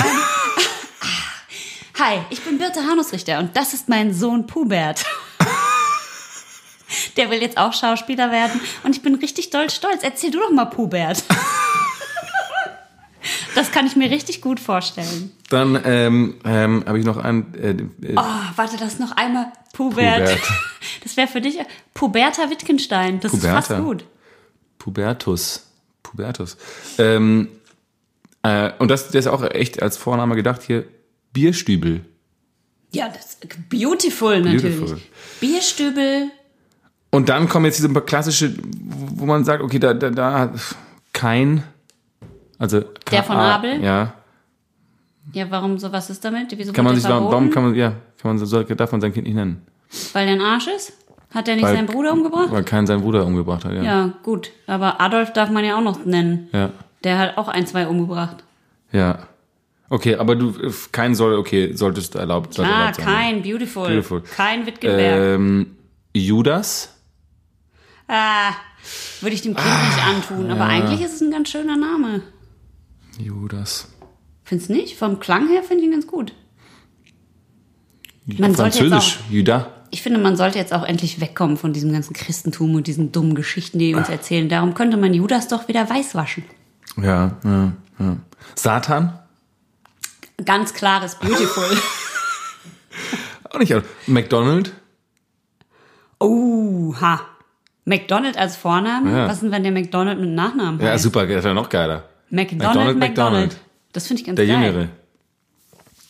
[2.00, 5.04] Hi, ich bin Birte Hanusrichter und das ist mein Sohn Pubert.
[7.18, 10.04] Der will jetzt auch Schauspieler werden und ich bin richtig doll stolz.
[10.04, 11.26] Erzähl du doch mal Pubert.
[13.56, 15.32] Das kann ich mir richtig gut vorstellen.
[15.50, 18.24] Dann ähm, ähm, habe ich noch ein äh, äh, Oh,
[18.56, 20.26] warte, das noch einmal Pubert.
[20.26, 20.40] Pubert.
[21.04, 21.58] Das wäre für dich
[21.94, 23.20] Puberta Wittgenstein.
[23.20, 23.84] Das ist fast Puberta.
[23.88, 24.06] gut.
[24.78, 25.68] Pubertus.
[26.04, 26.58] Pubertus.
[26.98, 27.50] Ähm,
[28.44, 30.86] äh, und das, der ist auch echt als Vorname gedacht hier.
[31.34, 32.06] Bierstübel.
[32.94, 34.80] Ja, das ist beautiful natürlich.
[34.80, 35.02] Beautiful.
[35.40, 36.32] Bierstübel.
[37.10, 40.54] Und dann kommen jetzt diese klassische, wo man sagt, okay, da, da, da
[41.14, 41.64] kein,
[42.60, 42.82] also
[43.12, 43.84] Der von Abel?
[43.84, 44.14] Ja,
[45.34, 46.58] Ja, warum so was ist damit?
[46.58, 47.90] Wieso kann man sich, warum, warum kann man, ja,
[48.22, 49.62] kann man so, darf man sein Kind nicht nennen?
[50.14, 50.94] Weil der ein Arsch ist?
[51.34, 52.50] Hat er nicht Weil- seinen Bruder umgebracht?
[52.52, 53.84] Weil kein seinen Bruder umgebracht hat, ja.
[53.84, 54.52] Ja, gut.
[54.66, 56.48] Aber Adolf darf man ja auch noch nennen.
[56.54, 56.70] Ja,
[57.04, 58.44] Der hat auch ein, zwei umgebracht.
[58.92, 59.20] ja.
[59.90, 60.54] Okay, aber du,
[60.92, 63.06] kein soll, okay, solltest erlaubt, sollte Ah, erlaubt sein.
[63.06, 63.88] kein Beautiful.
[63.88, 64.22] Beautiful.
[64.22, 65.36] Kein Wittgenberg.
[65.40, 65.78] Ähm,
[66.14, 66.94] Judas?
[68.10, 68.52] ah,
[69.22, 70.52] würde ich dem Kind Ah, nicht antun.
[70.52, 72.22] Aber eigentlich ist es ein ganz schöner Name.
[73.20, 73.90] Judas.
[74.44, 74.98] Findest du nicht?
[74.98, 76.34] Vom Klang her finde ich ihn ganz gut.
[78.26, 79.66] Man Französisch, Judas.
[79.90, 83.36] Ich finde, man sollte jetzt auch endlich wegkommen von diesem ganzen Christentum und diesen dummen
[83.36, 84.50] Geschichten, die uns erzählen.
[84.50, 86.44] Darum könnte man Judas doch wieder weiß waschen.
[87.02, 88.18] Ja, ja, ja.
[88.56, 89.18] Satan?
[90.44, 91.64] Ganz klares Beautiful.
[93.50, 93.74] Auch nicht.
[94.08, 94.74] McDonald?
[96.20, 97.22] oh, ha.
[97.86, 99.10] McDonald als Vorname?
[99.12, 99.28] Ja.
[99.28, 101.04] Was ist denn, wenn der McDonald mit Nachnamen Ja, heißt?
[101.04, 102.04] super, das wäre noch geiler.
[102.30, 103.58] McDonald, McDonald.
[103.94, 104.56] Das finde ich ganz Der geil.
[104.64, 104.90] Jüngere.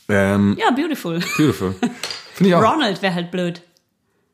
[0.09, 1.19] Ähm, Ja, beautiful.
[1.37, 1.73] beautiful.
[2.33, 2.61] Finde ich auch.
[2.63, 3.61] Ronald wäre halt blöd.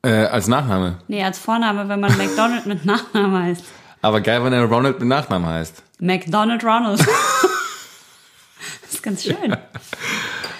[0.03, 0.99] Äh, als Nachname.
[1.07, 3.63] Nee, als Vorname, wenn man McDonald mit Nachnamen heißt.
[4.01, 5.81] Aber geil, wenn er Ronald mit Nachnamen heißt.
[5.99, 6.99] McDonald Ronald.
[8.81, 9.55] das ist ganz schön.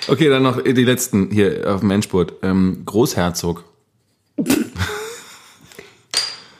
[0.08, 2.34] Okay, dann noch die letzten hier auf dem Endspurt.
[2.42, 3.66] Ähm, Großherzog.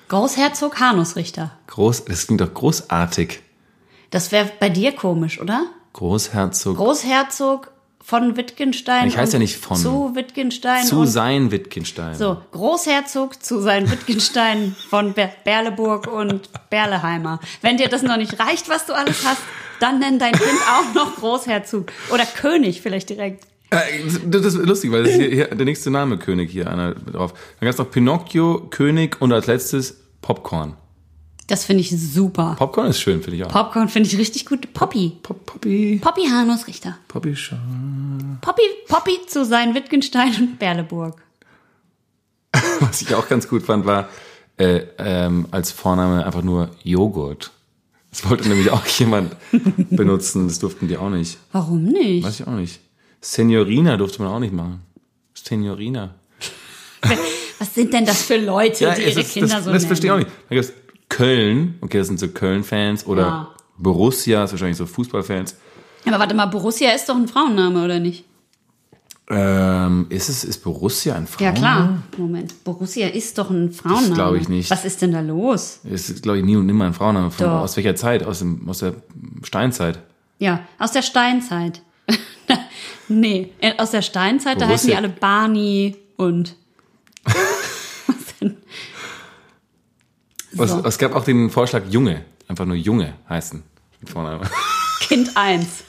[0.10, 1.58] Großherzog Hanusrichter.
[1.68, 3.42] Groß, das klingt doch großartig.
[4.14, 5.66] Das wäre bei dir komisch, oder?
[5.94, 6.78] Großherzog.
[6.78, 9.08] Großherzog von Wittgenstein.
[9.08, 9.76] Ich heiß ja nicht von.
[9.76, 10.86] Zu Wittgenstein.
[10.86, 12.14] Zu sein Wittgenstein.
[12.14, 17.40] so, Großherzog zu sein Wittgenstein von Ber Berleburg und Berleheimer.
[17.62, 19.42] Wenn dir das noch nicht reicht, was du alles hast,
[19.80, 21.92] dann nenn dein Kind auch noch Großherzog.
[22.12, 23.48] Oder König vielleicht direkt.
[23.72, 23.78] Äh,
[24.28, 27.34] das ist lustig, weil das ist hier, hier der nächste Name König hier einer drauf.
[27.60, 30.78] Dann gab es noch Pinocchio, König und als letztes Popcorn.
[31.48, 32.56] Das finde ich super.
[32.58, 33.50] Popcorn ist schön, finde ich auch.
[33.50, 34.74] Popcorn finde ich richtig gut.
[34.74, 35.18] Poppy.
[35.22, 36.00] Pop, Poppy.
[36.02, 36.98] Poppy Hanus Richter.
[37.10, 37.58] Poppy Schau.
[38.42, 41.22] Poppy, Poppy zu sein Wittgenstein und Berleburg.
[42.80, 44.08] Was ich auch ganz gut fand, war
[44.58, 47.52] äh, ähm, als Vorname einfach nur Joghurt.
[48.12, 49.36] Das wollte nämlich auch jemand
[49.90, 50.48] benutzen.
[50.48, 51.38] Das durften die auch nicht.
[51.52, 52.26] Warum nicht?
[52.26, 52.80] Weiß ich auch nicht.
[53.22, 54.82] Signorina durfte man auch nicht machen.
[55.34, 56.16] Signorina.
[57.60, 59.88] Was sind denn das für Leute, die es ihre ist- Kinder das, so das nennen?
[59.88, 60.18] verstehe ich auch
[60.50, 60.74] nicht.
[61.10, 63.48] Köln, okay, das sind so Köln-Fans oder Ja.
[63.78, 65.56] Borussia, das ist wahrscheinlich so Fußballfans.
[66.06, 68.26] Aber warte mal, Borussia ist doch ein Frauenname, oder nicht?
[69.30, 71.46] Ähm, ist es, ist Borussia ein Frauen?
[71.46, 72.04] Ja, klar.
[72.18, 72.64] Moment.
[72.66, 74.14] Borussia ist doch ein Frauenname.
[74.14, 74.70] glaub ich nicht.
[74.70, 75.80] Was ist denn da los?
[75.90, 77.32] Es ist, glaube ich, nie und nimmer ein Frauenname.
[77.32, 77.62] Von, Doch.
[77.62, 78.26] aus welcher Zeit?
[78.26, 78.96] Aus, dem, aus der
[79.44, 80.00] Steinzeit.
[80.40, 81.82] Ja, aus der Steinzeit.
[83.08, 84.98] nee, äh, aus der Steinzeit, da heißen die Borussia.
[84.98, 86.56] alle Barney und.
[87.26, 87.36] Was
[88.42, 88.58] denn?
[90.56, 90.84] Was, So.
[90.86, 92.24] Es gab auch den Vorschlag Junge.
[92.48, 93.64] Einfach nur Junge heißen.
[95.00, 95.84] Kind 1.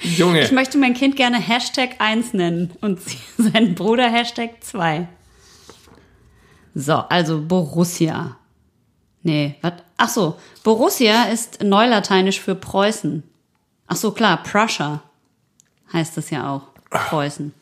[0.00, 0.42] Junge.
[0.42, 3.00] Ich möchte mein Kind gerne Hashtag 1 nennen und
[3.38, 5.08] seinen Bruder Hashtag 2.
[6.74, 8.36] So, also Borussia.
[9.22, 9.72] Nee, was?
[9.96, 13.22] Ach so, Borussia ist Neulateinisch für Preußen.
[13.86, 15.02] Ach so, klar, Prussia
[15.92, 16.62] heißt das ja auch.
[16.90, 17.52] Preußen.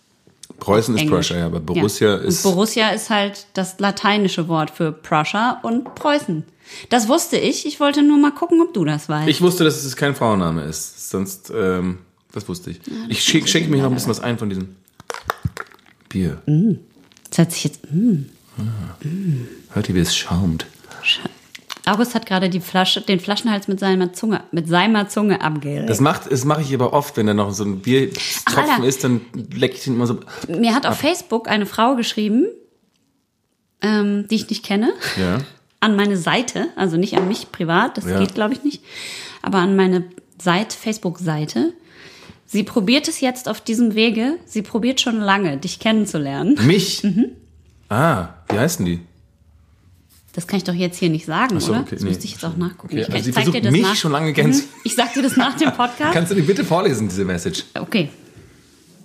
[0.61, 1.09] Preußen ist.
[1.09, 2.17] Prussia, ja, aber Borussia ja.
[2.17, 2.45] ist.
[2.45, 6.45] Und Borussia ist halt das lateinische Wort für Prussia und Preußen.
[6.89, 7.67] Das wusste ich.
[7.67, 9.29] Ich wollte nur mal gucken, ob du das weißt.
[9.29, 11.11] ich wusste, dass es kein Frauenname ist.
[11.11, 11.99] Sonst, ähm,
[12.33, 12.81] das wusste ich.
[13.09, 14.77] Ich schenke schenk mir noch ein bisschen was ein von diesem
[16.09, 16.41] Bier.
[17.31, 17.81] das hat sich jetzt.
[17.93, 18.31] Mm.
[19.71, 20.67] Hört ihr, wie es schaumt?
[21.87, 25.89] August hat gerade die Flasche, den Flaschenhals mit seiner Zunge, mit seiner Zunge abgeleckt.
[25.91, 29.21] Das macht, das mache ich aber oft, wenn da noch so ein Biertropfen ist, dann
[29.55, 30.19] lecke ich den immer so.
[30.49, 32.47] Mir hat auf Facebook eine Frau geschrieben,
[33.83, 35.39] ähm, die ich nicht kenne, Ja.
[35.81, 38.19] an meine Seite, also nicht an mich privat, das Ja.
[38.19, 38.83] geht glaube ich nicht,
[39.43, 40.05] aber an meine
[40.41, 41.73] Seite, Facebook-Seite.
[42.47, 44.35] Sie probiert es jetzt auf diesem Wege.
[44.47, 46.59] Sie probiert schon lange, dich kennenzulernen.
[46.67, 47.03] Mich?
[47.03, 47.31] Mhm.
[47.89, 49.01] Ah, wie heißen die?
[50.35, 51.81] Das kann ich doch jetzt hier nicht sagen, so, oder?
[51.83, 52.09] okay, das nee.
[52.09, 52.99] müsste ich jetzt auch nachgucken.
[52.99, 53.95] Okay, ich, also zeig dir das mich nach.
[53.95, 54.53] schon lange kennen.
[54.53, 54.63] Mhm.
[54.83, 56.13] Ich sag dir das nach dem Podcast.
[56.13, 57.65] Kannst du die bitte vorlesen, diese Message?
[57.79, 58.11] okay.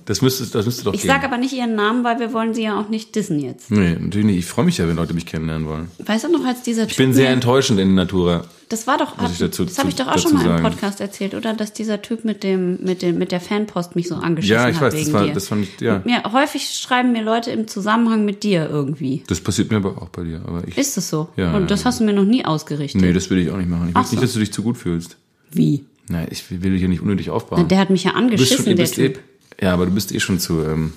[0.10, 2.64] Das müsste, das müsste doch Ich sage aber nicht ihren Namen, weil wir wollen sie
[2.64, 3.70] ja auch nicht dissen jetzt.
[3.70, 4.38] nee, natürlich nicht.
[4.40, 5.92] Ich freue mich ja, wenn Leute mich kennenlernen wollen.
[6.04, 8.44] Weißt du noch, als dieser Typ Ich bin sehr enttäuschend in Natura.
[8.70, 10.64] Das war doch, ich dazu- das habe ich doch auch schon mal im sagen.
[10.64, 11.54] Podcast erzählt, oder?
[11.54, 14.78] Dass dieser Typ mit dem, mit dem, mit der Fanpost mich so angeschissen Ja, ich
[14.78, 15.34] hat weiß, wegen das war, dir.
[15.34, 16.02] das fand ich, ja.
[16.04, 19.22] Mir, häufig schreiben mir Leute im Zusammenhang mit dir irgendwie.
[19.28, 20.42] Das passiert mir aber auch bei dir.
[20.44, 21.30] Aber ich, Ist es so?
[21.38, 21.86] Ja, Und ja, das ja.
[21.86, 23.00] hast du mir noch nie ausgerichtet.
[23.00, 23.90] nee, das will ich auch nicht machen.
[23.90, 24.26] Ich Ach möchte nicht, so.
[24.26, 25.18] dass du dich zu gut fühlst.
[25.52, 25.86] Wie?
[26.08, 27.68] Nein, ich will dich hier nicht unnötig aufbauen.
[27.68, 29.20] Der hat mich ja du bist schon, angeschissen, der Typ.
[29.62, 30.94] Ja, aber du bist eh schon zu, ähm,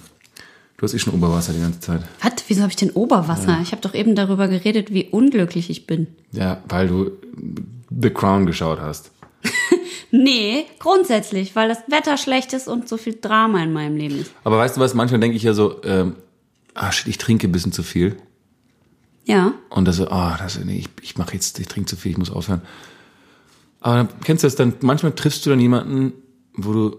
[0.77, 2.03] du hast eh schon Oberwasser die ganze Zeit.
[2.21, 2.33] Was?
[2.49, 3.61] Wieso habe ich denn Oberwasser?
[3.63, 6.07] Ich habe doch eben darüber geredet, wie unglücklich ich bin.
[6.33, 7.13] Ja, weil du
[7.91, 9.11] The Crown geschaut hast.
[10.15, 14.31] Nee, grundsätzlich, weil das Wetter schlecht ist und so viel Drama in meinem Leben ist.
[14.45, 16.17] Aber weißt du was, manchmal denke ich ja so, ähm,
[16.75, 18.17] ah shit, ich trinke ein bisschen zu viel.
[19.25, 19.55] Ja.
[19.71, 22.19] Und das so, ah, das, nee, ich, ich mache jetzt, ich trinke zu viel, ich
[22.19, 22.61] muss aufhören.
[23.81, 26.13] Aber dann, kennst du das dann, manchmal triffst du dann jemanden,
[26.55, 26.97] wo du,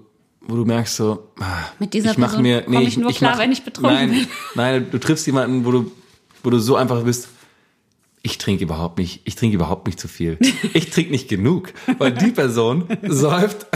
[0.47, 3.37] wo du merkst so, ah, Mit dieser ich mach Person mir, komm ich nur klar,
[3.37, 4.27] wenn ich betrunken nein, bin.
[4.55, 5.91] Nein, du triffst jemanden, wo du,
[6.43, 7.29] wo du so einfach bist,
[8.25, 10.37] ich trinke überhaupt nicht, ich trinke überhaupt nicht zu viel.
[10.73, 13.67] Ich trinke nicht genug, weil die Person säuft,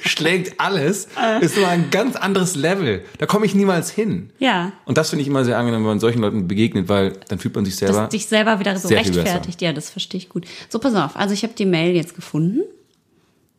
[0.00, 1.08] schlägt alles,
[1.42, 3.04] ist nur ein ganz anderes Level.
[3.18, 4.30] Da komme ich niemals hin.
[4.38, 4.72] Ja.
[4.86, 7.54] Und das finde ich immer sehr angenehm, wenn man solchen Leuten begegnet, weil dann fühlt
[7.54, 7.94] man sich selber.
[7.94, 9.60] dass dich selber wieder so rechtfertigt.
[9.60, 10.46] Ja, das verstehe ich gut.
[10.70, 11.16] So, pass auf.
[11.16, 12.62] Also ich habe die Mail jetzt gefunden.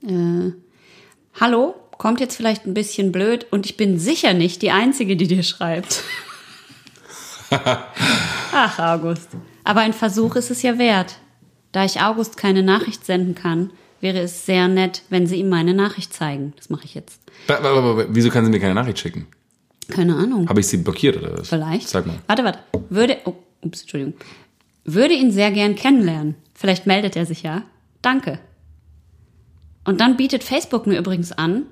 [0.03, 0.53] Äh,
[1.39, 5.28] hallo, kommt jetzt vielleicht ein bisschen blöd und ich bin sicher nicht die Einzige, die
[5.28, 6.02] dir schreibt.
[7.52, 9.30] Ach, August.
[9.64, 11.20] Aber ein Versuch ist es ja wert.
[11.72, 15.76] Da ich August keine Nachricht senden kann, wäre es sehr nett, wenn Sie ihm meine
[15.76, 16.54] Nachricht zeigen.
[16.58, 17.22] Das mache ich jetzt.
[17.47, 19.28] Aber, aber, aber, wieso kann sie mir keine Nachricht schicken?
[19.88, 20.49] Keine Ahnung.
[20.49, 21.49] Habe ich sie blockiert oder was?
[21.49, 21.88] Vielleicht.
[21.88, 22.16] Sag mal.
[22.26, 22.60] Warte, warte.
[22.89, 24.16] Würde, oh, ups, Entschuldigung.
[24.86, 26.34] Würde ihn sehr gern kennenlernen.
[26.56, 27.62] Vielleicht meldet er sich ja.
[28.02, 28.39] Danke.
[29.84, 31.68] Und dann bietet Facebook mir übrigens an,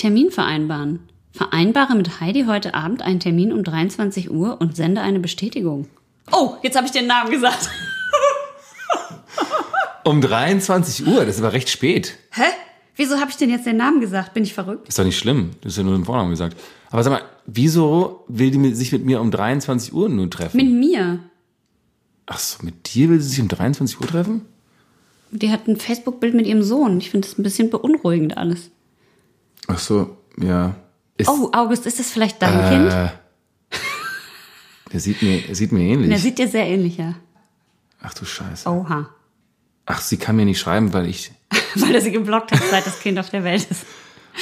[0.00, 1.00] Termin vereinbaren.
[1.32, 5.88] Vereinbare mit Heidi heute Abend einen Termin um 23 Uhr und sende eine Bestätigung.
[6.32, 7.68] Oh, jetzt habe ich den Namen gesagt.
[10.02, 12.16] Um 23 Uhr, das ist aber recht spät.
[12.32, 12.44] Hä?
[12.96, 14.32] Wieso habe ich denn jetzt den Namen gesagt?
[14.32, 14.88] Bin ich verrückt?
[14.88, 15.50] Ist doch nicht schlimm.
[15.60, 16.56] Du hast ja nur den Vornamen gesagt.
[16.90, 20.56] Aber sag mal, wieso will die sich mit mir um 23 Uhr nun treffen?
[20.56, 21.20] Mit mir.
[22.24, 24.46] Ach so, mit dir will sie sich um 23 Uhr treffen?
[25.30, 26.96] Die hat ein Facebook-Bild mit ihrem Sohn.
[26.96, 28.70] Ich finde das ein bisschen beunruhigend alles.
[29.72, 30.74] Ach so, ja.
[31.16, 32.92] Ist, Oh, August, ist das vielleicht dein Kind?
[32.92, 33.08] äh,
[34.92, 36.08] der sieht mir, er sieht mir ähnlich.
[36.10, 37.14] Der sieht dir sehr ähnlich, ja.
[38.02, 38.68] Ach du Scheiße.
[38.68, 39.10] Oha.
[39.86, 41.30] Ach, sie kann mir nicht schreiben, weil ich,
[41.76, 43.84] Weil er sie geblockt hat, seit das Kind auf der Welt ist.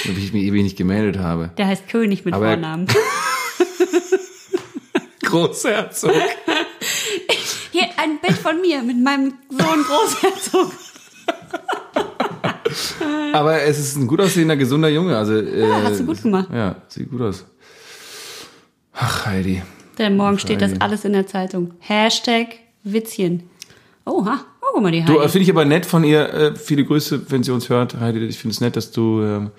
[0.05, 1.51] weil ich mich ewig nicht gemeldet habe.
[1.59, 2.87] Der heißt König mit Aber- Vornamen.
[5.23, 6.13] Großherzog.
[7.73, 10.73] Hier ein Bild von mir mit meinem Sohn Großherzog.
[13.33, 15.17] Aber es ist ein gut aussehender, gesunder Junge.
[15.17, 16.49] Also, äh, Ja, hast du gut gemacht.
[16.53, 17.45] Ja, sieht gut aus.
[18.95, 19.63] Ach, Heidi.
[19.99, 20.81] Denn morgen steht das Heidi.
[20.81, 21.73] alles in der Zeitung.
[21.81, 22.49] Hashtag
[22.85, 23.43] Witzchen.
[24.05, 25.29] Oha, oh, guck mal die Du, Heidi.
[25.29, 26.33] finde ich aber nett von ihr.
[26.33, 27.99] Äh, viele Grüße, wenn sie uns hört.
[28.01, 29.51] Heidi, ich finde es nett, dass du, ähm,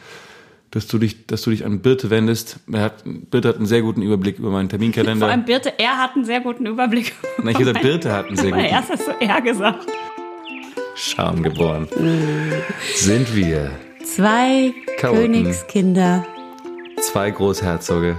[0.71, 2.57] dass du dich, dass du dich an Birte wendest.
[2.71, 5.25] Er hat, Birte hat einen sehr guten Überblick über meinen Terminkalender.
[5.27, 7.13] Vor allem Birte, er hat einen sehr guten Überblick.
[7.43, 8.63] Na, ich gesagt, Birte hat einen sehr guten.
[8.65, 9.85] erst hast du er gesagt.
[11.01, 11.87] Scham geboren.
[12.95, 13.71] Sind wir
[14.03, 15.21] Zwei Chaoten.
[15.31, 16.25] Königskinder,
[17.01, 18.17] zwei Großherzoge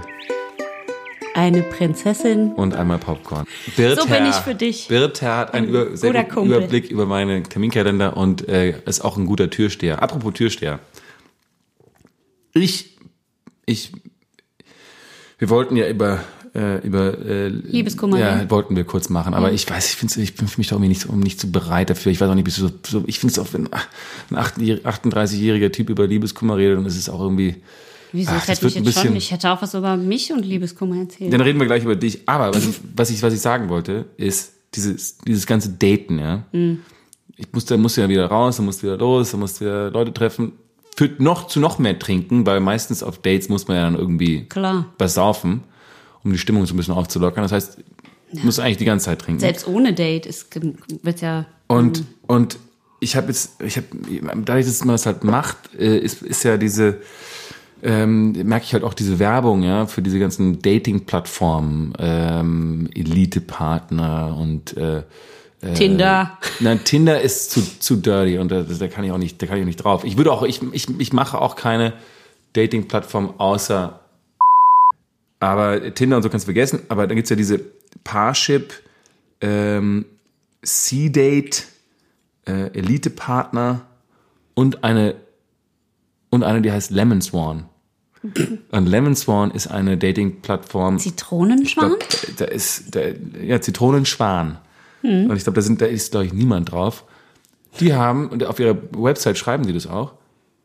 [1.35, 2.53] eine Prinzessin.
[2.53, 3.45] und einmal Popcorn.
[3.77, 4.87] Birther, So bin ich für dich.
[4.87, 6.57] Birther hat einen Ein über, sehr guten Kumpel.
[6.57, 10.01] Überblick über meinen Terminkalender und äh, ist auch ein guter Türsteher.
[10.01, 10.79] Apropos Türsteher.
[12.53, 12.97] Ich,
[13.67, 13.91] ich,
[15.37, 16.19] wir wollten ja über
[16.53, 20.35] äh, über äh, Liebeskummer ja, wollten wir kurz machen, aber ich weiß, ich finde, ich
[20.35, 22.11] bin für mich doch irgendwie nicht so, nicht so bereit dafür.
[22.11, 25.71] Ich weiß auch nicht, bist du so, so ich finde es auch, wenn ein 38-jähriger
[25.71, 27.55] Typ über Liebeskummer redet, dann ist es auch irgendwie.
[28.11, 28.31] Wieso?
[28.33, 28.83] Ach, das mich jetzt schon.
[28.83, 31.31] bisschen- Ich hätte auch was über mich und Liebeskummer erzählt.
[31.31, 32.23] Dann reden wir gleich über dich.
[32.25, 36.43] Aber was ich, was ich, was ich sagen wollte, ist dieses, dieses ganze Daten, ja.
[37.37, 40.51] Ich musste, musste ja wieder raus, dann musste wieder los, dann musste wieder Leute treffen.
[40.97, 44.43] Führt noch zu noch mehr trinken, weil meistens auf Dates muss man ja dann irgendwie
[44.49, 44.87] Klar.
[44.99, 45.63] was saufen,
[46.23, 47.43] um die Stimmung so ein bisschen aufzulockern.
[47.43, 47.77] Das heißt,
[48.33, 49.39] du musst eigentlich die ganze Zeit trinken.
[49.39, 50.47] Selbst ohne Date ist,
[51.03, 51.45] wird ja.
[51.67, 52.57] Und, und
[52.99, 53.87] ich habe jetzt, ich habe,
[54.45, 57.01] dadurch, dass man das halt macht, äh, ist, ist ja diese,
[57.83, 64.77] ähm, merke ich halt auch diese Werbung, ja, für diese ganzen Dating-Plattformen, ähm, Elite-Partner und
[64.77, 65.03] äh,
[65.75, 66.39] Tinder.
[66.59, 69.57] Nein, Tinder ist zu, zu dirty und da, da kann ich auch nicht, da kann
[69.57, 70.03] ich auch nicht drauf.
[70.03, 71.93] Ich würde auch, ich, ich, ich mache auch keine
[72.53, 74.00] Dating-Plattform außer
[75.41, 77.59] aber Tinder und so kannst du vergessen, aber dann gibt's ja diese
[78.03, 78.73] Parship,
[79.41, 80.05] ähm,
[80.61, 81.65] C-Date,
[82.45, 83.81] äh, Elite-Partner
[84.53, 85.15] und eine
[86.29, 87.65] und eine, die heißt Lemon Swan.
[88.71, 90.99] Und Lemon Swan ist eine Dating-Plattform.
[90.99, 91.95] Zitronenschwan?
[91.97, 93.01] Glaub, da ist da,
[93.43, 94.59] ja Zitronenschwan.
[95.01, 97.03] Und ich glaube, da sind da ist glaube ich niemand drauf.
[97.79, 100.13] Die haben und auf ihrer Website schreiben sie das auch.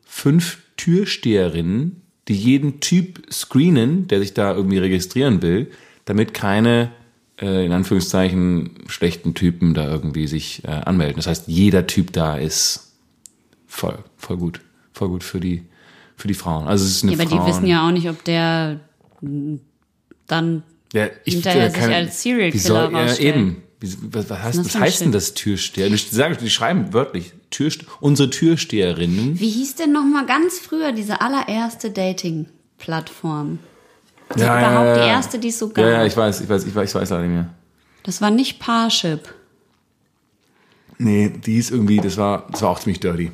[0.05, 5.71] Fünf Türsteherinnen, die jeden Typ screenen, der sich da irgendwie registrieren will,
[6.05, 6.91] damit keine
[7.41, 11.17] äh, in Anführungszeichen schlechten Typen da irgendwie sich äh, anmelden.
[11.17, 12.93] Das heißt, jeder Typ da ist
[13.67, 14.61] voll voll gut,
[14.91, 15.63] voll gut für die
[16.15, 16.67] für die Frauen.
[16.67, 18.79] Also es ist eine Ja, aber Frauen die wissen ja auch nicht, ob der
[20.27, 20.63] dann.
[20.93, 23.35] Ja, ich hinterher sich als Serial Killer soll, ja, rausstellen.
[23.35, 23.63] eben.
[23.79, 25.89] Wie, was, was, heißt, was heißt denn das Türsteher?
[25.89, 29.39] Die, sagen, die schreiben wörtlich, Türste unsere Türsteherinnen.
[29.39, 33.59] Wie hieß denn noch mal ganz früher diese allererste Dating-Plattform?
[34.29, 35.03] Also Ja, überhaupt ja, ja.
[35.03, 35.85] die erste, die es so gab.
[35.85, 37.49] Ja, ja, ich weiß, ich weiß, ich weiß, ich weiß leider nicht mehr.
[38.03, 39.33] Das war nicht Parship.
[40.97, 43.31] Nee, die ist irgendwie, das war, das war auch ziemlich dirty.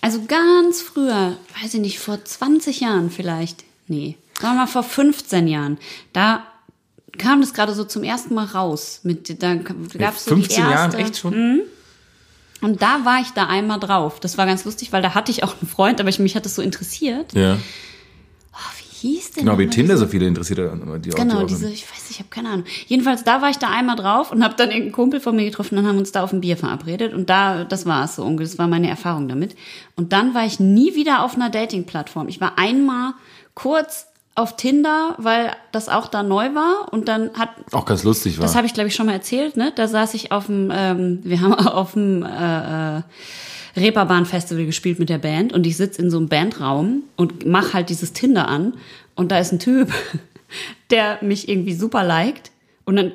[0.00, 3.64] Also ganz früher, weiß ich nicht, vor 20 Jahren vielleicht.
[3.88, 5.78] Nee, sagen wir mal vor 15 Jahren.
[6.12, 6.46] Da
[7.18, 9.00] kam das gerade so zum ersten Mal raus.
[9.02, 11.60] Mit, da gab es so 15 die erste, Jahren, echt schon?
[12.62, 14.20] Und da war ich da einmal drauf.
[14.20, 16.44] Das war ganz lustig, weil da hatte ich auch einen Freund, aber ich, mich hat
[16.46, 17.32] das so interessiert.
[17.34, 17.58] Ja.
[19.02, 21.04] Wie hieß denn Genau, wie Tinder so viele interessiert hat.
[21.04, 22.64] Die auch- Genau, die auch- diese, ich weiß nicht, ich habe keine Ahnung.
[22.86, 25.74] Jedenfalls, da war ich da einmal drauf und habe dann irgendeinen Kumpel von mir getroffen,
[25.74, 28.46] dann haben uns da auf ein Bier verabredet und da, das war es so ungefähr,
[28.52, 29.56] das war meine Erfahrung damit.
[29.96, 32.28] Und dann war ich nie wieder auf einer Dating-Plattform.
[32.28, 33.14] Ich war einmal
[33.54, 38.38] kurz auf Tinder, weil das auch da neu war und dann hat Auch ganz lustig
[38.38, 38.44] war.
[38.46, 39.72] das habe ich, glaube ich, schon mal erzählt, ne?
[39.74, 43.02] Da saß ich auf dem, ähm, wir haben auf dem äh, äh,
[43.76, 47.90] Reeperbahn-Festival gespielt mit der Band und ich sitz in so einem Bandraum und mach halt
[47.90, 48.74] dieses Tinder an
[49.14, 49.92] und da ist ein Typ,
[50.90, 52.50] der mich irgendwie super liked
[52.84, 53.12] und dann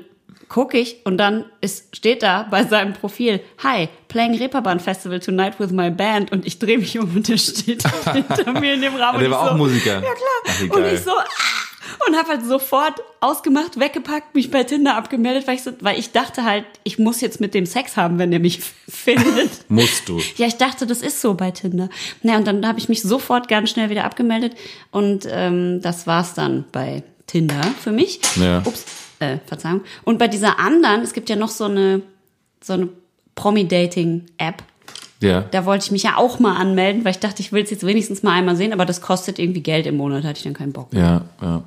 [0.49, 5.59] gucke ich und dann ist, steht da bei seinem Profil, Hi, playing Reeperbahn Festival tonight
[5.59, 7.83] with my band und ich drehe mich um und der steht
[8.13, 9.15] hinter mir in dem Raum.
[9.15, 9.95] und der war so, auch Musiker.
[9.95, 10.69] Ja klar.
[10.71, 11.25] Ach, und ich so, ah,
[12.07, 16.11] und habe halt sofort ausgemacht, weggepackt, mich bei Tinder abgemeldet, weil ich, so, weil ich
[16.11, 19.49] dachte halt, ich muss jetzt mit dem Sex haben, wenn der mich findet.
[19.69, 20.21] Musst du.
[20.37, 21.89] Ja, ich dachte, das ist so bei Tinder.
[22.23, 24.55] Na, und dann habe ich mich sofort ganz schnell wieder abgemeldet
[24.91, 28.21] und ähm, das war's dann bei Tinder für mich.
[28.35, 28.61] Ja.
[28.65, 28.85] Ups,
[29.19, 29.81] äh, Verzeihung.
[30.03, 32.01] Und bei dieser anderen, es gibt ja noch so eine
[32.61, 32.89] so eine
[33.35, 34.63] Promi-Dating-App.
[35.21, 35.41] Ja.
[35.51, 37.85] Da wollte ich mich ja auch mal anmelden, weil ich dachte, ich will es jetzt
[37.85, 40.73] wenigstens mal einmal sehen, aber das kostet irgendwie Geld im Monat, hatte ich dann keinen
[40.73, 40.89] Bock.
[40.91, 41.63] Ja, ja.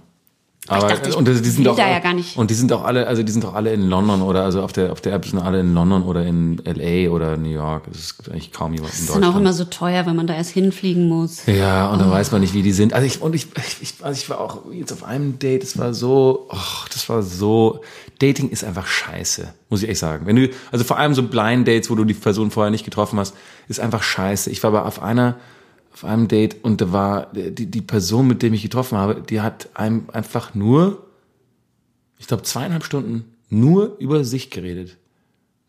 [0.69, 2.85] Aber dachte, ich und die sind auch, da ja gar nicht- und die sind auch
[2.85, 5.25] alle, also die sind auch alle in London oder also auf der auf der App
[5.27, 7.85] sind alle in London oder in LA oder New York.
[7.93, 9.35] Es gibt eigentlich kaum jemanden in Das ist Deutschland.
[9.35, 11.47] auch immer so teuer, wenn man da erst hinfliegen muss.
[11.47, 11.99] Ja, und Oh.
[12.03, 12.93] dann weiß man nicht, wie die sind.
[12.93, 13.47] Also ich und ich,
[13.81, 16.57] ich, also ich war auch jetzt auf einem Date, das war so, oh,
[16.93, 17.81] das war so.
[18.21, 20.27] Dating ist einfach scheiße, muss ich echt sagen.
[20.27, 23.19] Wenn du, also vor allem so Blind Dates, wo du die Person vorher nicht getroffen
[23.19, 23.35] hast,
[23.67, 24.51] ist einfach scheiße.
[24.51, 25.37] Ich war aber auf einer,
[25.93, 29.41] auf einem Date und da war die, die Person, mit dem ich getroffen habe, die
[29.41, 31.05] hat einem einfach nur,
[32.19, 34.97] ich glaube zweieinhalb Stunden nur über sich geredet.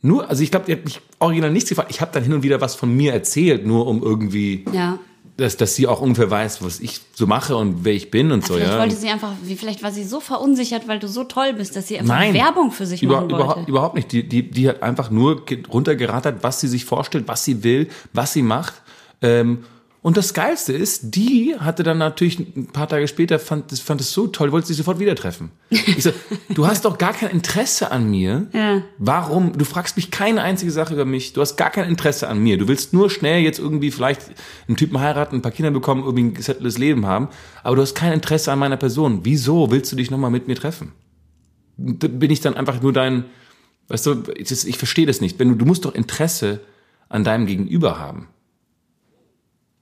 [0.03, 1.91] Nur, also ich glaube, die hat mich original nichts gefragt.
[1.91, 4.97] Ich habe dann hin und wieder was von mir erzählt, nur um irgendwie Ja.
[5.38, 8.45] dass, dass sie auch ungefähr weiß, was ich so mache und wer ich bin und
[8.45, 8.80] so, vielleicht ja.
[8.80, 11.88] wollte sie einfach, wie vielleicht war sie so verunsichert, weil du so toll bist, dass
[11.88, 12.34] sie einfach Nein.
[12.34, 13.43] Werbung für sich Über, machen wollte.
[13.43, 14.11] überhaupt, überhaupt nicht.
[14.11, 17.88] Die, die, die hat einfach nur ge- runtergerattert, was sie sich vorstellt, was sie will,
[18.13, 18.74] was sie macht.
[19.22, 19.59] Ähm,
[20.04, 24.12] und das Geilste ist, die hatte dann natürlich ein paar Tage später, fand, fand es
[24.12, 25.52] so toll, wollte sich sofort wieder treffen.
[25.70, 26.12] Ich so,
[26.56, 28.47] du hast doch gar kein Interesse an mir.
[28.52, 28.82] Ja.
[28.97, 29.56] Warum?
[29.56, 31.34] Du fragst mich keine einzige Sache über mich.
[31.34, 32.58] Du hast gar kein Interesse an mir.
[32.58, 34.22] Du willst nur schnell jetzt irgendwie vielleicht
[34.68, 37.28] einen Typen heiraten, ein paar Kinder bekommen, irgendwie ein gesetteltes Leben haben.
[37.62, 39.20] Aber du hast kein Interesse an meiner Person.
[39.22, 40.93] Wieso willst du dich nochmal mit mir treffen?
[41.78, 43.26] Da bin ich dann einfach nur dein,
[43.89, 45.38] weißt du, ich verstehe das nicht.
[45.38, 46.62] Wenn du, du musst doch Interesse
[47.08, 48.30] an deinem Gegenüber haben.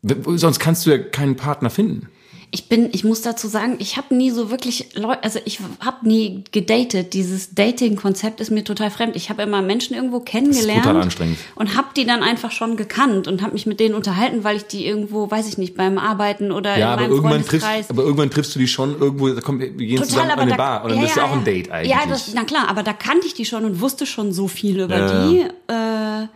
[0.02, 2.08] Sonst kannst du ja keinen Partner finden.
[2.52, 6.08] Ich bin, ich muss dazu sagen, ich habe nie so wirklich Leute, also ich habe
[6.08, 7.14] nie gedatet.
[7.14, 9.16] Dieses Dating-Konzept ist mir total fremd.
[9.16, 11.38] Ich habe immer Menschen irgendwo kennengelernt brutal anstrengend.
[11.54, 14.66] und habe die dann einfach schon gekannt und habe mich mit denen unterhalten, weil ich
[14.66, 18.02] die irgendwo, weiß ich nicht, beim Arbeiten oder Ja, in aber meinem irgendwann, triffst, aber
[18.02, 20.86] irgendwann triffst du die schon irgendwo, da kommt, wir gehen zusammen an eine Bar.
[20.86, 21.46] Und dann ja, ist ja ja, auch ein ja.
[21.46, 21.92] Date eigentlich.
[21.92, 24.80] Ja, das, na klar, aber da kannte ich die schon und wusste schon so viel
[24.80, 26.28] über Ja, die, äh,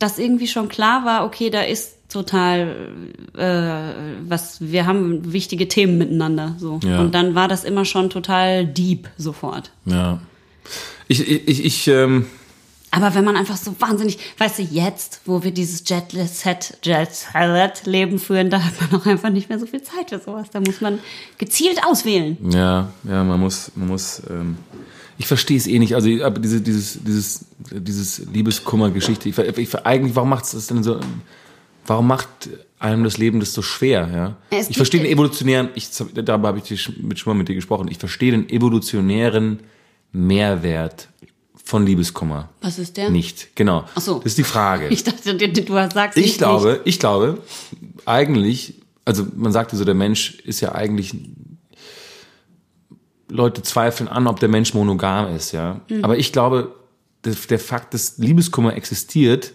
[0.00, 2.88] dass irgendwie schon klar war, okay, da ist total
[3.36, 6.56] äh, was, wir haben wichtige Themen miteinander.
[6.58, 6.80] So.
[6.82, 7.00] Ja.
[7.00, 9.70] Und dann war das immer schon total deep sofort.
[9.84, 10.20] Ja.
[11.06, 12.26] Ich, ich, ich, ähm,
[12.90, 18.50] Aber wenn man einfach so wahnsinnig, weißt du, jetzt, wo wir dieses Jet-Set, Jet-Set-Leben führen,
[18.50, 20.48] da hat man auch einfach nicht mehr so viel Zeit für sowas.
[20.52, 20.98] Da muss man
[21.38, 22.36] gezielt auswählen.
[22.50, 24.56] ja, ja, man muss, man muss, ähm,
[25.18, 25.94] ich verstehe es eh nicht.
[25.94, 30.66] Also, aber diese, dieses, dieses, dieses Liebeskummer-Geschichte, ich, ich, ver- eigentlich, warum macht es das
[30.68, 31.00] denn so,
[31.88, 32.28] warum macht
[32.78, 34.36] einem das Leben das so schwer, ja?
[34.50, 37.98] Es ich verstehe den evolutionären, ich, darüber habe ich schon mal mit dir gesprochen, ich
[37.98, 39.60] verstehe den evolutionären
[40.12, 41.08] Mehrwert
[41.64, 42.48] von Liebeskummer.
[42.62, 43.10] Was ist der?
[43.10, 43.84] Nicht, genau.
[43.94, 44.14] Ach so.
[44.18, 44.88] Das ist die Frage.
[44.90, 47.42] Ich dachte, du sagst Ich nicht, glaube, ich glaube,
[48.06, 48.74] eigentlich,
[49.04, 51.14] also man sagte so, der Mensch ist ja eigentlich,
[53.30, 55.80] Leute zweifeln an, ob der Mensch monogam ist, ja.
[56.00, 56.74] Aber ich glaube,
[57.24, 59.52] der, der Fakt, dass Liebeskummer existiert,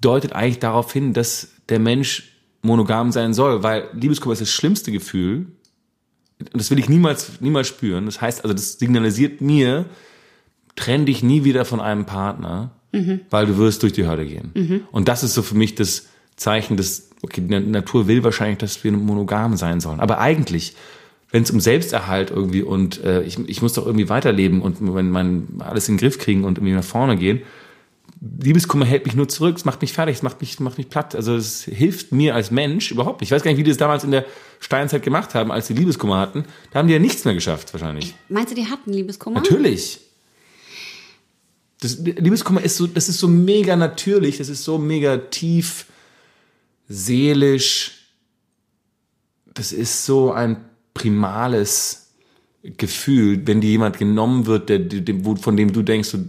[0.00, 2.32] deutet eigentlich darauf hin, dass der Mensch
[2.62, 5.46] monogam sein soll, weil Liebeskummer ist das schlimmste Gefühl.
[6.40, 8.06] Und das will ich niemals, niemals spüren.
[8.06, 9.86] Das heißt also, das signalisiert mir,
[10.76, 12.70] trenn dich nie wieder von einem Partner,
[13.30, 14.52] weil du wirst durch die Hölle gehen.
[14.92, 18.82] Und das ist so für mich das Zeichen, dass, okay, die Natur will wahrscheinlich, dass
[18.84, 20.00] wir monogam sein sollen.
[20.00, 20.74] Aber eigentlich,
[21.30, 25.10] wenn es um Selbsterhalt irgendwie und äh, ich, ich muss doch irgendwie weiterleben und wenn
[25.10, 27.42] man alles in den Griff kriegen und irgendwie nach vorne gehen,
[28.20, 31.14] Liebeskummer hält mich nur zurück, es macht mich fertig, es macht mich, macht mich platt.
[31.14, 33.28] Also es hilft mir als Mensch überhaupt nicht.
[33.28, 34.24] Ich weiß gar nicht, wie die das damals in der
[34.60, 36.44] Steinzeit gemacht haben, als sie Liebeskummer hatten.
[36.72, 38.14] Da haben die ja nichts mehr geschafft, wahrscheinlich.
[38.28, 39.40] Meinst du, die hatten Liebeskummer?
[39.40, 40.00] Natürlich.
[41.80, 45.86] Das, Liebeskummer ist so, das ist so mega natürlich, das ist so mega tief,
[46.88, 47.92] seelisch.
[49.54, 50.56] Das ist so ein
[50.92, 52.08] primales
[52.62, 56.28] Gefühl, wenn dir jemand genommen wird, der, der, von dem du denkst, du,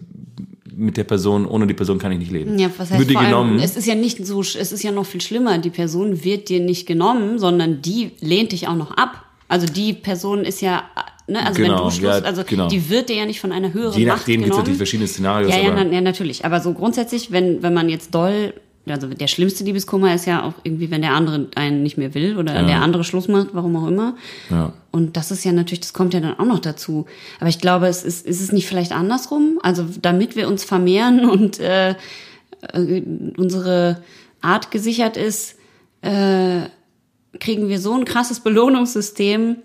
[0.79, 2.57] mit der Person, ohne die Person kann ich nicht leben.
[2.57, 3.59] Ja, was heißt Wird dir vor allem, genommen.
[3.59, 5.57] es ist ja nicht so, es ist ja noch viel schlimmer.
[5.57, 9.25] Die Person wird dir nicht genommen, sondern die lehnt dich auch noch ab.
[9.47, 10.83] Also die Person ist ja,
[11.27, 12.67] ne, also Genau, wenn du Schluss, ja, also genau.
[12.67, 14.59] die wird dir ja nicht von einer höheren Je nachdem gibt es genommen.
[14.59, 15.51] natürlich verschiedene Szenarios.
[15.51, 16.45] Ja, ja, na, ja, natürlich.
[16.45, 18.53] Aber so grundsätzlich, wenn, wenn man jetzt doll,
[18.87, 22.37] also der schlimmste Liebeskummer ist ja auch irgendwie, wenn der andere einen nicht mehr will
[22.37, 24.15] oder der andere Schluss macht, warum auch immer.
[24.49, 24.73] ja.
[24.91, 27.05] Und das ist ja natürlich, das kommt ja dann auch noch dazu.
[27.39, 29.59] Aber ich glaube, es ist, ist es nicht vielleicht andersrum?
[29.61, 31.91] Also damit wir uns vermehren und äh,
[32.73, 33.03] äh,
[33.37, 34.01] unsere
[34.41, 35.57] Art gesichert ist,
[36.01, 36.61] äh,
[37.39, 39.57] kriegen wir so ein krasses Belohnungssystem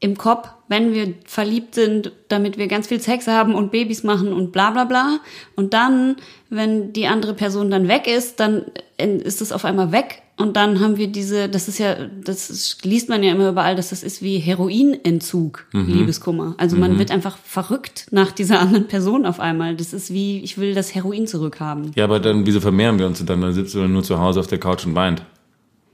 [0.00, 4.32] im Kopf, wenn wir verliebt sind, damit wir ganz viel Sex haben und Babys machen
[4.32, 5.18] und bla bla bla.
[5.56, 6.16] Und dann,
[6.50, 8.66] wenn die andere Person dann weg ist, dann
[8.98, 10.22] ist es auf einmal weg.
[10.36, 13.74] Und dann haben wir diese, das ist ja, das ist, liest man ja immer überall,
[13.74, 16.54] dass das ist wie Heroinentzug, Liebeskummer.
[16.58, 19.74] Also man wird einfach verrückt nach dieser anderen Person auf einmal.
[19.74, 21.90] Das ist wie, ich will das Heroin zurückhaben.
[21.96, 23.40] ja, aber dann, wieso vermehren wir uns dann?
[23.40, 25.22] Dann sitzt du nur zu Hause auf der Couch und weint.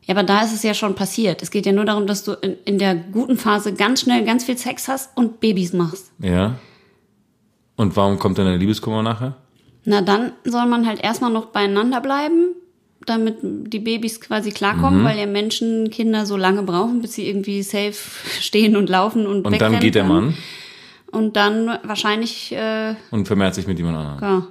[0.07, 1.43] Ja, aber da ist es ja schon passiert.
[1.43, 4.45] Es geht ja nur darum, dass du in, in der guten Phase ganz schnell ganz
[4.45, 6.13] viel Sex hast und Babys machst.
[6.19, 6.57] Ja.
[7.77, 9.37] Und warum kommt dann der Liebeskummer nachher?
[9.85, 12.55] Na, dann soll man halt erstmal noch beieinander bleiben,
[13.07, 15.05] damit die Babys quasi klarkommen, Mhm.
[15.05, 17.93] weil ja Menschen Kinder so lange brauchen, bis sie irgendwie safe
[18.41, 20.05] stehen und laufen und Und dann geht der.
[20.05, 20.35] Mann
[21.11, 24.19] Und dann wahrscheinlich, äh, und vermehrt sich mit jemand anderem.
[24.23, 24.47] ja.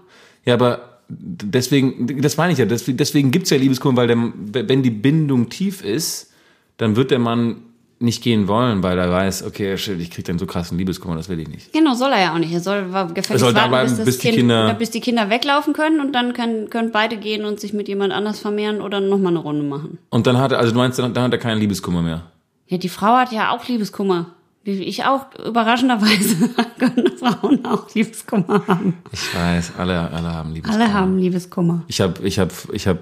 [0.45, 4.83] Ja, aber deswegen, das meine ich ja, deswegen, deswegen gibt's ja Liebeskummer, weil der, wenn
[4.83, 6.31] die Bindung tief ist,
[6.77, 7.57] dann wird der Mann
[7.99, 11.29] nicht gehen wollen, weil er weiß, okay, shit, ich krieg dann so krassen Liebeskummer, das
[11.29, 11.71] will ich nicht.
[11.71, 12.51] Genau, soll er ja auch nicht.
[12.51, 14.99] Er soll gefälligst Er soll warten, bleiben, bis, das bis die kind, Kinder- bis die
[14.99, 18.81] Kinder weglaufen können und dann können, können beide gehen und sich mit jemand anders vermehren
[18.81, 19.99] oder nochmal eine Runde machen.
[20.09, 22.23] Und dann hat er, also du meinst, dann, dann hat er keinen Liebeskummer mehr.
[22.67, 24.31] Ja, die Frau hat ja auch Liebeskummer.
[24.65, 26.49] Wie ich auch, überraschenderweise
[26.79, 28.97] können Frauen auch Liebeskummer haben.
[29.11, 30.83] Ich weiß, alle, alle haben Liebeskummer.
[30.83, 31.83] Alle haben Liebeskummer.
[31.87, 33.01] Ich habe, ich habe, ich habe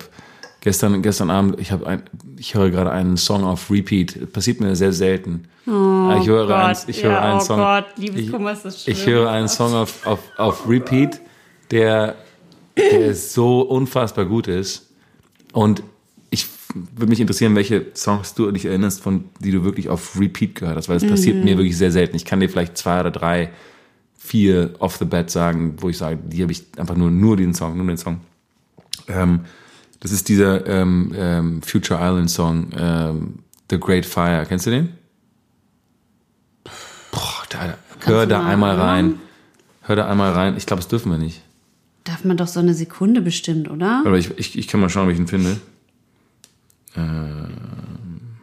[0.61, 2.03] gestern, gestern Abend, ich habe ein,
[2.37, 4.33] ich höre gerade einen Song auf Repeat.
[4.33, 5.47] Passiert mir sehr selten.
[5.67, 7.59] Oh ich höre Gott, einen, ich höre ja, einen oh Song.
[7.59, 11.21] Gott, Liebeskummer ist das ich, ich höre einen Song auf, auf, auf Repeat,
[11.69, 12.15] der,
[12.75, 14.89] der so unfassbar gut ist.
[15.53, 15.85] Und ich
[16.73, 20.77] würde mich interessieren, welche Songs du dich erinnerst, von die du wirklich auf Repeat gehört
[20.77, 21.43] hast, weil das passiert Mhm.
[21.43, 22.15] mir wirklich sehr selten.
[22.15, 23.51] Ich kann dir vielleicht zwei oder drei,
[24.17, 27.53] vier off the bat sagen, wo ich sage, die habe ich einfach nur, nur den
[27.53, 28.21] Song, nur den Song.
[29.07, 29.41] Ähm,
[29.99, 33.33] das ist dieser ähm, ähm, Future Island Song, ähm,
[33.69, 34.45] The Great Fire.
[34.47, 34.89] Kennst du den?
[37.11, 38.87] Boah, da, hör da mal einmal hören?
[38.87, 39.13] rein.
[39.83, 40.55] Hör da einmal rein.
[40.57, 41.41] Ich glaube, das dürfen wir nicht.
[42.03, 44.03] Darf man doch so eine Sekunde bestimmt, oder?
[44.05, 45.57] Aber ich, ich, ich kann mal schauen, ob ich ihn finde.
[46.97, 48.37] Ähm,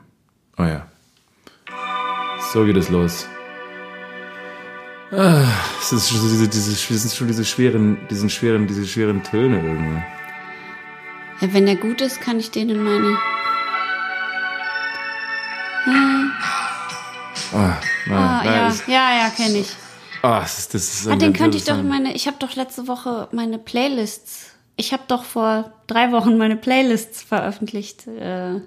[0.58, 0.86] oh ja.
[2.52, 3.26] So geht es los.
[5.10, 5.42] Ah,
[5.80, 9.56] es ist schon diese, diese, es sind schon diese schweren, diesen schweren, diese schweren Töne
[9.62, 10.02] irgendwie.
[11.40, 13.16] Ja, wenn der gut ist, kann ich den in meine.
[17.52, 17.76] Ah,
[18.06, 19.68] nein, Ah, nein, ja, ja, ja, kenne ich.
[20.22, 22.14] ah, das ist, das ist Ah, den könnte ich doch in meine.
[22.14, 24.47] Ich habe doch letzte Woche meine Playlists.
[24.80, 28.60] Ich habe doch vor drei Wochen meine Playlists veröffentlicht äh,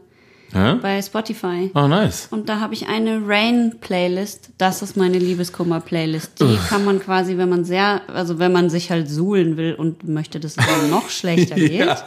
[0.53, 1.71] bei Spotify.
[1.73, 2.27] Oh, nice.
[2.31, 4.49] Und da habe ich eine Rain-Playlist.
[4.57, 6.41] Das ist meine Liebeskummer-Playlist.
[6.41, 10.05] Die kann man quasi, wenn man sehr, also wenn man sich halt suhlen will und
[10.09, 12.03] möchte, dass es einem noch schlechter geht,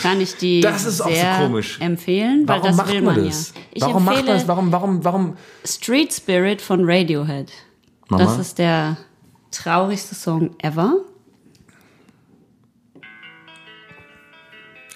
[0.00, 1.78] kann ich die Das ist auch so sehr komisch.
[1.80, 3.52] empfehlen, weil Warum das macht will man man das?
[3.54, 3.60] ja.
[3.74, 4.48] Ich warum macht man das?
[4.48, 5.36] Warum, warum, warum?
[5.66, 7.52] Street Spirit von Radiohead.
[8.08, 8.24] Mama?
[8.24, 8.96] Das ist der
[9.50, 10.94] traurigste Song ever.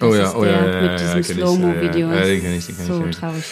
[0.01, 2.09] Oh Das ja, ist oh ja, ja, mit ja, diesem ja, Slow-Mo-Video.
[2.09, 2.93] Ja, ja, ja, den kenn ich, den kenn ich.
[2.93, 3.17] so ich.
[3.17, 3.45] traurig.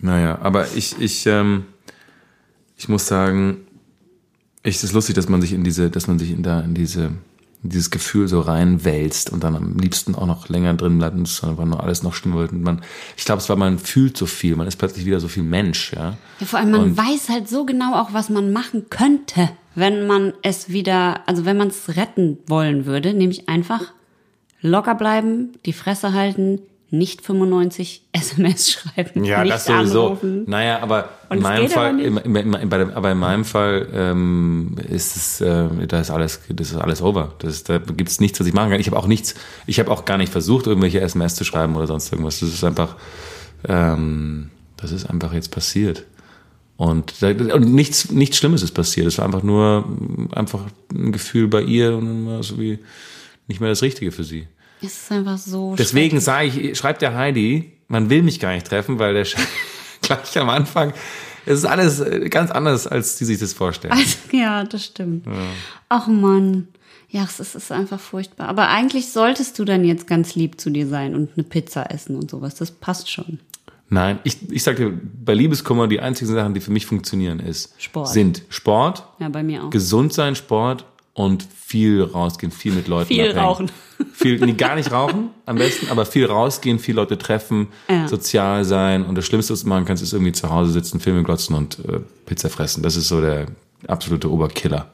[0.00, 1.64] Naja, aber ich, ich, ähm,
[2.76, 3.58] ich muss sagen,
[4.62, 6.74] ich, es ist lustig, dass man sich in diese, dass man sich in da, in
[6.74, 7.12] diese,
[7.62, 11.40] dieses Gefühl so reinwälzt und dann am liebsten auch noch länger drin bleibt und es
[11.40, 12.52] dann einfach nur alles noch schlimmer wird.
[12.52, 12.82] Und man,
[13.16, 15.92] ich glaube, es war, man fühlt so viel, man ist plötzlich wieder so viel Mensch,
[15.92, 16.16] ja.
[16.40, 20.06] Ja, vor allem, man Und- weiß halt so genau auch, was man machen könnte, wenn
[20.06, 23.82] man es wieder, also wenn man es retten wollen würde, nämlich einfach
[24.60, 30.06] locker bleiben, die Fresse halten, nicht 95 SMS schreiben, Ja, nicht das sowieso.
[30.06, 30.44] anrufen.
[30.46, 35.16] Naja, aber in meinem Fall, im, im, im, bei aber in meinem Fall ähm, ist
[35.16, 37.34] es, äh, da ist alles, das ist alles over.
[37.40, 38.80] Das ist, da gibt es nichts, was ich machen kann.
[38.80, 39.34] Ich habe auch nichts,
[39.66, 42.40] ich habe auch gar nicht versucht, irgendwelche SMS zu schreiben oder sonst irgendwas.
[42.40, 42.96] Das ist einfach,
[43.68, 46.04] ähm, das ist einfach jetzt passiert.
[46.78, 49.08] Und, und nichts, nichts Schlimmes ist passiert.
[49.08, 49.84] Es war einfach nur
[50.30, 50.60] einfach
[50.94, 52.78] ein Gefühl bei ihr und dann war es irgendwie
[53.48, 54.46] nicht mehr das Richtige für sie.
[54.82, 58.66] Es ist einfach so Deswegen sage ich, schreibt der Heidi, man will mich gar nicht
[58.66, 59.26] treffen, weil der
[60.02, 60.92] gleich am Anfang,
[61.46, 63.92] es ist alles äh, ganz anders, als die sich das vorstellen.
[63.94, 65.26] Also, ja, das stimmt.
[65.88, 66.68] Ach Mann.
[67.10, 68.48] Ja, es ist, es ist einfach furchtbar.
[68.48, 72.16] Aber eigentlich solltest du dann jetzt ganz lieb zu dir sein und eine Pizza essen
[72.16, 72.54] und sowas.
[72.56, 73.40] Das passt schon.
[73.88, 74.92] Nein, ich, ich sag dir,
[75.24, 78.08] bei Liebeskummer, die einzigen Sachen, die für mich funktionieren, ist, Sport.
[78.08, 79.70] sind Sport, Ja, bei mir auch.
[79.70, 80.84] gesund sein, Sport
[81.18, 83.38] und viel rausgehen, viel mit Leuten Viel abhängen.
[83.38, 83.70] rauchen.
[84.14, 88.06] Viel, nee, gar nicht rauchen am besten, aber viel rausgehen, viel Leute treffen, Ja.
[88.08, 91.22] sozial sein und das Schlimmste, was du machen kannst, ist irgendwie zu Hause sitzen, Filme
[91.24, 92.82] glotzen und äh, Pizza fressen.
[92.82, 93.46] Das ist so der
[93.88, 94.90] absolute Oberkiller.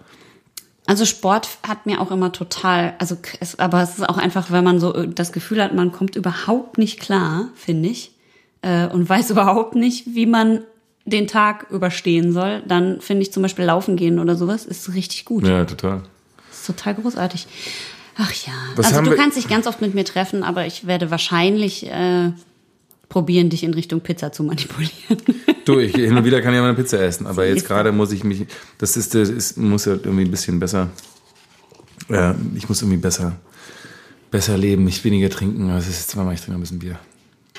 [0.87, 4.65] Also Sport hat mir auch immer total, also es, aber es ist auch einfach, wenn
[4.65, 8.13] man so das Gefühl hat, man kommt überhaupt nicht klar, finde ich,
[8.63, 10.61] äh, und weiß überhaupt nicht, wie man
[11.07, 15.27] den Tag überstehen soll, dann finde ich zum Beispiel Laufen gehen oder sowas ist richtig
[15.27, 15.47] gut.
[15.47, 16.03] Ja, total.
[16.69, 17.47] Ist total großartig.
[18.17, 18.53] Ach ja.
[18.77, 22.31] Was also du kannst dich ganz oft mit mir treffen, aber ich werde wahrscheinlich äh,
[23.09, 25.23] probieren, dich in Richtung Pizza zu manipulieren.
[25.65, 27.75] Du, ich, hin und wieder kann ich mal eine Pizza essen, aber jetzt Siehst du.
[27.75, 28.47] gerade muss ich mich,
[28.79, 30.91] das ist, das ist, muss ja irgendwie ein bisschen besser,
[32.11, 33.37] äh, ich muss irgendwie besser,
[34.31, 35.71] besser leben, nicht weniger trinken.
[35.71, 36.99] Also es ist zweimal, ich trinke ein bisschen Bier.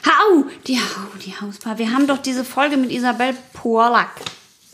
[0.06, 0.46] Hau!
[0.68, 1.80] Die, Hau, die Hauspaar.
[1.80, 4.12] Wir haben doch diese Folge mit Isabel Polak.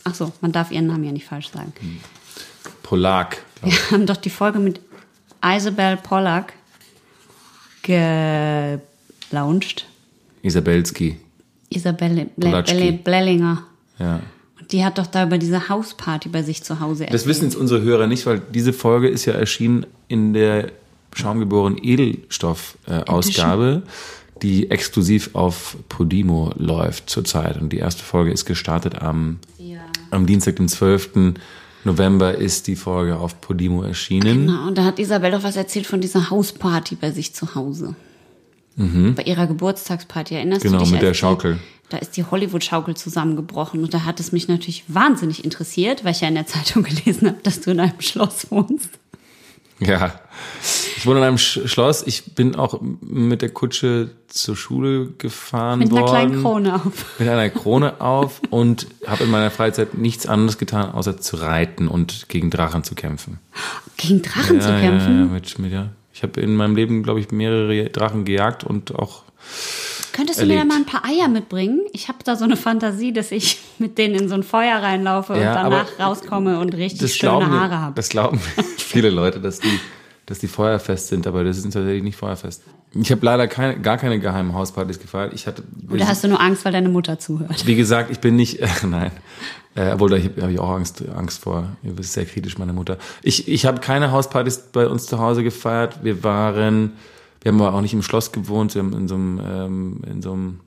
[0.04, 1.72] Ach so, man darf ihren Namen ja nicht falsch sagen.
[2.82, 3.38] Polak.
[3.62, 4.80] Wir haben doch die Folge mit
[5.44, 6.52] Isabel Pollack
[7.82, 9.86] gelauncht.
[10.42, 11.16] Isabelski.
[11.70, 12.62] Isabelle Ble.
[12.62, 13.62] Ble Blellinger.
[13.98, 14.20] Ja.
[14.60, 17.56] Und die hat doch da über diese Hausparty bei sich zu Hause Das wissen jetzt
[17.56, 20.70] unsere Hörer nicht, weil diese Folge ist ja erschienen in der
[21.14, 23.82] Schaumgeboren Edelstoff-Ausgabe,
[24.42, 27.60] die exklusiv auf Podimo läuft zurzeit.
[27.60, 29.80] Und die erste Folge ist gestartet am, Ja.
[30.10, 31.34] am Dienstag, dem 12.
[31.84, 34.46] November ist die Folge auf Podimo erschienen.
[34.46, 37.94] Na, und da hat Isabel doch was erzählt von dieser Hausparty bei sich zu Hause.
[38.76, 40.68] Bei ihrer Geburtstagsparty, erinnerst Mhm.
[40.68, 40.92] Genau, du dich?
[40.92, 41.58] mit als der die- Schaukel.
[41.90, 46.22] Da ist die Hollywood-Schaukel zusammengebrochen und da hat es mich natürlich wahnsinnig interessiert, weil ich
[46.22, 48.88] ja in der Zeitung gelesen habe, dass du in einem Schloss wohnst.
[49.80, 50.12] Ja.
[50.96, 52.04] Ich wohne in einem Sch Schloss.
[52.06, 56.10] Ich bin auch mit der Kutsche zur Schule gefahren Mit einer worden.
[56.12, 57.18] kleinen Krone auf.
[57.18, 61.88] mit einer Krone auf und habe in meiner Freizeit nichts anderes getan, außer zu reiten
[61.88, 63.38] und gegen Drachen zu kämpfen.
[63.96, 65.12] Gegen Drachen zu Ja, kämpfen?
[65.18, 65.88] Ja, ja, mit, mit, ja.
[66.14, 69.22] Ich habe in meinem Leben, glaube ich, mehrere Drachen gejagt und auch
[70.12, 70.68] Könntest du mir da erlebt.
[70.72, 71.80] mal ein paar Eier mitbringen?
[71.92, 75.32] Ich habe da so eine Fantasie, dass ich mit denen in so ein Feuer reinlaufe
[75.34, 77.94] und Ja, danach aber rauskomme und richtig schöne Haare habe.
[77.94, 78.38] das glauben
[78.76, 79.80] viele Leute, dass die,
[80.26, 82.62] dass die feuerfest sind, aber das sind tatsächlich nicht feuerfest.
[82.94, 85.32] Ich habe leider keine, gar keine geheimen Hauspartys gefeiert.
[85.32, 87.66] Ich hatte, Oder hast du nur Angst, weil deine Mutter zuhört?
[87.66, 89.10] wie gesagt, ich bin nicht, äh, nein,
[89.74, 91.68] äh, obwohl da habe hab ich auch Angst, Angst vor.
[91.82, 92.98] Ihr wisst sehr kritisch, meine Mutter.
[93.22, 96.00] Ich, ich habe keine Hauspartys bei uns zu Hause gefeiert.
[96.04, 96.92] Wir waren,
[97.42, 100.22] wir haben aber auch nicht im Schloss gewohnt, wir haben in so einem, ähm, in
[100.22, 100.60] so einem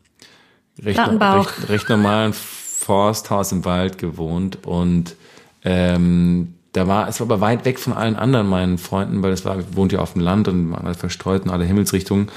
[0.84, 5.16] recht, recht, recht normalen Forsthaus im Wald gewohnt und
[5.64, 9.46] ähm, da war, es war aber weit weg von allen anderen meinen Freunden, weil es
[9.46, 12.28] war, ich wohnte ja auf dem Land und waren alle verstreut in alle Himmelsrichtungen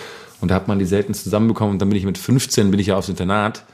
[0.41, 2.89] und da hat man die selten zusammenbekommen und dann bin ich mit 15 bin ich
[2.89, 3.65] ja aufs Internat.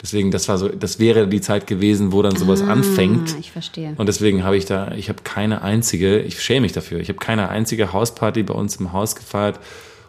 [0.00, 3.32] Deswegen, das war so, das wäre die Zeit gewesen, wo dann sowas anfängt.
[3.34, 3.94] Ah, ich verstehe.
[3.96, 7.18] Und deswegen habe ich da, ich habe keine einzige, ich schäme mich dafür, ich habe
[7.18, 9.58] keine einzige Hausparty bei uns im Haus gefeiert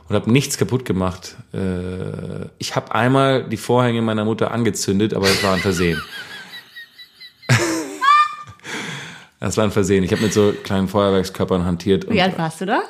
[0.09, 1.35] und habe nichts kaputt gemacht.
[1.53, 6.01] Äh, ich habe einmal die Vorhänge meiner Mutter angezündet, aber es war ein Versehen.
[9.39, 10.03] Das war ein Versehen.
[10.03, 12.09] Ich habe mit so kleinen Feuerwerkskörpern hantiert.
[12.09, 12.81] Wie alt warst du da?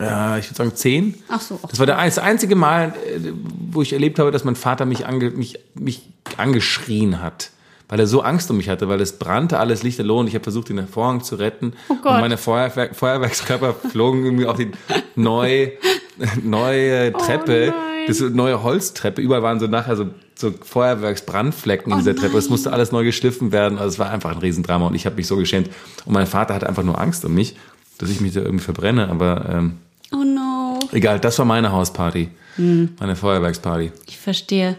[0.00, 1.14] ja, ich würde sagen zehn.
[1.28, 1.58] Ach so.
[1.68, 3.32] Das war das einzige Mal, äh,
[3.70, 6.02] wo ich erlebt habe, dass mein Vater mich, ange, mich, mich
[6.36, 7.50] angeschrien hat.
[7.88, 10.42] Weil er so Angst um mich hatte, weil es brannte alles lichterloh und ich habe
[10.42, 11.74] versucht, den Vorhang zu retten.
[11.88, 12.14] Oh Gott.
[12.14, 14.72] Und meine Feuerwerk, Feuerwerkskörper flogen irgendwie auf die
[15.14, 15.72] neue,
[16.42, 19.22] neue Treppe, Oh das neue Holztreppe.
[19.22, 22.36] Überall waren so nachher so, so Feuerwerksbrandflecken in Oh dieser Treppe.
[22.36, 23.78] Es musste alles neu geschliffen werden.
[23.78, 25.70] Also es war einfach ein Riesendrama und ich habe mich so geschämt.
[26.04, 27.56] Und mein Vater hatte einfach nur Angst um mich,
[27.98, 29.08] dass ich mich da irgendwie verbrenne.
[29.08, 29.78] Aber ähm,
[30.12, 30.78] Oh no.
[30.92, 32.28] Egal, das war meine Hausparty.
[32.56, 32.90] Hm.
[33.00, 33.90] Meine Feuerwerksparty.
[34.06, 34.76] Ich verstehe.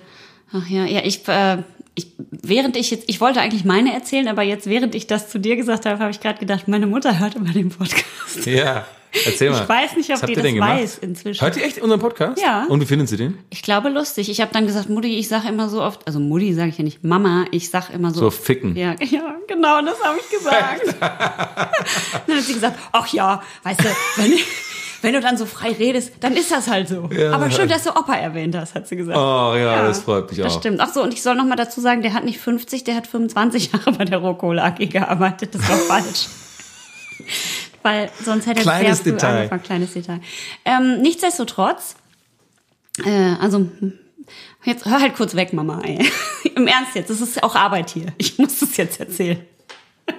[0.53, 1.57] Ach ja, ja, ich, äh,
[1.95, 5.39] ich, während ich jetzt, ich wollte eigentlich meine erzählen, aber jetzt, während ich das zu
[5.39, 8.45] dir gesagt habe, habe ich gerade gedacht, meine Mutter hört immer den Podcast.
[8.45, 8.86] Ja,
[9.26, 9.63] erzähl mal.
[9.63, 11.41] Ich weiß nicht, ob die das weiß inzwischen.
[11.41, 12.41] Hört ihr echt unseren Podcast?
[12.41, 12.66] Ja.
[12.68, 13.38] Und wie finden Sie den?
[13.49, 14.30] Ich glaube lustig.
[14.30, 16.84] Ich habe dann gesagt, Mutti, ich sage immer so oft, also Mutti sage ich ja
[16.84, 18.22] nicht, Mama, ich sag immer so.
[18.22, 18.76] So oft, ficken.
[18.76, 20.95] Ja, ja, genau, das habe ich gesagt.
[22.28, 23.86] dann hat sie gesagt, ach ja, weißt du,
[24.18, 24.34] wenn,
[25.01, 27.09] wenn du dann so frei redest, dann ist das halt so.
[27.16, 27.32] Ja.
[27.32, 29.18] Aber schön, dass du Opa erwähnt hast, hat sie gesagt.
[29.18, 30.59] Oh ja, das freut mich Das auch.
[30.59, 30.80] stimmt.
[30.80, 33.07] Ach so, und ich soll noch mal dazu sagen, der hat nicht 50, der hat
[33.07, 35.53] 25 Jahre bei der Rohkohle AG gearbeitet.
[35.53, 36.28] Das war falsch.
[37.84, 39.38] Weil sonst hätte er sehr früh Detail.
[39.38, 39.63] angefangen.
[39.63, 40.20] Kleines Detail.
[40.66, 41.95] Ähm, nichtsdestotrotz,
[43.05, 43.70] äh, also
[44.63, 45.82] jetzt hör halt kurz weg, Mama.
[45.82, 46.09] Ey.
[46.55, 48.07] Im Ernst jetzt, das ist auch Arbeit hier.
[48.18, 49.39] Ich muss das jetzt erzählen.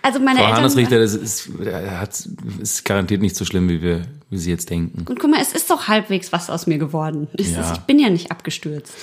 [0.00, 0.62] Also meine Frau Eltern.
[0.62, 1.50] Hannesrichter, das ist,
[1.90, 2.28] hat,
[2.60, 5.04] ist garantiert nicht so schlimm, wie wir, wie Sie jetzt denken.
[5.06, 7.26] Und guck mal, es ist doch halbwegs was aus mir geworden.
[7.36, 7.60] Ja.
[7.60, 8.94] ist, ich bin ja nicht abgestürzt.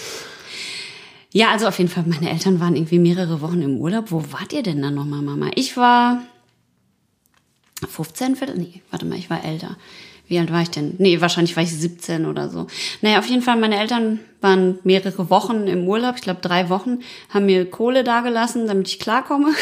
[1.31, 4.05] Ja, also auf jeden Fall, meine Eltern waren irgendwie mehrere Wochen im Urlaub.
[4.09, 5.51] Wo wart ihr denn dann nochmal, Mama?
[5.55, 6.21] Ich war
[7.87, 8.57] 15, Viertel?
[8.57, 9.77] Nee, warte mal, ich war älter.
[10.27, 10.95] Wie alt war ich denn?
[10.97, 12.67] Nee, wahrscheinlich war ich 17 oder so.
[13.01, 16.99] Naja, auf jeden Fall, meine Eltern waren mehrere Wochen im Urlaub, ich glaube drei Wochen,
[17.29, 19.49] haben mir Kohle dagelassen, damit ich klarkomme.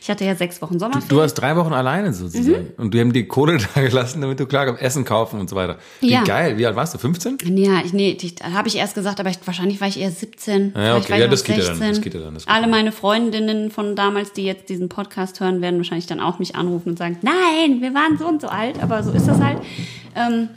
[0.00, 1.08] Ich hatte ja sechs Wochen Sommerferien.
[1.08, 2.62] Du hast drei Wochen alleine sozusagen.
[2.62, 2.72] Mhm.
[2.76, 5.56] Und die haben die Kohle da gelassen, damit du klar kommst, Essen kaufen und so
[5.56, 5.78] weiter.
[6.00, 6.22] Wie Ja.
[6.22, 6.58] geil.
[6.58, 6.98] Wie alt warst du?
[6.98, 7.38] 15?
[7.56, 8.16] Ja, ich, nee,
[8.54, 10.74] habe ich erst gesagt, aber ich, wahrscheinlich war ich eher 17.
[10.76, 11.18] Ja, okay.
[11.18, 14.32] Ja, das geht ja dann, das geht ja dann, geht Alle meine Freundinnen von damals,
[14.32, 17.94] die jetzt diesen Podcast hören, werden wahrscheinlich dann auch mich anrufen und sagen, nein, wir
[17.94, 19.58] waren so und so alt, aber so ist das halt.
[20.16, 20.48] Ähm,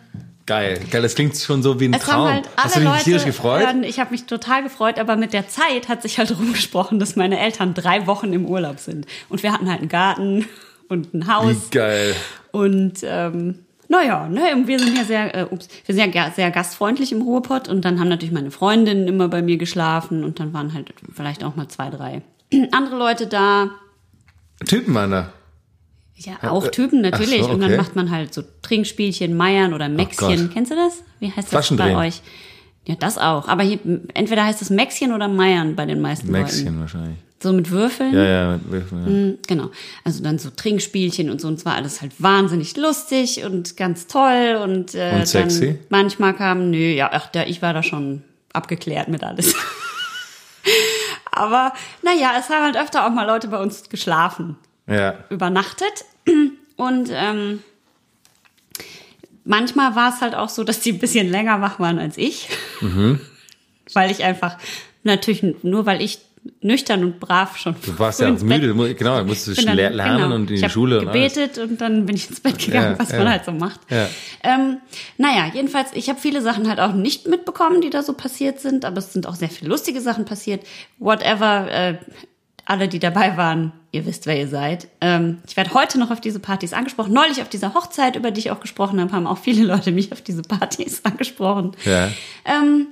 [0.49, 0.79] Geil.
[0.89, 2.25] Geil, das klingt schon so wie ein es Traum.
[2.25, 3.61] haben halt Hast du dich Leute tierisch gefreut?
[3.61, 7.15] Hören, ich habe mich total gefreut, aber mit der Zeit hat sich halt rumgesprochen, dass
[7.15, 9.05] meine Eltern drei Wochen im Urlaub sind.
[9.29, 10.47] Und wir hatten halt einen Garten
[10.89, 11.67] und ein Haus.
[11.69, 12.15] Wie geil.
[12.51, 16.49] Und ähm, naja, ne, und wir sind ja sehr, äh, ups, wir sind ja sehr
[16.49, 20.51] gastfreundlich im Ruhrpott und dann haben natürlich meine Freundinnen immer bei mir geschlafen und dann
[20.53, 22.23] waren halt vielleicht auch mal zwei, drei
[22.71, 23.69] andere Leute da.
[24.65, 25.33] Typen waren da.
[26.19, 27.43] Ja, auch Typen ach natürlich.
[27.43, 27.77] so, Und dann okay.
[27.77, 30.27] macht man halt so Trinkspielchen, Meiern oder Mäxchen.
[30.47, 30.53] Gott.
[30.53, 31.01] Kennst du das?
[31.19, 32.21] Wie heißt das bei euch?
[32.85, 33.47] Ja, das auch.
[33.47, 33.79] Aber hier,
[34.13, 36.79] entweder heißt es Mäxchen oder Meiern bei den meisten Mäxchen Leuten.
[36.79, 37.17] wahrscheinlich.
[37.41, 38.13] So mit Würfeln.
[38.13, 39.09] Ja, ja, mit Würfeln, ja.
[39.09, 39.69] Mhm, Genau.
[40.03, 41.47] Also dann so Trinkspielchen und so.
[41.47, 44.59] Und es war alles halt wahnsinnig lustig und ganz toll.
[44.61, 45.67] Und, äh, Und sexy?
[45.67, 49.55] Dann manchmal kam, nö, ja, ach, da, ich war da schon abgeklärt mit alles.
[51.31, 54.57] Aber naja, es haben halt öfter auch mal Leute bei uns geschlafen,
[54.87, 55.15] Ja.
[55.29, 56.05] übernachtet.
[56.75, 57.61] Und ähm,
[59.43, 62.47] manchmal war es halt auch so, dass die ein bisschen länger wach waren als ich.
[62.81, 63.19] Mhm.
[63.93, 64.57] weil ich einfach,
[65.03, 66.19] natürlich nur weil ich
[66.61, 69.89] nüchtern und brav schon Du warst ja Bett müde, mu- genau, du musstest dann- le-
[69.89, 70.35] lernen genau.
[70.35, 71.33] und in ich die Schule und alles.
[71.33, 73.17] gebetet und dann bin ich ins Bett gegangen, Ja, was ja.
[73.17, 73.81] man halt so macht.
[73.89, 74.07] Ja.
[74.43, 74.77] Ähm,
[75.17, 78.85] naja, jedenfalls, ich habe viele Sachen halt auch nicht mitbekommen, die da so passiert sind,
[78.85, 80.65] aber es sind auch sehr viele lustige Sachen passiert.
[80.97, 81.97] Whatever, äh,
[82.69, 84.87] alle, die dabei waren, ihr wisst, wer ihr seid.
[85.01, 87.13] Ähm, ich werde heute noch auf diese Partys angesprochen.
[87.13, 90.11] Neulich auf dieser Hochzeit, über die ich auch gesprochen habe, haben auch viele Leute mich
[90.11, 91.71] auf diese Partys angesprochen.
[91.83, 92.09] Ja.
[92.45, 92.87] Ähm,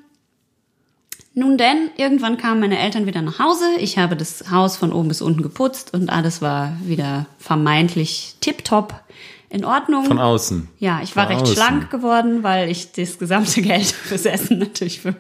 [1.35, 3.65] nun denn, irgendwann kamen meine Eltern wieder nach Hause.
[3.77, 9.03] Ich habe das Haus von oben bis unten geputzt und alles war wieder vermeintlich tipptopp
[9.49, 10.05] in Ordnung.
[10.05, 10.67] Von außen.
[10.79, 11.55] ja, ich war von recht außen.
[11.55, 15.15] schlank geworden, weil ich das gesamte Geld fürs Essen natürlich für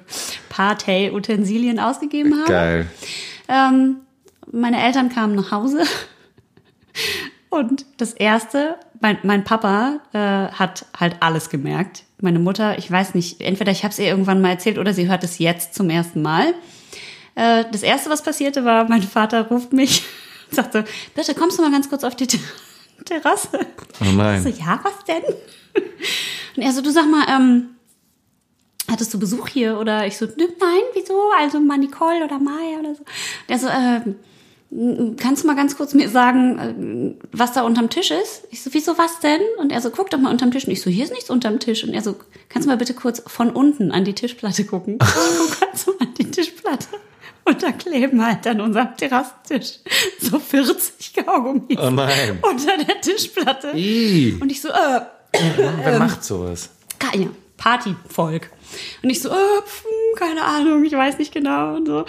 [0.49, 2.51] Partey-Utensilien ausgegeben habe.
[2.51, 2.87] Geil.
[3.47, 3.97] Ähm,
[4.51, 5.83] meine Eltern kamen nach Hause
[7.49, 10.17] und das erste, mein, mein Papa äh,
[10.53, 12.03] hat halt alles gemerkt.
[12.19, 15.07] Meine Mutter, ich weiß nicht, entweder ich habe es ihr irgendwann mal erzählt oder sie
[15.07, 16.53] hört es jetzt zum ersten Mal.
[17.35, 20.03] Äh, das erste, was passierte, war, mein Vater ruft mich
[20.49, 20.83] und sagt so,
[21.15, 22.39] bitte kommst du mal ganz kurz auf die Ter-
[23.05, 23.59] Terrasse.
[24.01, 24.45] Oh nein.
[24.45, 25.23] Ich so, ja, was denn?
[26.55, 27.69] Und er so, du sag mal, ähm,
[28.89, 29.77] hattest du Besuch hier?
[29.79, 31.19] Oder ich so, "Nö, nein, wieso?
[31.39, 33.01] Also mal Nicole oder Maya oder so.
[33.01, 33.05] Und
[33.47, 34.15] er so, ähm,
[35.17, 38.43] kannst du mal ganz kurz mir sagen, äh, was da unterm Tisch ist?
[38.51, 39.39] Ich so, wieso was denn?
[39.59, 40.65] Und er so, guck doch mal unterm Tisch.
[40.65, 41.83] Und ich so, hier ist nichts unterm Tisch.
[41.85, 42.15] Und er so,
[42.49, 44.97] kannst du mal bitte kurz von unten an die Tischplatte gucken?
[45.37, 46.87] Guck ganz so an die Tischplatte.
[47.45, 49.79] Und da kleben halt an unserem Terrassentisch
[50.19, 52.39] so 40 Kaugummis Oh nein.
[52.41, 53.69] unter der Tischplatte.
[53.73, 54.35] Ih.
[54.41, 54.99] Und ich so, äh,
[55.83, 56.71] Wer macht sowas?
[57.01, 57.17] Ja,
[57.57, 58.49] Partyvolk.
[59.03, 59.33] Und ich so, äh,
[59.65, 59.85] pf,
[60.17, 62.05] keine Ahnung, ich weiß nicht genau und so.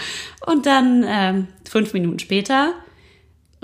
[0.46, 2.74] Und dann ähm, fünf Minuten später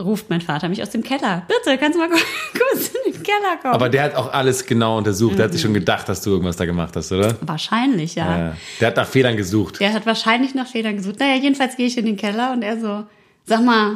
[0.01, 1.47] ruft mein Vater mich aus dem Keller.
[1.47, 2.09] Bitte, kannst du mal
[2.53, 3.75] kurz in den Keller kommen?
[3.75, 5.39] Aber der hat auch alles genau untersucht.
[5.39, 7.37] Der hat sich schon gedacht, dass du irgendwas da gemacht hast, oder?
[7.43, 8.39] Wahrscheinlich, ja.
[8.39, 8.57] Ja.
[8.81, 9.79] Der hat nach Fehlern gesucht.
[9.81, 11.21] Der hat wahrscheinlich nach Federn gesucht.
[11.21, 13.05] Naja, jedenfalls gehe ich in den Keller und er so,
[13.45, 13.95] sag mal,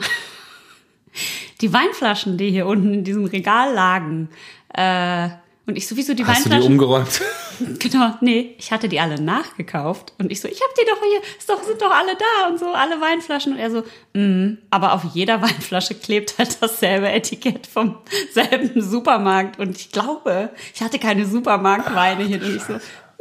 [1.60, 4.28] die Weinflaschen, die hier unten in diesem Regal lagen,
[4.74, 5.30] äh,
[5.66, 6.72] und ich sowieso die Hast du die Weinflaschen.
[6.72, 7.20] umgeräumt?
[7.78, 11.20] Genau, nee, ich hatte die alle nachgekauft und ich so, ich hab die doch hier,
[11.38, 13.82] ist doch, sind doch alle da und so, alle Weinflaschen und er so,
[14.14, 17.96] mm, aber auf jeder Weinflasche klebt halt dasselbe Etikett vom
[18.32, 22.74] selben Supermarkt und ich glaube, ich hatte keine Supermarktweine hier und ich so,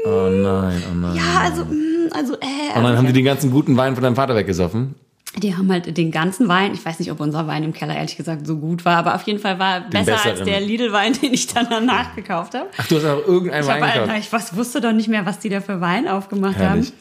[0.06, 1.16] Oh nein, oh nein.
[1.16, 2.78] ja, also, mm, also, äh.
[2.78, 4.94] Und dann haben die den ganzen guten Wein von deinem Vater weggesoffen.
[5.38, 8.18] Die haben halt den ganzen Wein, ich weiß nicht, ob unser Wein im Keller ehrlich
[8.18, 10.46] gesagt so gut war, aber auf jeden Fall war besser als besseren.
[10.46, 12.68] der Lidl-Wein, den ich dann danach gekauft habe.
[12.78, 13.98] Ach, du hast auch irgendeinen Ich, Wein gekauft.
[14.00, 16.92] Alter, ich was, wusste doch nicht mehr, was die da für Wein aufgemacht Herrlich.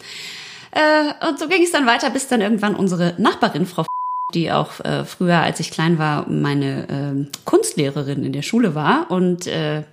[0.72, 1.12] haben.
[1.22, 3.86] Äh, und so ging es dann weiter, bis dann irgendwann unsere Nachbarin, Frau
[4.34, 9.10] die auch äh, früher, als ich klein war, meine ähm, Kunstlehrerin in der Schule war.
[9.10, 9.84] Und äh,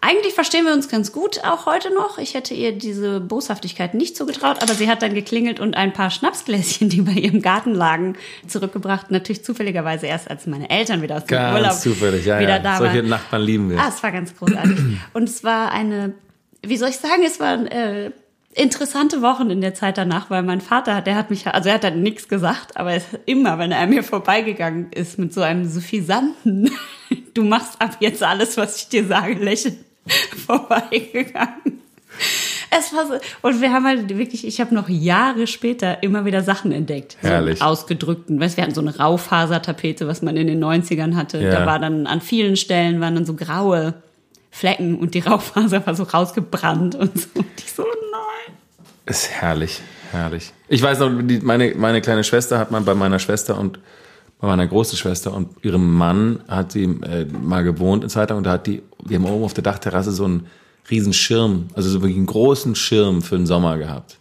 [0.00, 2.18] eigentlich verstehen wir uns ganz gut, auch heute noch.
[2.18, 6.10] Ich hätte ihr diese Boshaftigkeit nicht zugetraut, aber sie hat dann geklingelt und ein paar
[6.10, 9.10] Schnapsgläschen, die bei ihrem Garten lagen, zurückgebracht.
[9.10, 12.58] Natürlich zufälligerweise erst, als meine Eltern wieder aus dem Ganz Urlaub zufällig, ja, wieder ja.
[12.58, 13.08] da Solche waren.
[13.08, 13.78] Nachbarn lieben wir.
[13.78, 14.78] Ah, es war ganz großartig.
[15.14, 16.14] Und es war eine,
[16.62, 18.10] wie soll ich sagen, es waren äh,
[18.54, 21.84] interessante Wochen in der Zeit danach, weil mein Vater, der hat mich, also er hat
[21.84, 25.68] dann nichts gesagt, aber es, immer, wenn er an mir vorbeigegangen ist mit so einem
[25.68, 26.70] suffisanten,
[27.34, 29.84] du machst ab jetzt alles, was ich dir sage, lächeln,
[30.46, 31.80] vorbeigegangen.
[32.70, 36.42] Es war so, und wir haben halt wirklich, ich habe noch Jahre später immer wieder
[36.42, 37.16] Sachen entdeckt.
[37.20, 37.60] Herrlich.
[37.60, 38.40] So ausgedrückten.
[38.40, 41.40] Weißt, wir hatten so eine Raufasertapete, was man in den 90ern hatte.
[41.40, 41.50] Ja.
[41.50, 43.94] Da war dann an vielen Stellen waren dann so graue
[44.50, 47.28] Flecken und die Raufaser war so rausgebrannt und so.
[47.34, 48.56] Und ich so, nein.
[49.06, 49.80] Ist herrlich,
[50.12, 50.52] herrlich.
[50.68, 53.78] Ich weiß noch, die, meine, meine kleine Schwester hat mal bei meiner Schwester und
[54.40, 58.44] bei meiner großen Schwester und ihrem Mann hat sie äh, mal gewohnt in Zeitung und
[58.44, 60.46] da hat die, wir haben oben auf der Dachterrasse so einen
[60.90, 64.18] riesen Schirm, also so wirklich einen großen Schirm für den Sommer gehabt.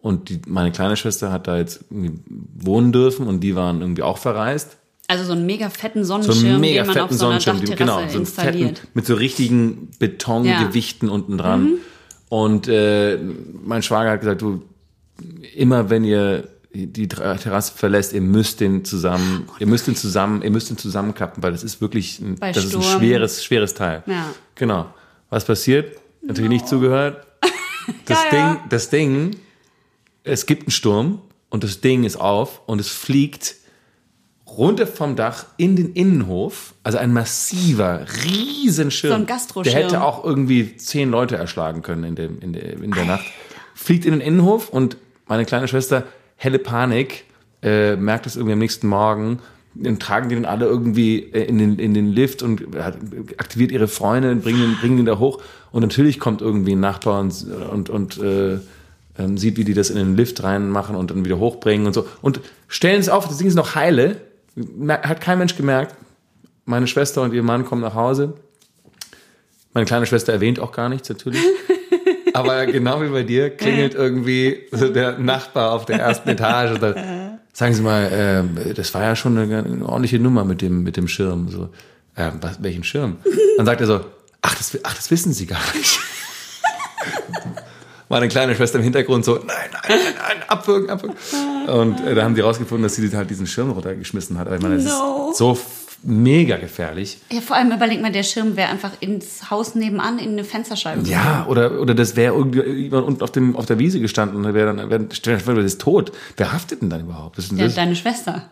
[0.00, 2.12] Und die, meine kleine Schwester hat da jetzt irgendwie
[2.54, 4.76] wohnen dürfen und die waren irgendwie auch verreist.
[5.08, 7.40] Also so einen mega fetten So Sonnenschirm, einen mega den man auf fetten so einer
[7.40, 8.78] Sonnenschirm, die- Dachterrasse genau, so einen installiert.
[8.78, 11.74] fetten, mit so richtigen Betongewichten unten dran.
[12.28, 13.18] Und äh,
[13.64, 14.62] mein Schwager hat gesagt, du,
[15.54, 16.48] immer wenn ihr
[16.86, 20.76] die Ter- Terrasse verlässt, ihr müsst den zusammen, ihr müsst den zusammen, ihr müsst den
[20.76, 23.00] zusammenklappen, weil das ist wirklich, ein, Bei das ist ein Sturm.
[23.00, 24.02] schweres, schweres Teil.
[24.06, 24.26] Ja.
[24.54, 24.86] Genau.
[25.30, 25.96] Was passiert?
[26.22, 27.26] Natürlich nicht zugehört.
[28.04, 28.52] Das Ja, ja.
[28.54, 29.36] Ding, das Ding,
[30.24, 31.20] es gibt einen Sturm
[31.50, 33.54] und das Ding ist auf und es fliegt
[34.48, 39.10] runter vom Dach in den Innenhof, also ein massiver, riesen Schirm.
[39.12, 39.72] So ein Gastroschirm.
[39.74, 43.24] Der hätte auch irgendwie zehn Leute erschlagen können in, dem, in, der, in der Nacht.
[43.76, 44.96] Fliegt in den Innenhof und
[45.28, 46.04] meine kleine Schwester,
[46.36, 47.24] helle Panik,
[47.62, 49.40] äh, merkt es irgendwie am nächsten Morgen,
[49.74, 52.92] dann tragen die dann alle irgendwie äh, in den, in den Lift und äh,
[53.36, 55.42] aktiviert ihre Freunde, bringen den, bringen den da hoch.
[55.72, 58.58] Und natürlich kommt irgendwie ein Nachbar und, und, und äh,
[59.18, 62.06] ähm, sieht, wie die das in den Lift reinmachen und dann wieder hochbringen und so.
[62.22, 64.20] Und stellen es auf, das Ding ist noch heile.
[64.88, 65.94] Hat kein Mensch gemerkt.
[66.64, 68.34] Meine Schwester und ihr Mann kommen nach Hause.
[69.74, 71.40] Meine kleine Schwester erwähnt auch gar nichts, natürlich.
[72.36, 76.78] Aber genau wie bei dir klingelt irgendwie so der Nachbar auf der ersten Etage.
[76.78, 80.82] Dann, sagen Sie mal, äh, das war ja schon eine, eine, ordentliche Nummer mit dem,
[80.82, 81.48] mit dem Schirm.
[81.48, 81.70] So,
[82.14, 83.16] äh, was, welchen Schirm?
[83.56, 84.00] Dann sagt er so,
[84.42, 85.98] ach das, ach, das wissen Sie gar nicht.
[88.08, 91.16] Meine kleine Schwester im Hintergrund so, nein, nein, nein, nein, abwürgen, abwürgen.
[91.68, 94.46] Und äh, da haben die rausgefunden, dass sie halt diesen Schirm runtergeschmissen hat.
[94.46, 95.30] Aber ich meine, das No.
[95.32, 95.58] ist so
[96.02, 97.18] mega gefährlich.
[97.30, 101.08] Ja, vor allem überleg mal, der Schirm wäre einfach ins Haus nebenan in eine Fensterscheibe.
[101.08, 104.74] Ja, oder, oder das wäre irgendjemand unten auf, dem, auf der Wiese gestanden und wäre
[104.74, 106.12] dann, wär, das ist tot.
[106.36, 107.38] Wer haftet denn dann überhaupt?
[107.38, 108.50] Das, Ja, das, deine Schwester.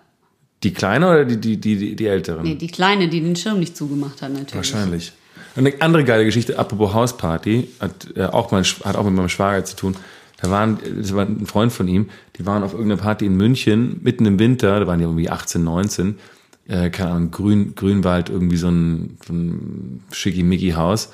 [0.63, 2.43] die Kleine oder die, die, die, die, Älteren?
[2.43, 4.55] Nee, die Kleine, die den Schirm nicht zugemacht hat, natürlich.
[4.55, 5.13] Wahrscheinlich.
[5.57, 9.29] Und eine andere geile Geschichte, apropos Hausparty, hat, äh, auch, mein, hat auch mit meinem
[9.29, 9.97] Schwager zu tun.
[10.41, 14.01] Da waren, das war ein Freund von ihm, die waren auf irgendeiner Party in München,
[14.03, 16.19] mitten im Winter, da waren die irgendwie 18, 19,
[16.69, 21.13] äh, keine Ahnung, Grün, Grünwald, irgendwie so ein, so ein Schickimicki-Haus.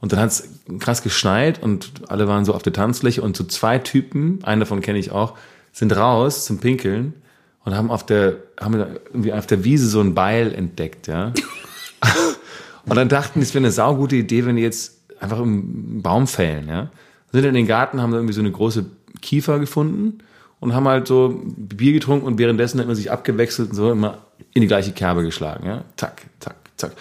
[0.00, 0.48] Und dann hat's
[0.80, 4.80] krass geschneit und alle waren so auf der Tanzfläche und so zwei Typen, einen davon
[4.80, 5.38] kenne ich auch,
[5.72, 7.14] sind raus zum Pinkeln
[7.64, 11.32] und haben auf der, haben irgendwie auf der Wiese so ein Beil entdeckt, ja.
[12.84, 16.68] Und dann dachten, es wäre eine saugute Idee, wenn die jetzt einfach einen Baum fällen,
[16.68, 16.90] ja.
[17.30, 18.86] Sind in den Garten, haben irgendwie so eine große
[19.20, 20.18] Kiefer gefunden
[20.60, 24.18] und haben halt so Bier getrunken und währenddessen hat man sich abgewechselt und so immer
[24.54, 25.84] in die gleiche Kerbe geschlagen, ja.
[25.96, 26.92] Zack, zack, zack.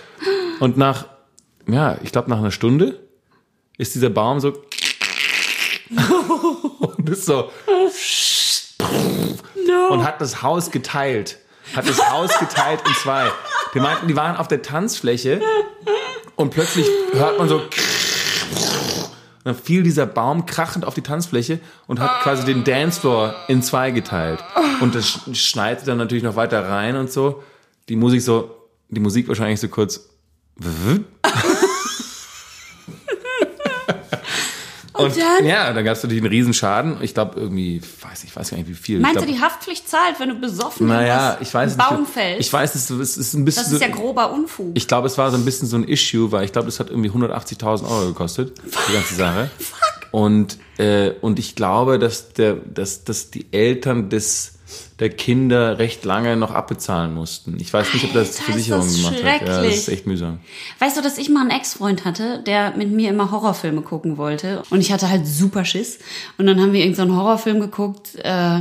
[0.60, 1.06] Und nach,
[1.68, 3.00] ja, ich glaube nach einer Stunde
[3.78, 4.54] ist dieser Baum so
[6.80, 7.50] und ist so
[9.90, 11.38] und hat das Haus geteilt.
[11.76, 13.30] Hat das Haus geteilt in zwei.
[13.74, 15.42] Die meinten, die waren auf der Tanzfläche
[16.36, 17.62] und plötzlich hört man so
[19.44, 23.92] dann fiel dieser Baum krachend auf die Tanzfläche und hat quasi den Dancefloor in zwei
[23.92, 24.44] geteilt.
[24.82, 27.42] Und das sch- schneit dann natürlich noch weiter rein und so.
[27.90, 28.56] Die Musik so,
[28.90, 30.10] die Musik wahrscheinlich so kurz.
[34.94, 35.46] Und, dann?
[35.46, 36.98] ja, dann gab es natürlich einen Riesenschaden.
[37.02, 39.00] Ich glaube irgendwie, weiß ich weiß gar nicht wie viel.
[39.00, 41.90] Meinst ich du, glaub, die Haftpflicht zahlt, wenn du besoffen Naja, irgendwas ich weiß nicht.
[41.90, 42.42] Baum fällst?
[42.42, 43.64] Ich weiß, es es ist ein bisschen.
[43.64, 44.72] das ist ja so- grober Unfug.
[44.74, 46.90] ich glaube, es war so ein bisschen so ein Issue, weil ich glaube, das hat
[46.90, 48.54] irgendwie 180.000 Euro gekostet,
[48.90, 49.50] die ganze Sache.
[50.12, 54.56] Und, äh, und ich glaube, dass, der, dass, dass die Eltern des,
[55.02, 57.58] der Kinder recht lange noch abbezahlen mussten.
[57.60, 59.42] Ich weiß nicht, ob das die Versicherung das gemacht hat.
[59.42, 60.38] Ja, das ist echt mühsam.
[60.78, 64.62] Weißt du, dass ich mal einen Ex-Freund hatte, der mit mir immer Horrorfilme gucken wollte.
[64.70, 65.98] Und ich hatte halt super Schiss.
[66.38, 68.16] Und dann haben wir irgendeinen so einen Horrorfilm geguckt.
[68.18, 68.60] Äh,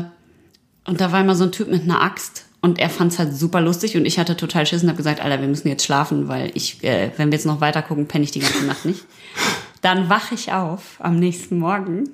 [0.87, 2.47] und da war immer so ein Typ mit einer Axt.
[2.63, 3.99] Und er fand's halt super lustig.
[3.99, 6.83] Und ich hatte total Schiss und habe gesagt, Alter, wir müssen jetzt schlafen, weil ich,
[6.83, 9.05] äh, wenn wir jetzt noch weiter gucken, penne ich die ganze Nacht nicht.
[9.83, 12.09] Dann wache ich auf am nächsten Morgen,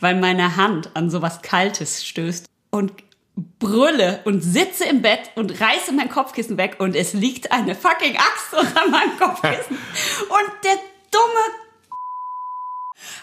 [0.00, 2.92] weil meine Hand an sowas Kaltes stößt und
[3.36, 8.16] brülle und sitze im Bett und reiße mein Kopfkissen weg und es liegt eine fucking
[8.16, 9.76] Axt unter meinem Kopfkissen.
[10.28, 10.76] Und der
[11.10, 11.46] dumme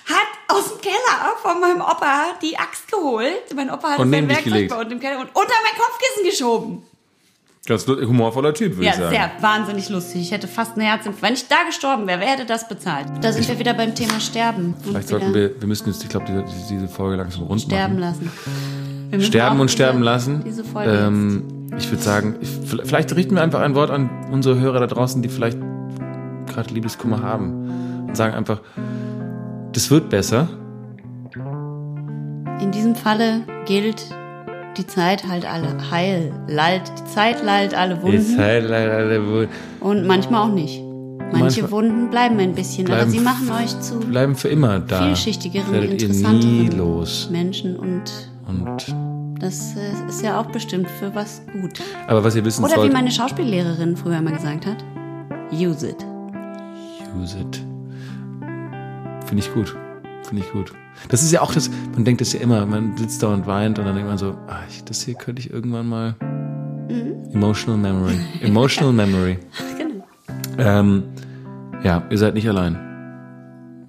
[0.05, 3.53] hat aus dem Keller von meinem Opa die Axt geholt.
[3.55, 6.83] Mein Opa hat Und sein Werkzeug bei unten im Keller und unter mein Kopfkissen geschoben.
[7.67, 9.09] Ganz humorvoller Typ, würde Ja, ich sagen.
[9.11, 10.21] sehr wahnsinnig lustig.
[10.21, 11.21] Ich hätte fast einen Herzinfarkt.
[11.21, 13.07] Wenn ich da gestorben wäre, wer hätte das bezahlt?
[13.21, 14.73] Da sind wir wieder beim Thema Sterben.
[14.83, 18.31] Vielleicht sollten wir, wir müssen jetzt, ich glaube, diese, diese Folge langsam rund sterben machen.
[18.31, 18.31] lassen.
[19.19, 20.43] Sterben und diese- sterben lassen.
[20.45, 21.43] Diese Folge ähm,
[21.77, 22.49] ich würde sagen, ich,
[22.85, 25.57] vielleicht richten wir einfach ein Wort an unsere Hörer da draußen, die vielleicht
[26.47, 28.05] gerade Liebeskummer haben.
[28.07, 28.61] Und sagen einfach,
[29.73, 30.47] das wird besser.
[32.61, 34.03] In diesem Falle gilt,
[34.77, 39.47] die Zeit halt alle heil, lallt, die Zeit lallt alle Wunden halt leider wohl.
[39.79, 40.81] und manchmal auch nicht.
[41.31, 44.79] Manche Manchmal- Wunden bleiben ein bisschen, aber Bleiben sie machen euch zu Bleiben für immer
[44.79, 45.03] da.
[45.03, 47.05] vielschichtigeren, interessanteren.
[47.31, 48.03] Menschen und
[48.47, 48.95] Und,
[49.39, 51.81] das äh, ist ja auch bestimmt für was gut.
[52.07, 54.83] aber was ihr wissen Oder wie solltet, meine Schauspiellehrerin früher immer gesagt hat,
[55.51, 56.05] use it.
[57.15, 57.63] use it.
[59.25, 59.75] Finde ich gut.
[60.23, 60.73] Finde ich gut.
[61.09, 63.79] Das ist ja auch das, man denkt das ja immer, man sitzt da und weint
[63.79, 66.15] und dann denkt man so, ah, ich, das hier könnte ich irgendwann mal.
[66.89, 67.33] Mhm.
[67.33, 68.17] Emotional Memory.
[68.41, 69.39] Emotional Memory.
[69.77, 70.05] Genau.
[70.57, 71.03] Ähm,
[71.83, 72.77] ja, ihr seid nicht allein.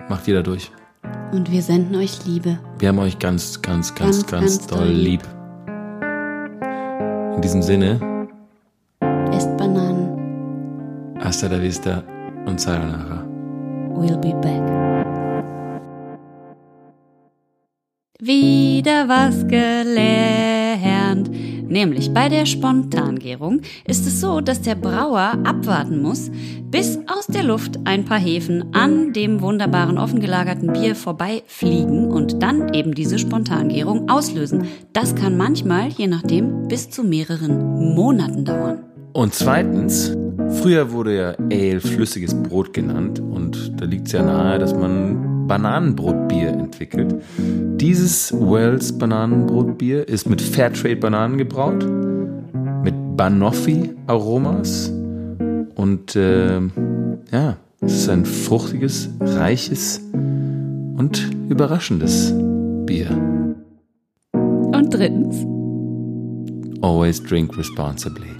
[0.09, 0.71] Macht jeder durch.
[1.33, 2.59] Und wir senden euch Liebe.
[2.79, 5.21] Wir haben euch ganz, ganz, ganz, ganz, doll lieb.
[7.35, 8.01] In diesem Sinne.
[9.33, 11.17] Esst Bananen.
[11.21, 12.03] Hasta la vista
[12.47, 13.27] und sayonara.
[13.95, 14.63] We'll be back.
[18.21, 21.29] Wieder was gelernt
[21.69, 26.31] Nämlich bei der Spontangärung ist es so, dass der Brauer abwarten muss,
[26.71, 32.73] bis aus der Luft ein paar Hefen an dem wunderbaren offengelagerten Bier vorbeifliegen und dann
[32.73, 34.67] eben diese Spontangärung auslösen.
[34.95, 38.85] Das kann manchmal, je nachdem, bis zu mehreren Monaten dauern.
[39.13, 40.17] Und zweitens,
[40.63, 45.38] früher wurde ja Ale flüssiges Brot genannt und da liegt es ja nahe, dass man
[45.49, 47.17] Bananenbrotbier entwickelt.
[47.39, 51.85] Dieses Wells Bananenbrotbier ist mit Fairtrade Bananen gebraut,
[52.85, 54.93] mit Banoffee-Aromas
[55.75, 56.61] und äh,
[57.33, 62.33] ja, es ist ein fruchtiges, reiches und überraschendes
[62.87, 63.11] Bier.
[64.33, 65.45] Und drittens,
[66.81, 68.38] Always drink responsibly.